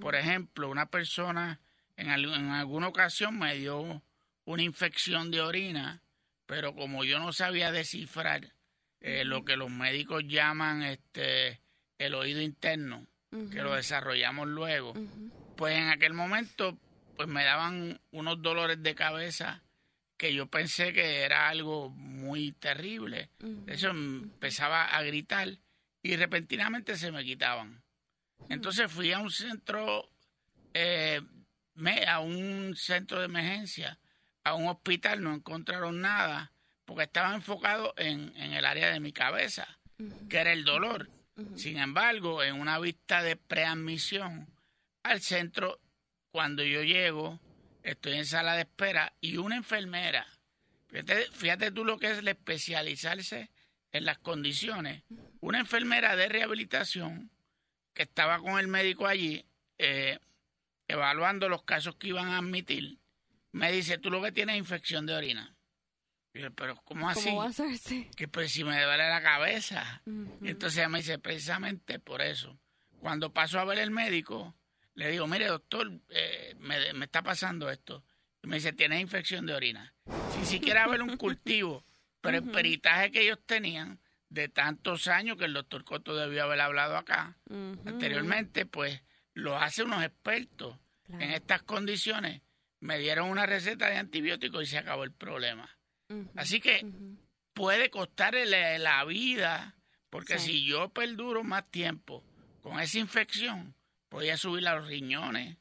Por 0.01 0.15
ejemplo, 0.15 0.71
una 0.71 0.87
persona 0.87 1.61
en, 1.97 2.09
en 2.11 2.51
alguna 2.51 2.89
ocasión 2.89 3.39
me 3.39 3.55
dio 3.57 4.03
una 4.45 4.63
infección 4.63 5.31
de 5.31 5.41
orina 5.41 6.03
pero 6.47 6.75
como 6.75 7.05
yo 7.05 7.19
no 7.19 7.33
sabía 7.33 7.73
descifrar 7.73 8.53
eh, 9.01 9.25
lo 9.25 9.45
que 9.45 9.57
los 9.57 9.71
médicos 9.71 10.25
llaman 10.27 10.83
este 10.83 11.61
el 11.99 12.15
oído 12.15 12.43
interno, 12.43 13.07
que 13.31 13.63
lo 13.63 13.75
desarrollamos 13.75 14.49
luego, 14.49 14.95
pues 15.57 15.77
en 15.77 15.89
aquel 15.89 16.13
momento 16.13 16.79
pues 17.17 17.29
me 17.29 17.45
daban 17.45 18.01
unos 18.11 18.43
dolores 18.43 18.83
de 18.83 18.95
cabeza 18.95 19.63
que 20.17 20.35
yo 20.35 20.47
pensé 20.47 20.93
que 20.93 21.23
era 21.23 21.49
algo 21.49 21.91
muy 21.91 22.53
terrible. 22.53 23.31
De 23.39 23.75
hecho, 23.75 23.89
empezaba 23.91 24.85
a 24.85 25.03
gritar 25.03 25.59
y 26.03 26.17
repentinamente 26.17 26.97
se 26.97 27.11
me 27.11 27.25
quitaban. 27.25 27.83
Entonces 28.49 28.91
fui 28.91 29.13
a 29.13 29.19
un 29.19 29.31
centro, 29.31 30.11
eh, 30.75 31.21
a 32.07 32.21
un 32.21 32.75
centro 32.77 33.19
de 33.19 33.27
emergencia 33.27 33.99
a 34.47 34.55
un 34.55 34.69
hospital 34.69 35.25
no 35.25 35.35
encontraron 35.35 36.01
nada 36.01 36.53
porque 36.85 37.03
estaba 37.03 37.35
enfocado 37.35 37.93
en, 37.97 38.33
el 38.37 38.65
área 38.65 38.93
de 38.93 39.01
mi 39.01 39.13
cabeza, 39.13 39.67
que 40.31 40.37
era 40.37 40.53
el 40.53 40.65
dolor. 40.65 41.11
Sin 41.57 41.79
embargo, 41.79 42.45
en 42.45 42.61
una 42.61 42.79
vista 42.79 43.25
de 43.25 43.35
preadmisión 43.35 44.47
al 45.03 45.21
centro, 45.21 45.81
cuando 46.31 46.63
yo 46.63 46.85
llego, 46.85 47.41
estoy 47.83 48.13
en 48.19 48.25
sala 48.25 48.55
de 48.55 48.61
espera 48.61 49.13
y 49.21 49.37
una 49.37 49.57
enfermera, 49.57 50.25
fíjate, 50.87 51.27
fíjate 51.33 51.73
tú 51.73 51.85
lo 51.85 51.99
que 51.99 52.13
es 52.13 52.19
el 52.19 52.29
especializarse 52.29 53.51
en 53.91 54.05
las 54.05 54.19
condiciones, 54.19 55.03
una 55.41 55.59
enfermera 55.59 56.15
de 56.15 56.29
rehabilitación 56.29 57.33
que 57.95 58.05
estaba 58.05 58.39
con 58.39 58.61
el 58.61 58.69
médico 58.69 59.09
allí, 59.09 59.45
eh, 59.79 60.21
evaluando 60.87 61.49
los 61.49 61.65
casos 61.65 61.97
que 61.97 62.09
iban 62.09 62.29
a 62.29 62.39
admitir, 62.39 63.01
me 63.57 63.73
dice, 63.73 63.97
tú 63.97 64.11
lo 64.11 64.23
que 64.23 64.33
tienes 64.33 64.55
es 64.55 64.59
infección 64.59 65.07
de 65.07 65.15
orina. 65.15 65.57
Y 66.35 66.41
yo, 66.41 66.53
pero 66.53 66.77
¿cómo 66.85 67.09
así? 67.09 67.31
¿Cómo 67.31 67.39
va 67.39 67.47
a 67.47 67.53
ser? 67.53 68.11
Que 68.11 68.29
pues 68.29 68.53
si 68.53 68.65
me 68.65 68.83
duele 68.83 69.09
la 69.09 69.23
cabeza. 69.23 70.03
y 70.43 70.51
entonces 70.51 70.79
ella 70.79 70.91
me 70.91 70.99
dice, 70.99 71.19
precisamente 71.19 71.99
por 71.99 72.21
eso. 72.21 72.59
Cuando 73.01 73.33
paso 73.33 73.59
a 73.59 73.65
ver 73.65 73.79
el 73.79 73.91
médico, 73.91 74.55
le 74.95 75.11
digo, 75.11 75.27
mire 75.27 75.47
doctor, 75.47 75.91
eh, 76.11 76.55
me, 76.59 76.93
me, 76.93 77.07
está 77.07 77.23
pasando 77.23 77.71
esto. 77.71 78.05
Y 78.43 78.49
me 78.49 78.57
dice, 78.57 78.75
tienes 78.75 79.01
infección 79.01 79.47
de 79.47 79.55
orina. 79.55 79.95
Sin 80.35 80.45
siquiera 80.45 80.87
ver 80.87 81.01
un 81.01 81.17
cultivo. 81.17 81.87
Pero 82.21 82.39
el 82.39 82.51
peritaje 82.51 83.11
que 83.11 83.23
ellos 83.23 83.39
tenían 83.47 84.01
de 84.29 84.49
tantos 84.49 85.09
años 85.09 85.39
que 85.39 85.47
el 85.47 85.55
doctor 85.55 85.83
Coto 85.85 86.15
debió 86.15 86.45
haber 86.45 86.61
hablado 86.61 86.97
acá 86.97 87.39
anteriormente, 87.87 88.67
pues 88.67 89.01
lo 89.33 89.57
hace 89.57 89.85
unos 89.85 90.03
expertos 90.03 90.77
en 91.09 91.31
estas 91.31 91.63
condiciones 91.63 92.43
me 92.81 92.99
dieron 92.99 93.29
una 93.29 93.47
receta 93.47 93.89
de 93.89 93.97
antibióticos 93.97 94.63
y 94.63 94.67
se 94.67 94.79
acabó 94.79 95.05
el 95.05 95.13
problema. 95.13 95.69
Así 96.37 96.61
que 96.61 96.87
puede 97.53 97.91
costarle 97.91 98.79
la, 98.79 99.05
vida, 99.05 99.75
porque 100.11 100.39
si 100.39 100.65
yo 100.65 100.91
perduro 100.91 101.43
más 101.43 101.71
tiempo 101.71 102.23
con 102.63 102.81
esa 102.81 102.99
infección, 102.99 103.75
podía 104.09 104.37
subir 104.37 104.67
a 104.69 104.77
los 104.77 104.87
riñones. 104.87 105.57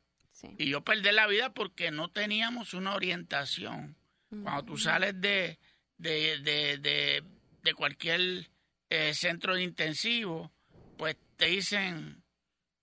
Y 0.57 0.70
yo 0.70 0.82
perdí 0.82 1.11
la 1.11 1.28
vida 1.28 1.53
porque 1.53 1.89
no 1.89 2.09
teníamos 2.09 2.74
una 2.74 2.93
orientación. 2.93 3.95
Cuando 4.30 4.66
tú 4.66 4.78
sales 4.78 5.20
de, 5.20 5.57
de, 5.97 6.38
de, 6.39 7.24
de, 7.63 7.74
cualquier 7.74 8.49
eh, 8.89 9.13
centro 9.13 9.55
de 9.55 9.63
intensivo, 9.63 10.51
pues 10.97 11.16
te 11.38 11.47
dicen, 11.47 12.22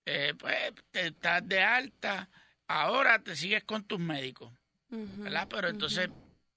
eh, 0.06 0.34
pues 0.38 0.56
te 0.90 1.08
estás 1.08 1.46
de 1.46 1.60
alta, 1.62 2.28
Ahora 2.74 3.22
te 3.22 3.36
sigues 3.36 3.64
con 3.64 3.84
tus 3.84 4.00
médicos, 4.00 4.50
¿verdad? 4.88 5.46
Pero 5.50 5.68
entonces 5.68 6.08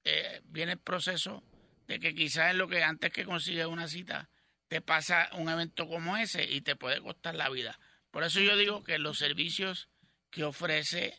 eh, 0.06 0.42
viene 0.46 0.74
el 0.74 0.80
proceso 0.80 1.44
de 1.88 2.00
que 2.00 2.16
quizás 2.16 2.52
es 2.52 2.56
lo 2.56 2.70
que 2.70 2.82
antes 2.82 3.12
que 3.12 3.26
consigues 3.26 3.66
una 3.66 3.90
cita 3.90 4.30
te 4.70 4.80
pasa 4.80 5.30
un 5.34 5.50
evento 5.50 5.90
como 5.90 6.16
ese 6.16 6.46
y 6.46 6.62
te 6.62 6.78
puede 6.78 7.02
costar 7.02 7.36
la 7.36 7.50
vida. 7.50 7.78
Por 8.12 8.24
eso 8.24 8.40
yo 8.40 8.56
digo 8.56 8.82
que 8.82 8.98
los 8.98 9.18
servicios 9.18 9.90
que 10.32 10.46
ofrece 10.46 11.18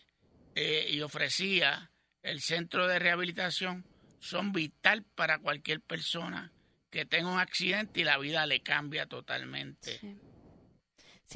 eh, 0.55 0.89
y 0.91 1.03
ofrecía 1.03 1.91
el 2.23 2.41
centro 2.41 2.89
de 2.89 2.99
rehabilitación 2.99 3.85
son 4.19 4.53
vital 4.53 5.05
para 5.15 5.41
cualquier 5.41 5.83
persona 5.83 6.55
que 6.89 7.05
tenga 7.05 7.31
un 7.31 7.39
accidente 7.39 8.01
y 8.01 8.05
la 8.05 8.17
vida 8.17 8.47
le 8.47 8.63
cambia 8.63 9.05
totalmente. 9.05 9.99
Sí, 9.99 10.19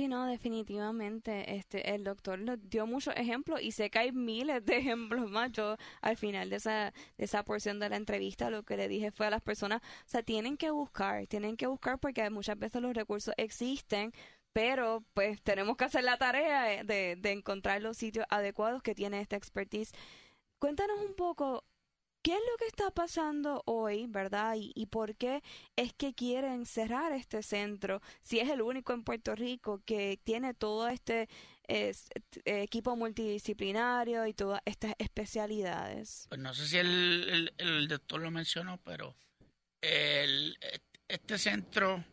no, 0.08 0.26
definitivamente. 0.26 1.56
Este, 1.56 1.94
el 1.94 2.04
doctor 2.04 2.38
dio 2.68 2.86
muchos 2.86 3.14
ejemplos 3.16 3.60
y 3.60 3.72
sé 3.72 3.90
que 3.90 3.98
hay 3.98 4.12
miles 4.12 4.64
de 4.64 4.76
ejemplos 4.78 5.28
más. 5.30 5.52
Yo 5.52 5.76
al 6.00 6.16
final 6.16 6.50
de 6.50 6.56
esa, 6.56 6.92
de 7.18 7.24
esa 7.24 7.44
porción 7.44 7.80
de 7.80 7.88
la 7.88 7.96
entrevista 7.96 8.50
lo 8.50 8.62
que 8.62 8.76
le 8.76 8.88
dije 8.88 9.10
fue 9.10 9.26
a 9.26 9.30
las 9.30 9.42
personas, 9.42 9.82
o 9.82 10.08
sea, 10.08 10.22
tienen 10.22 10.56
que 10.56 10.70
buscar, 10.70 11.26
tienen 11.26 11.56
que 11.56 11.66
buscar 11.66 11.98
porque 11.98 12.28
muchas 12.30 12.58
veces 12.58 12.80
los 12.82 12.94
recursos 12.94 13.34
existen, 13.36 14.12
pero 14.52 15.04
pues 15.14 15.42
tenemos 15.42 15.76
que 15.76 15.84
hacer 15.84 16.04
la 16.04 16.18
tarea 16.18 16.84
de, 16.84 17.16
de 17.16 17.32
encontrar 17.32 17.82
los 17.82 17.96
sitios 17.96 18.26
adecuados 18.30 18.82
que 18.82 18.94
tiene 18.94 19.20
esta 19.20 19.36
expertise. 19.36 19.92
Cuéntanos 20.58 21.00
un 21.00 21.14
poco 21.14 21.64
¿Qué 22.22 22.32
es 22.32 22.40
lo 22.50 22.56
que 22.58 22.66
está 22.66 22.90
pasando 22.90 23.62
hoy, 23.64 24.06
verdad? 24.06 24.54
Y, 24.58 24.86
por 24.86 25.16
qué 25.16 25.42
es 25.76 25.94
que 25.94 26.12
quieren 26.12 26.66
cerrar 26.66 27.12
este 27.12 27.42
centro? 27.42 28.02
Si 28.22 28.38
es 28.38 28.50
el 28.50 28.60
único 28.60 28.92
en 28.92 29.04
Puerto 29.04 29.34
Rico 29.34 29.80
que 29.86 30.20
tiene 30.22 30.52
todo 30.52 30.88
este 30.88 31.28
equipo 32.44 32.96
multidisciplinario 32.96 34.26
y 34.26 34.34
todas 34.34 34.60
estas 34.66 34.94
especialidades. 34.98 36.26
Pues 36.28 36.40
no 36.40 36.52
sé 36.52 36.66
si 36.66 36.76
el, 36.76 37.54
el, 37.56 37.88
doctor 37.88 38.20
lo 38.20 38.30
mencionó, 38.30 38.78
pero 38.84 39.14
el, 39.80 40.58
este 41.08 41.38
centro 41.38 42.04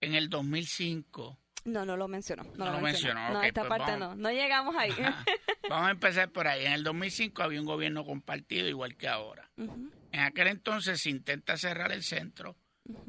en 0.00 0.14
el 0.14 0.30
2005 0.30 1.38
no, 1.64 1.84
no 1.84 1.96
lo 1.96 2.08
mencionó. 2.08 2.44
No, 2.56 2.70
lo, 2.70 2.80
mencionó. 2.80 3.32
no, 3.32 3.42
esta 3.42 3.66
pues 3.66 3.78
parte 3.78 3.96
no. 3.96 4.14
No 4.14 4.30
llegamos 4.30 4.74
ahí. 4.76 4.92
vamos 5.68 5.88
a 5.88 5.90
empezar 5.90 6.30
por 6.30 6.46
ahí. 6.46 6.66
En 6.66 6.72
el 6.72 6.84
2005 6.84 7.42
había 7.42 7.60
un 7.60 7.66
gobierno 7.66 8.04
compartido 8.04 8.68
igual 8.68 8.96
que 8.96 9.08
ahora. 9.08 9.50
En 9.56 10.20
aquel 10.20 10.48
entonces 10.48 11.00
se 11.00 11.10
intenta 11.10 11.56
cerrar 11.56 11.92
el 11.92 12.02
centro 12.02 12.56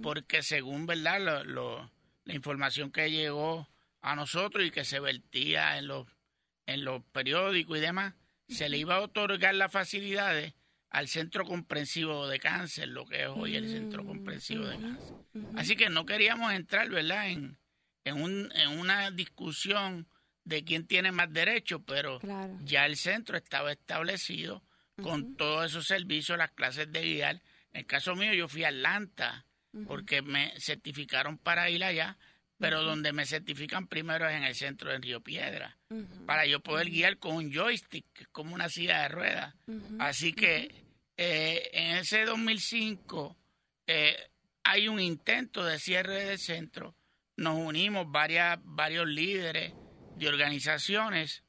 porque 0.01 0.43
según 0.43 0.85
verdad 0.85 1.43
lo, 1.45 1.91
la 2.25 2.33
información 2.33 2.91
que 2.91 3.09
llegó 3.09 3.67
a 4.01 4.15
nosotros 4.15 4.65
y 4.65 4.71
que 4.71 4.85
se 4.85 4.99
vertía 4.99 5.77
en 5.77 5.87
los, 5.87 6.07
en 6.65 6.85
los 6.85 7.03
periódicos 7.05 7.77
y 7.77 7.81
demás, 7.81 8.13
se 8.47 8.69
le 8.69 8.77
iba 8.77 8.95
a 8.95 9.01
otorgar 9.01 9.55
las 9.55 9.71
facilidades 9.71 10.53
al 10.89 11.07
Centro 11.07 11.45
Comprensivo 11.45 12.27
de 12.27 12.39
Cáncer, 12.39 12.89
lo 12.89 13.05
que 13.05 13.23
es 13.23 13.29
hoy 13.29 13.55
el 13.55 13.67
Centro 13.67 14.05
Comprensivo 14.05 14.65
de 14.65 14.77
Cáncer. 14.77 15.15
Así 15.55 15.75
que 15.75 15.89
no 15.89 16.05
queríamos 16.05 16.53
entrar, 16.53 16.87
¿verdad?, 16.89 17.29
en, 17.29 17.57
en, 18.05 18.21
un, 18.21 18.51
en 18.55 18.79
una 18.79 19.11
discusión 19.11 20.07
de 20.45 20.63
quién 20.63 20.85
tiene 20.85 21.11
más 21.11 21.31
derecho, 21.31 21.83
pero 21.83 22.19
ya 22.63 22.85
el 22.85 22.97
centro 22.97 23.37
estaba 23.37 23.71
establecido 23.71 24.63
con 25.01 25.35
todos 25.35 25.71
esos 25.71 25.87
servicios, 25.87 26.37
las 26.37 26.51
clases 26.51 26.91
de 26.91 27.01
guiar. 27.01 27.35
En 27.71 27.81
el 27.81 27.85
caso 27.85 28.15
mío, 28.15 28.33
yo 28.33 28.47
fui 28.47 28.63
a 28.63 28.69
Atlanta 28.69 29.45
porque 29.87 30.21
me 30.21 30.53
certificaron 30.59 31.37
para 31.37 31.69
ir 31.69 31.83
allá, 31.83 32.17
pero 32.59 32.83
donde 32.83 33.11
me 33.11 33.25
certifican 33.25 33.87
primero 33.87 34.29
es 34.29 34.35
en 34.35 34.43
el 34.43 34.55
centro 34.55 34.91
de 34.91 34.99
Río 34.99 35.21
Piedra, 35.21 35.77
para 36.25 36.45
yo 36.45 36.59
poder 36.59 36.89
guiar 36.89 37.17
con 37.17 37.35
un 37.35 37.51
joystick, 37.51 38.29
como 38.31 38.53
una 38.53 38.69
silla 38.69 39.01
de 39.01 39.07
ruedas. 39.07 39.55
Así 39.99 40.33
que 40.33 40.83
eh, 41.17 41.69
en 41.73 41.97
ese 41.97 42.25
2005 42.25 43.35
eh, 43.87 44.15
hay 44.63 44.87
un 44.87 44.99
intento 44.99 45.63
de 45.65 45.79
cierre 45.79 46.25
del 46.25 46.39
centro 46.39 46.95
nos 47.35 47.57
unimos 47.57 48.11
varias, 48.11 48.59
varios 48.63 49.07
líderes 49.07 49.73
de 50.15 50.27
organizaciones 50.27 51.43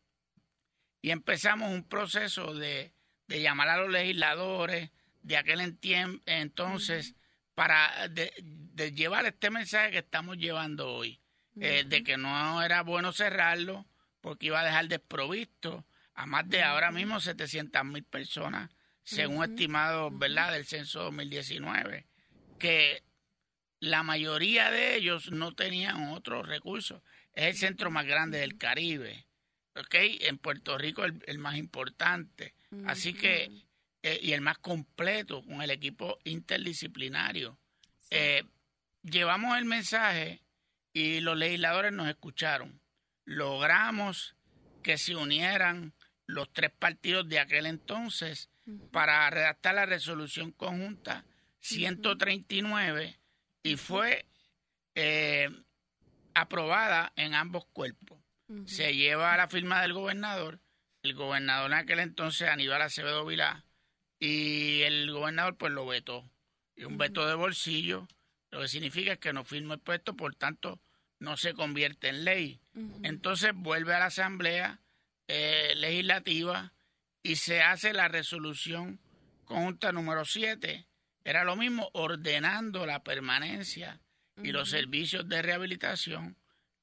y 1.03 1.11
empezamos 1.11 1.70
un 1.70 1.85
proceso 1.85 2.55
de, 2.55 2.93
de 3.26 3.43
llamar 3.43 3.68
a 3.68 3.78
los 3.78 3.91
legisladores 3.91 4.91
de 5.22 5.37
aquel 5.37 5.61
entonces 6.26 7.14
para 7.55 8.09
de, 8.09 8.93
llevar 8.93 9.26
este 9.26 9.51
mensaje 9.51 9.93
que 9.93 9.99
estamos 9.99 10.37
llevando 10.37 10.93
hoy, 10.93 11.20
eh, 11.61 11.85
de 11.87 12.03
que 12.03 12.16
no 12.16 12.62
era 12.62 12.82
bueno 12.82 13.12
cerrarlo 13.12 13.87
porque 14.20 14.47
iba 14.47 14.61
a 14.61 14.64
dejar 14.64 14.89
desprovisto 14.89 15.87
a 16.14 16.26
más 16.26 16.49
de 16.49 16.62
ahora 16.62 16.91
mismo 16.91 17.20
700 17.20 17.85
mil 17.85 18.05
personas, 18.05 18.70
según 19.03 19.45
estimados 19.45 20.16
¿verdad? 20.18 20.53
del 20.53 20.64
censo 20.64 21.05
2019, 21.05 22.07
que 22.59 23.04
la 23.85 24.03
mayoría 24.03 24.70
de 24.70 24.97
ellos 24.97 25.30
no 25.30 25.55
tenían 25.55 26.09
otros 26.12 26.49
recursos. 26.49 27.03
Es 27.35 27.45
el 27.45 27.57
centro 27.57 27.91
más 27.91 28.07
grande 28.07 28.39
del 28.39 28.57
Caribe, 28.57 29.26
¿ok? 29.76 29.95
En 30.20 30.39
Puerto 30.39 30.78
Rico 30.78 31.05
el, 31.05 31.22
el 31.26 31.39
más 31.39 31.57
importante. 31.57 32.55
Así 32.87 33.14
que, 33.14 33.51
eh, 34.03 34.18
y 34.22 34.32
el 34.32 34.41
más 34.41 34.59
completo, 34.59 35.45
con 35.45 35.62
el 35.62 35.70
equipo 35.70 36.18
interdisciplinario. 36.24 37.59
Eh, 38.11 38.45
llevamos 39.03 39.59
el 39.59 39.64
mensaje 39.64 40.41
y 40.93 41.20
los 41.20 41.37
legisladores 41.37 41.93
nos 41.93 42.09
escucharon. 42.09 42.80
Logramos 43.24 44.35
que 44.82 44.99
se 44.99 45.14
unieran 45.14 45.93
los 46.26 46.53
tres 46.53 46.70
partidos 46.70 47.28
de 47.28 47.39
aquel 47.39 47.66
entonces 47.66 48.49
para 48.91 49.28
redactar 49.30 49.74
la 49.74 49.87
resolución 49.87 50.53
conjunta 50.53 51.24
139 51.61 53.18
y 53.65 53.77
fue 53.77 54.25
eh, 54.95 55.49
aprobada 56.35 57.12
en 57.17 57.35
ambos 57.35 57.65
cuerpos. 57.73 58.21
Se 58.67 58.95
lleva 58.95 59.33
a 59.33 59.39
la 59.39 59.49
firma 59.49 59.81
del 59.81 59.95
gobernador, 59.95 60.61
el 61.03 61.15
gobernador 61.15 61.73
en 61.73 61.79
aquel 61.79 61.99
entonces 61.99 62.49
Aníbal 62.49 62.83
Acevedo 62.83 63.25
Vilá, 63.25 63.65
y 64.21 64.83
el 64.83 65.11
gobernador 65.11 65.57
pues 65.57 65.73
lo 65.73 65.87
vetó. 65.87 66.31
Y 66.77 66.85
un 66.85 66.99
veto 66.99 67.27
de 67.27 67.35
bolsillo, 67.35 68.07
lo 68.51 68.61
que 68.61 68.69
significa 68.69 69.17
que 69.17 69.33
no 69.33 69.45
firma 69.45 69.75
el 69.75 69.81
puesto, 69.81 70.15
por 70.15 70.35
tanto 70.35 70.79
no 71.19 71.37
se 71.39 71.55
convierte 71.55 72.09
en 72.09 72.25
ley. 72.25 72.61
Entonces 73.03 73.53
vuelve 73.55 73.95
a 73.95 73.99
la 73.99 74.07
Asamblea 74.07 74.81
eh, 75.27 75.73
Legislativa 75.77 76.75
y 77.23 77.37
se 77.37 77.62
hace 77.62 77.95
la 77.95 78.09
resolución 78.09 79.01
conjunta 79.47 79.91
número 79.91 80.25
7 80.27 80.87
era 81.25 81.43
lo 81.43 81.57
mismo 81.57 81.91
ordenando 81.95 82.87
la 82.87 83.03
permanencia 83.03 84.01
y 84.43 84.53
los 84.53 84.70
servicios 84.70 85.29
de 85.29 85.43
rehabilitación 85.43 86.37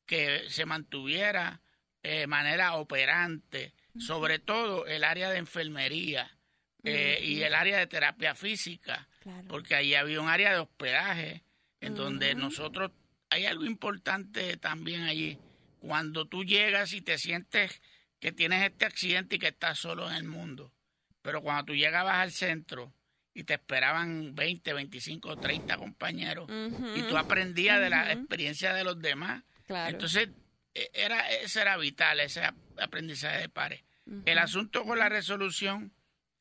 que 0.06 0.50
se 0.50 0.66
mantuviera 0.66 1.62
de 2.02 2.26
manera 2.28 2.74
operante, 2.76 3.74
sobre 4.00 4.39
todo 4.39 4.88
el 4.88 5.04
área 5.04 5.30
de 5.30 5.38
enfermería 5.38 6.36
eh, 6.84 7.20
y 7.24 7.42
el 7.44 7.54
área 7.54 7.78
de 7.78 7.88
terapia 7.88 8.34
física, 8.34 9.08
porque 9.48 9.76
ahí 9.76 9.94
había 9.94 10.20
un 10.20 10.30
área 10.30 10.52
de 10.52 10.60
hospedaje 10.60 11.44
en 11.80 11.96
donde 11.96 12.34
nosotros, 12.34 12.92
hay 13.30 13.46
algo 13.46 13.66
importante 13.66 14.58
también 14.58 15.04
allí, 15.04 15.38
cuando 15.80 16.26
tú 16.26 16.44
llegas 16.44 16.94
y 16.94 17.02
te 17.02 17.18
sientes 17.18 17.82
que 18.20 18.32
tienes 18.32 18.64
este 18.64 18.86
accidente 18.86 19.36
y 19.36 19.39
que 19.39 19.50
estás 19.50 19.80
solo 19.80 20.10
en 20.10 20.16
el 20.16 20.24
mundo, 20.24 20.74
pero 21.22 21.42
cuando 21.42 21.66
tú 21.66 21.76
llegabas 21.76 22.16
al 22.16 22.32
centro, 22.32 22.94
y 23.34 23.44
te 23.44 23.54
esperaban 23.54 24.36
20, 24.36 24.74
25, 24.74 25.38
30 25.38 25.78
compañeros. 25.78 26.50
Y 26.96 27.02
tú 27.04 27.18
aprendías 27.18 27.80
de 27.80 27.90
la 27.90 28.12
experiencia 28.12 28.74
de 28.74 28.84
los 28.84 29.00
demás. 29.02 29.44
Entonces, 29.68 30.30
e, 30.74 30.92
era, 30.94 31.30
ese 31.32 31.62
era 31.62 31.78
vital, 31.78 32.20
ese 32.20 32.44
aprendizaje 32.78 33.40
de 33.40 33.50
pares. 33.50 33.84
El 34.26 34.40
asunto 34.40 34.84
con 34.84 35.00
la 35.00 35.08
resolución 35.08 35.94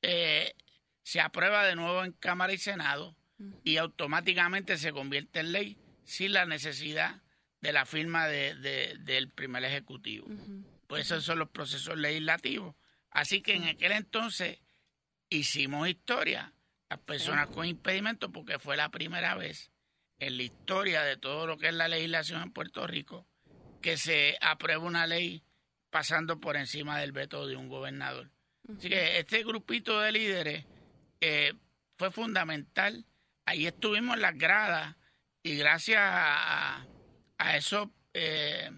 eh, 0.03 0.55
se 1.03 1.21
aprueba 1.21 1.65
de 1.65 1.77
nuevo 1.77 2.05
en 2.05 2.13
Cámara 2.13 2.53
y 2.53 2.59
Senado 2.59 3.17
y 3.65 3.77
automáticamente 3.77 4.77
se 4.77 4.93
convierte 4.93 5.41
en 5.41 5.53
ley 5.53 5.79
sin 6.05 6.33
la 6.33 6.47
necesidad 6.47 7.23
de 7.61 7.73
la 7.73 7.87
firma 7.87 8.27
de, 8.27 8.97
del 9.01 9.29
primer 9.29 9.65
ejecutivo. 9.65 10.27
Pues 10.87 11.07
esos 11.07 11.25
son 11.25 11.39
los 11.39 11.51
procesos 11.51 11.97
legislativos. 11.97 12.75
Así 13.11 13.43
que 13.43 13.55
en 13.55 13.65
aquel 13.65 13.93
entonces 13.93 14.59
hicimos 15.29 15.89
historia 15.89 16.53
las 16.91 16.99
personas 16.99 17.49
con 17.49 17.65
impedimento 17.65 18.31
porque 18.33 18.59
fue 18.59 18.77
la 18.77 18.91
primera 18.91 19.37
vez 19.37 19.71
en 20.19 20.37
la 20.37 20.43
historia 20.43 21.03
de 21.03 21.17
todo 21.17 21.47
lo 21.47 21.57
que 21.57 21.69
es 21.69 21.75
la 21.75 21.89
legislación 21.89 22.43
en 22.43 22.53
Puerto 22.53 22.87
Rico 22.87 23.27
que 23.81 23.97
se 23.97 24.37
aprueba 24.41 24.85
una 24.85 25.07
ley 25.07 25.43
pasando 25.89 26.41
por 26.41 26.57
encima 26.57 26.99
del 26.99 27.13
veto 27.13 27.47
de 27.47 27.57
un 27.57 27.69
gobernador. 27.69 28.31
Así 28.77 28.89
que 28.89 29.19
este 29.19 29.43
grupito 29.45 30.01
de 30.01 30.13
líderes 30.13 30.67
eh, 31.21 31.55
fue 31.97 32.11
fundamental. 32.11 33.07
Ahí 33.47 33.67
estuvimos 33.67 34.17
en 34.17 34.23
las 34.23 34.37
gradas 34.37 34.97
y 35.43 35.57
gracias 35.57 36.01
a, 36.03 36.87
esos 37.55 37.89
eh, 38.13 38.71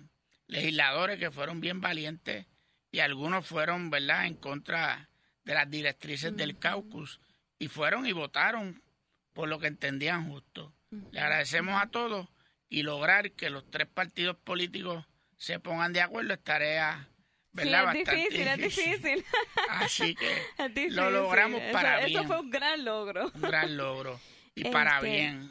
legisladores 0.47 1.19
que 1.19 1.31
fueron 1.31 1.61
bien 1.61 1.81
valientes 1.81 2.47
y 2.93 3.01
algunos 3.01 3.47
fueron, 3.47 3.91
¿verdad?, 3.91 4.27
en 4.27 4.37
contra 4.37 5.09
de 5.45 5.55
las 5.55 5.69
directrices 5.69 6.37
del 6.37 6.59
caucus 6.59 7.19
y 7.63 7.69
fueron 7.69 8.07
y 8.07 8.13
votaron 8.13 8.83
por 9.33 9.49
lo 9.49 9.61
que 9.61 9.69
entendían 9.69 10.29
justo. 10.29 10.75
Le 11.13 11.21
agradecemos 11.21 11.81
a 11.81 11.87
todos 11.87 12.29
y 12.69 12.83
lograr 12.83 13.31
que 13.31 13.51
los 13.51 13.71
tres 13.71 13.87
partidos 13.87 14.37
políticos 14.37 15.07
se 15.37 15.61
pongan 15.61 15.93
de 15.93 16.01
acuerdo 16.01 16.35
es 16.35 16.43
tarea 16.43 17.09
¿verdad? 17.53 17.93
Sí, 17.93 18.01
es 18.01 18.09
difícil, 18.09 18.49
es 18.49 18.59
difícil. 18.59 19.25
Así 19.69 20.17
que 20.17 20.89
lo 20.91 21.13
logramos 21.13 21.61
para 21.71 22.05
bien. 22.05 22.19
Eso 22.19 22.27
fue 22.27 22.41
un 22.41 22.51
gran 22.51 22.85
logro. 22.85 23.31
Un 23.33 23.43
gran 23.43 23.77
logro. 23.77 24.21
Y 24.55 24.65
para 24.65 24.97
este, 24.97 25.09
bien. 25.09 25.51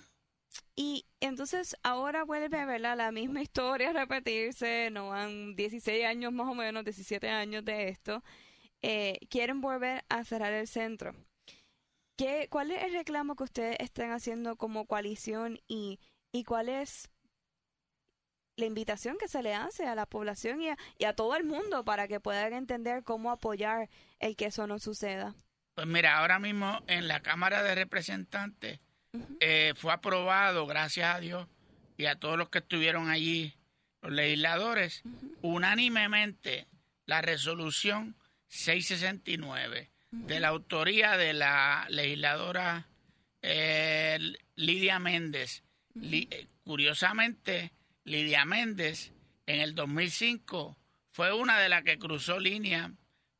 Y 0.75 1.05
entonces 1.21 1.75
ahora 1.81 2.23
vuelve 2.23 2.65
¿verdad? 2.65 2.95
la 2.95 3.11
misma 3.11 3.41
historia 3.41 3.89
a 3.89 3.93
repetirse, 3.93 4.89
no 4.91 5.09
van 5.09 5.55
16 5.55 6.05
años 6.05 6.31
más 6.31 6.47
o 6.47 6.53
menos, 6.53 6.83
17 6.83 7.27
años 7.29 7.65
de 7.65 7.87
esto. 7.87 8.21
Eh, 8.83 9.17
quieren 9.29 9.59
volver 9.59 10.03
a 10.09 10.23
cerrar 10.23 10.53
el 10.53 10.67
centro. 10.67 11.15
¿Qué, 12.21 12.45
¿Cuál 12.51 12.69
es 12.69 12.83
el 12.83 12.93
reclamo 12.93 13.35
que 13.35 13.45
ustedes 13.45 13.77
están 13.79 14.11
haciendo 14.11 14.55
como 14.55 14.85
coalición 14.85 15.59
y, 15.67 15.99
y 16.31 16.43
cuál 16.43 16.69
es 16.69 17.09
la 18.57 18.67
invitación 18.67 19.17
que 19.17 19.27
se 19.27 19.41
le 19.41 19.55
hace 19.55 19.87
a 19.87 19.95
la 19.95 20.05
población 20.05 20.61
y 20.61 20.69
a, 20.69 20.77
y 20.99 21.05
a 21.05 21.15
todo 21.15 21.35
el 21.35 21.45
mundo 21.45 21.83
para 21.83 22.07
que 22.07 22.19
puedan 22.19 22.53
entender 22.53 23.01
cómo 23.03 23.31
apoyar 23.31 23.89
el 24.19 24.35
que 24.35 24.45
eso 24.45 24.67
no 24.67 24.77
suceda. 24.77 25.33
Pues 25.73 25.87
mira, 25.87 26.19
ahora 26.19 26.37
mismo 26.37 26.83
en 26.85 27.07
la 27.07 27.21
Cámara 27.21 27.63
de 27.63 27.73
Representantes 27.73 28.79
eh, 29.39 29.73
fue 29.75 29.91
aprobado, 29.91 30.67
gracias 30.67 31.15
a 31.15 31.19
Dios, 31.19 31.47
y 31.97 32.05
a 32.05 32.19
todos 32.19 32.37
los 32.37 32.49
que 32.49 32.59
estuvieron 32.59 33.09
allí, 33.09 33.55
los 34.03 34.11
legisladores, 34.11 35.01
unánimemente 35.41 36.67
la 37.07 37.23
resolución 37.23 38.15
669 38.49 39.90
de 40.11 40.39
la 40.39 40.49
autoría 40.49 41.17
de 41.17 41.33
la 41.33 41.87
legisladora 41.89 42.87
eh, 43.41 44.19
Lidia 44.55 44.99
Méndez. 44.99 45.63
Eh, 46.01 46.47
curiosamente, 46.63 47.71
Lidia 48.03 48.45
Méndez 48.45 49.13
en 49.45 49.61
el 49.61 49.73
2005 49.73 50.77
fue 51.11 51.33
una 51.33 51.59
de 51.59 51.69
las 51.69 51.83
que 51.83 51.97
cruzó 51.97 52.39
línea 52.39 52.91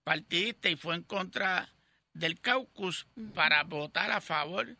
partidista 0.03 0.69
y 0.69 0.75
fue 0.75 0.95
en 0.95 1.03
contra 1.03 1.73
del 2.13 2.39
caucus 2.39 3.07
para 3.33 3.63
votar 3.63 4.11
a 4.11 4.21
favor 4.21 4.77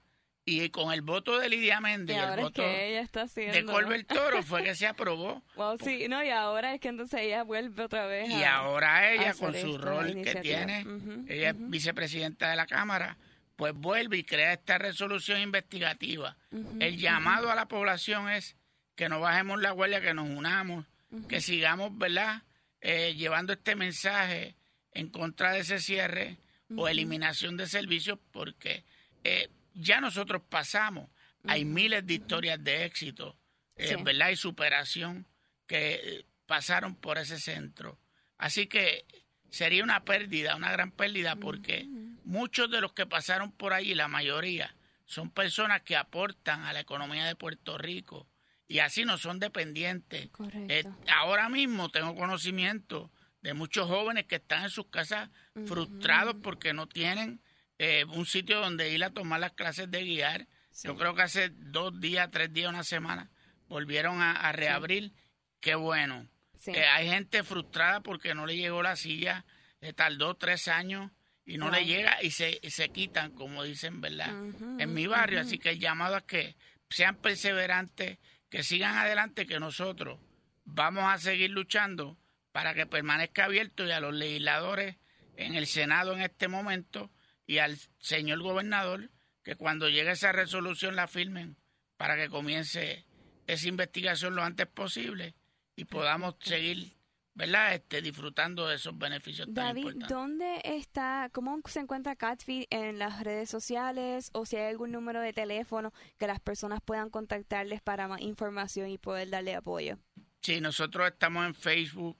y 0.52 0.70
con 0.70 0.92
el 0.92 1.02
voto 1.02 1.40
de 1.40 1.48
Lidia 1.48 1.80
Méndez 1.80 2.18
y, 2.18 2.20
el 2.20 2.40
voto 2.42 2.62
de 2.62 3.66
Colbert 3.66 4.08
Toro 4.08 4.44
fue 4.44 4.64
que 4.64 4.76
se 4.76 4.88
aprobó. 4.88 5.42
Wow, 5.56 5.78
sí, 5.78 6.08
no, 6.10 6.22
y 6.24 6.30
ahora 6.30 6.74
es 6.74 6.82
que 6.82 6.90
entonces 6.90 7.22
ella 7.22 7.44
vuelve 7.44 7.84
otra 7.84 8.06
vez. 8.06 8.30
Y 8.30 8.44
ahora 8.44 9.12
ella, 9.12 9.34
con 9.34 9.56
su 9.56 9.78
rol 9.78 10.22
que 10.24 10.36
tiene, 10.36 10.86
ella 11.28 11.50
es 11.52 11.56
vicepresidenta 11.58 12.50
de 12.50 12.56
la 12.58 12.68
Cámara, 12.68 13.18
pues 13.56 13.74
vuelve 13.74 14.18
y 14.18 14.24
crea 14.24 14.54
esta 14.54 14.78
resolución 14.78 15.40
investigativa. 15.40 16.36
el 16.80 16.98
llamado 16.98 17.50
a 17.50 17.56
la 17.56 17.68
población 17.68 18.30
es 18.30 18.58
que 18.96 19.08
no 19.08 19.20
bajemos 19.20 19.62
la 19.62 19.72
guardia, 19.72 20.02
que 20.02 20.14
nos 20.14 20.28
unamos, 20.28 20.86
que 21.28 21.42
sigamos, 21.42 21.98
¿verdad?, 21.98 22.44
eh, 22.82 23.14
llevando 23.16 23.54
este 23.54 23.76
mensaje 23.76 24.56
en 24.92 25.10
contra 25.10 25.54
de 25.54 25.60
ese 25.60 25.80
cierre 25.80 26.38
o 26.76 26.88
eliminación 26.88 27.58
de 27.58 27.68
servicios, 27.68 28.18
porque 28.32 28.84
eh, 29.24 29.50
ya 29.74 30.02
nosotros 30.02 30.42
pasamos. 30.50 31.10
Hay 31.48 31.66
miles 31.66 32.06
de 32.06 32.16
historias 32.16 32.64
de 32.64 32.86
éxito, 32.86 33.38
eh, 33.76 33.98
¿verdad? 34.04 34.30
Y 34.30 34.36
superación 34.36 35.26
que 35.66 35.94
eh, 35.94 36.26
pasaron 36.46 36.96
por 36.96 37.18
ese 37.18 37.40
centro. 37.40 38.00
Así 38.38 38.68
que 38.68 39.06
sería 39.50 39.84
una 39.84 40.04
pérdida, 40.04 40.56
una 40.56 40.72
gran 40.72 40.92
pérdida, 40.92 41.36
porque 41.36 41.88
muchos 42.24 42.70
de 42.70 42.82
los 42.82 42.94
que 42.94 43.06
pasaron 43.06 43.52
por 43.52 43.74
allí, 43.74 43.96
la 43.96 44.08
mayoría, 44.08 44.76
son 45.06 45.30
personas 45.30 45.82
que 45.82 45.98
aportan 45.98 46.64
a 46.64 46.74
la 46.74 46.80
economía 46.80 47.26
de 47.26 47.36
Puerto 47.36 47.78
Rico 47.78 48.28
y 48.72 48.80
así 48.80 49.04
no 49.04 49.18
son 49.18 49.40
dependientes. 49.40 50.30
Eh, 50.70 50.86
ahora 51.14 51.50
mismo 51.50 51.90
tengo 51.90 52.16
conocimiento 52.16 53.12
de 53.42 53.54
muchos 53.54 53.90
jóvenes 53.90 54.26
que 54.26 54.36
están 54.36 54.64
en 54.64 54.70
sus 54.70 54.88
casas 54.88 55.30
frustrados 55.66 56.38
porque 56.42 56.74
no 56.74 56.88
tienen 56.88 57.42
eh, 57.84 58.06
un 58.06 58.28
sitio 58.28 58.60
donde 58.60 58.92
ir 58.94 59.04
a 59.04 59.10
tomar 59.10 59.40
las 59.40 59.54
clases 59.54 59.90
de 59.90 60.04
guiar. 60.04 60.48
Yo 60.84 60.96
creo 60.96 61.16
que 61.16 61.24
hace 61.24 61.50
dos 61.50 62.00
días, 62.00 62.30
tres 62.30 62.54
días, 62.54 62.70
una 62.70 62.84
semana, 62.84 63.32
volvieron 63.68 64.22
a, 64.22 64.52
reabrir. 64.52 65.14
Qué 65.60 65.74
bueno. 65.74 66.28
Eh, 66.68 66.86
hay 66.86 67.10
gente 67.10 67.42
frustrada 67.42 68.02
porque 68.02 68.36
no 68.36 68.46
le 68.46 68.56
llegó 68.56 68.84
la 68.84 68.96
silla, 68.96 69.46
le 69.80 69.94
tardó 69.94 70.36
tres 70.36 70.68
años 70.68 71.10
y 71.44 71.58
no 71.58 71.72
le 71.72 71.86
llega 71.86 72.22
y 72.22 72.30
se, 72.30 72.60
se 72.70 72.90
quitan, 72.90 73.32
como 73.32 73.64
dicen, 73.64 74.00
¿verdad? 74.00 74.30
en 74.30 74.94
mi 74.94 75.08
barrio, 75.08 75.42
así 75.42 75.58
que 75.58 75.72
el 75.72 75.80
llamado 75.80 76.18
es 76.18 76.24
que 76.24 76.56
sean 76.88 77.16
perseverantes, 77.16 78.20
que 78.52 78.62
sigan 78.62 78.96
adelante, 78.96 79.48
que 79.48 79.60
nosotros 79.60 80.20
vamos 80.66 81.06
a 81.06 81.18
seguir 81.18 81.50
luchando 81.50 82.16
para 82.52 82.76
que 82.76 82.86
permanezca 82.86 83.46
abierto 83.46 83.88
y 83.88 83.92
a 83.92 84.00
los 84.00 84.14
legisladores 84.14 84.98
en 85.36 85.56
el 85.56 85.66
Senado 85.66 86.14
en 86.14 86.22
este 86.22 86.48
momento 86.48 87.10
y 87.52 87.60
al 87.60 87.78
señor 88.00 88.42
gobernador 88.42 89.12
que 89.44 89.58
cuando 89.58 89.90
llegue 89.90 90.12
esa 90.12 90.32
resolución 90.32 90.96
la 90.96 91.10
firmen 91.10 91.58
para 91.98 92.16
que 92.16 92.30
comience 92.30 93.06
esa 93.46 93.68
investigación 93.68 94.36
lo 94.36 94.44
antes 94.44 94.68
posible 94.68 95.36
y 95.76 95.84
podamos 95.84 96.36
seguir 96.40 96.96
¿verdad? 97.34 97.76
Este, 97.76 98.02
disfrutando 98.02 98.70
de 98.70 98.76
esos 98.76 98.98
beneficios 98.98 99.50
David, 99.52 99.96
¿dónde 100.08 100.62
está, 100.64 101.30
cómo 101.34 101.60
se 101.66 101.82
encuentra 101.82 102.16
CatFeed 102.16 102.68
en 102.70 102.98
las 102.98 103.22
redes 103.22 103.50
sociales 103.50 104.30
o 104.32 104.46
si 104.46 104.56
hay 104.56 104.70
algún 104.70 104.92
número 104.92 105.20
de 105.20 105.34
teléfono 105.34 105.92
que 106.18 106.28
las 106.28 106.40
personas 106.40 106.80
puedan 106.80 107.10
contactarles 107.10 107.82
para 107.82 108.08
más 108.08 108.22
información 108.22 108.90
y 108.90 108.98
poder 108.98 109.30
darle 109.30 109.56
apoyo? 109.56 109.98
Sí, 110.42 110.62
nosotros 110.62 111.06
estamos 111.12 111.46
en 111.46 111.54
Facebook, 111.54 112.18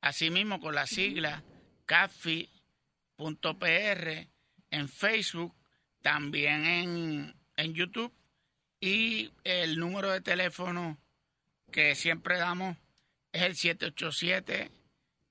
así 0.00 0.28
mismo 0.28 0.58
con 0.58 0.74
la 0.74 0.88
sigla 0.88 1.44
catfi.pr 1.86 2.48
en 4.72 4.88
Facebook, 4.88 5.54
también 6.00 7.36
en, 7.56 7.74
YouTube 7.74 8.12
y 8.80 9.30
el 9.44 9.78
número 9.78 10.10
de 10.10 10.20
teléfono 10.20 10.98
que 11.70 11.94
siempre 11.94 12.38
damos 12.38 12.76
es 13.30 13.42
el 13.42 13.54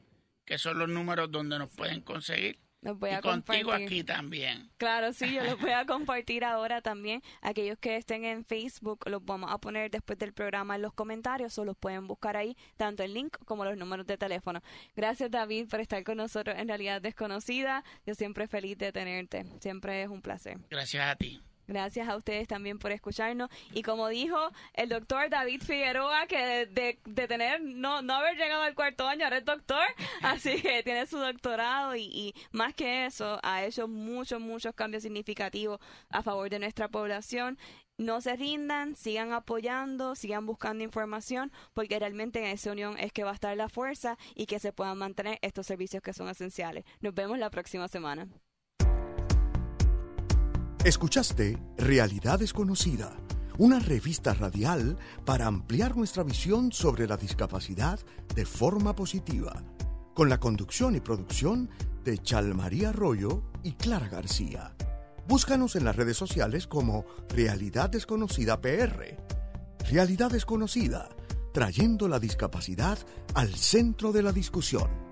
que 0.51 0.59
son 0.59 0.80
los 0.80 0.88
números 0.88 1.30
donde 1.30 1.61
nos 1.61 1.70
pueden 1.70 2.01
conseguir. 2.01 2.59
Los 2.80 2.98
voy 2.98 3.11
a 3.11 3.18
y 3.18 3.20
contigo 3.20 3.70
aquí 3.70 4.03
también. 4.03 4.68
Claro, 4.78 5.12
sí, 5.12 5.32
yo 5.32 5.44
los 5.44 5.61
voy 5.61 5.70
a 5.70 5.86
compartir 5.86 6.44
ahora 6.44 6.82
también. 6.82 7.22
Aquellos 7.40 7.78
que 7.78 7.94
estén 7.94 8.24
en 8.24 8.44
Facebook 8.44 9.09
los 9.09 9.24
vamos 9.24 9.53
a 9.53 9.59
poner 9.59 9.92
después 9.92 10.18
del 10.18 10.32
programa 10.32 10.74
en 10.74 10.82
los 10.82 10.92
comentarios 10.92 11.57
o 11.57 11.64
los 11.64 11.76
pueden 11.76 12.09
buscar 12.09 12.36
ahí, 12.36 12.57
tanto 12.76 13.05
el 13.05 13.14
link 13.14 13.36
como 13.44 13.64
los 13.64 13.76
números 13.76 14.09
de 14.09 14.18
teléfono. 14.18 14.61
Gracias 14.96 15.30
David 15.30 15.68
por 15.68 15.78
estar 15.78 16.03
con 16.03 16.16
nosotros 16.16 16.57
en 16.59 16.66
Realidad 16.66 17.01
Desconocida. 17.01 17.84
Yo 18.05 18.16
siempre 18.16 18.48
feliz 18.48 18.76
de 18.76 18.90
tenerte. 18.90 19.46
Siempre 19.61 20.03
es 20.03 20.09
un 20.09 20.20
placer. 20.20 20.59
Gracias 20.68 21.07
a 21.07 21.14
ti. 21.14 21.40
Gracias 21.70 22.08
a 22.08 22.16
ustedes 22.16 22.48
también 22.48 22.80
por 22.80 22.90
escucharnos. 22.90 23.48
Y 23.72 23.82
como 23.82 24.08
dijo 24.08 24.36
el 24.74 24.88
doctor 24.88 25.30
David 25.30 25.62
Figueroa, 25.62 26.26
que 26.26 26.66
de, 26.66 26.98
de, 27.04 27.28
tener, 27.28 27.62
no, 27.62 28.02
no 28.02 28.14
haber 28.14 28.36
llegado 28.36 28.62
al 28.62 28.74
cuarto 28.74 29.06
año, 29.06 29.22
ahora 29.22 29.38
es 29.38 29.44
doctor, 29.44 29.86
así 30.22 30.60
que 30.60 30.82
tiene 30.82 31.06
su 31.06 31.18
doctorado 31.18 31.94
y, 31.94 32.02
y 32.02 32.34
más 32.50 32.74
que 32.74 33.06
eso, 33.06 33.38
ha 33.44 33.64
hecho 33.64 33.86
muchos, 33.86 34.40
muchos 34.40 34.74
cambios 34.74 35.04
significativos 35.04 35.78
a 36.08 36.24
favor 36.24 36.50
de 36.50 36.58
nuestra 36.58 36.88
población 36.88 37.56
no 37.96 38.20
se 38.20 38.34
rindan, 38.34 38.96
sigan 38.96 39.32
apoyando, 39.32 40.16
sigan 40.16 40.46
buscando 40.46 40.82
información, 40.82 41.52
porque 41.74 41.98
realmente 41.98 42.40
en 42.40 42.46
esa 42.46 42.72
unión 42.72 42.98
es 42.98 43.12
que 43.12 43.24
va 43.24 43.30
a 43.30 43.34
estar 43.34 43.56
la 43.56 43.68
fuerza 43.68 44.16
y 44.34 44.46
que 44.46 44.58
se 44.58 44.72
puedan 44.72 44.98
mantener 44.98 45.38
estos 45.42 45.66
servicios 45.66 46.02
que 46.02 46.14
son 46.14 46.28
esenciales. 46.28 46.84
Nos 47.00 47.14
vemos 47.14 47.38
la 47.38 47.50
próxima 47.50 47.88
semana. 47.88 48.26
Escuchaste 50.82 51.58
Realidad 51.76 52.38
Desconocida, 52.38 53.12
una 53.58 53.80
revista 53.80 54.32
radial 54.32 54.96
para 55.26 55.46
ampliar 55.46 55.94
nuestra 55.94 56.22
visión 56.22 56.72
sobre 56.72 57.06
la 57.06 57.18
discapacidad 57.18 58.00
de 58.34 58.46
forma 58.46 58.96
positiva, 58.96 59.62
con 60.14 60.30
la 60.30 60.40
conducción 60.40 60.96
y 60.96 61.00
producción 61.00 61.68
de 62.02 62.16
Chalmaría 62.16 62.88
Arroyo 62.88 63.42
y 63.62 63.72
Clara 63.72 64.08
García. 64.08 64.74
Búscanos 65.28 65.76
en 65.76 65.84
las 65.84 65.96
redes 65.96 66.16
sociales 66.16 66.66
como 66.66 67.04
Realidad 67.28 67.90
Desconocida 67.90 68.62
PR. 68.62 69.18
Realidad 69.90 70.30
Desconocida, 70.30 71.10
trayendo 71.52 72.08
la 72.08 72.18
discapacidad 72.18 72.98
al 73.34 73.54
centro 73.54 74.12
de 74.12 74.22
la 74.22 74.32
discusión. 74.32 75.09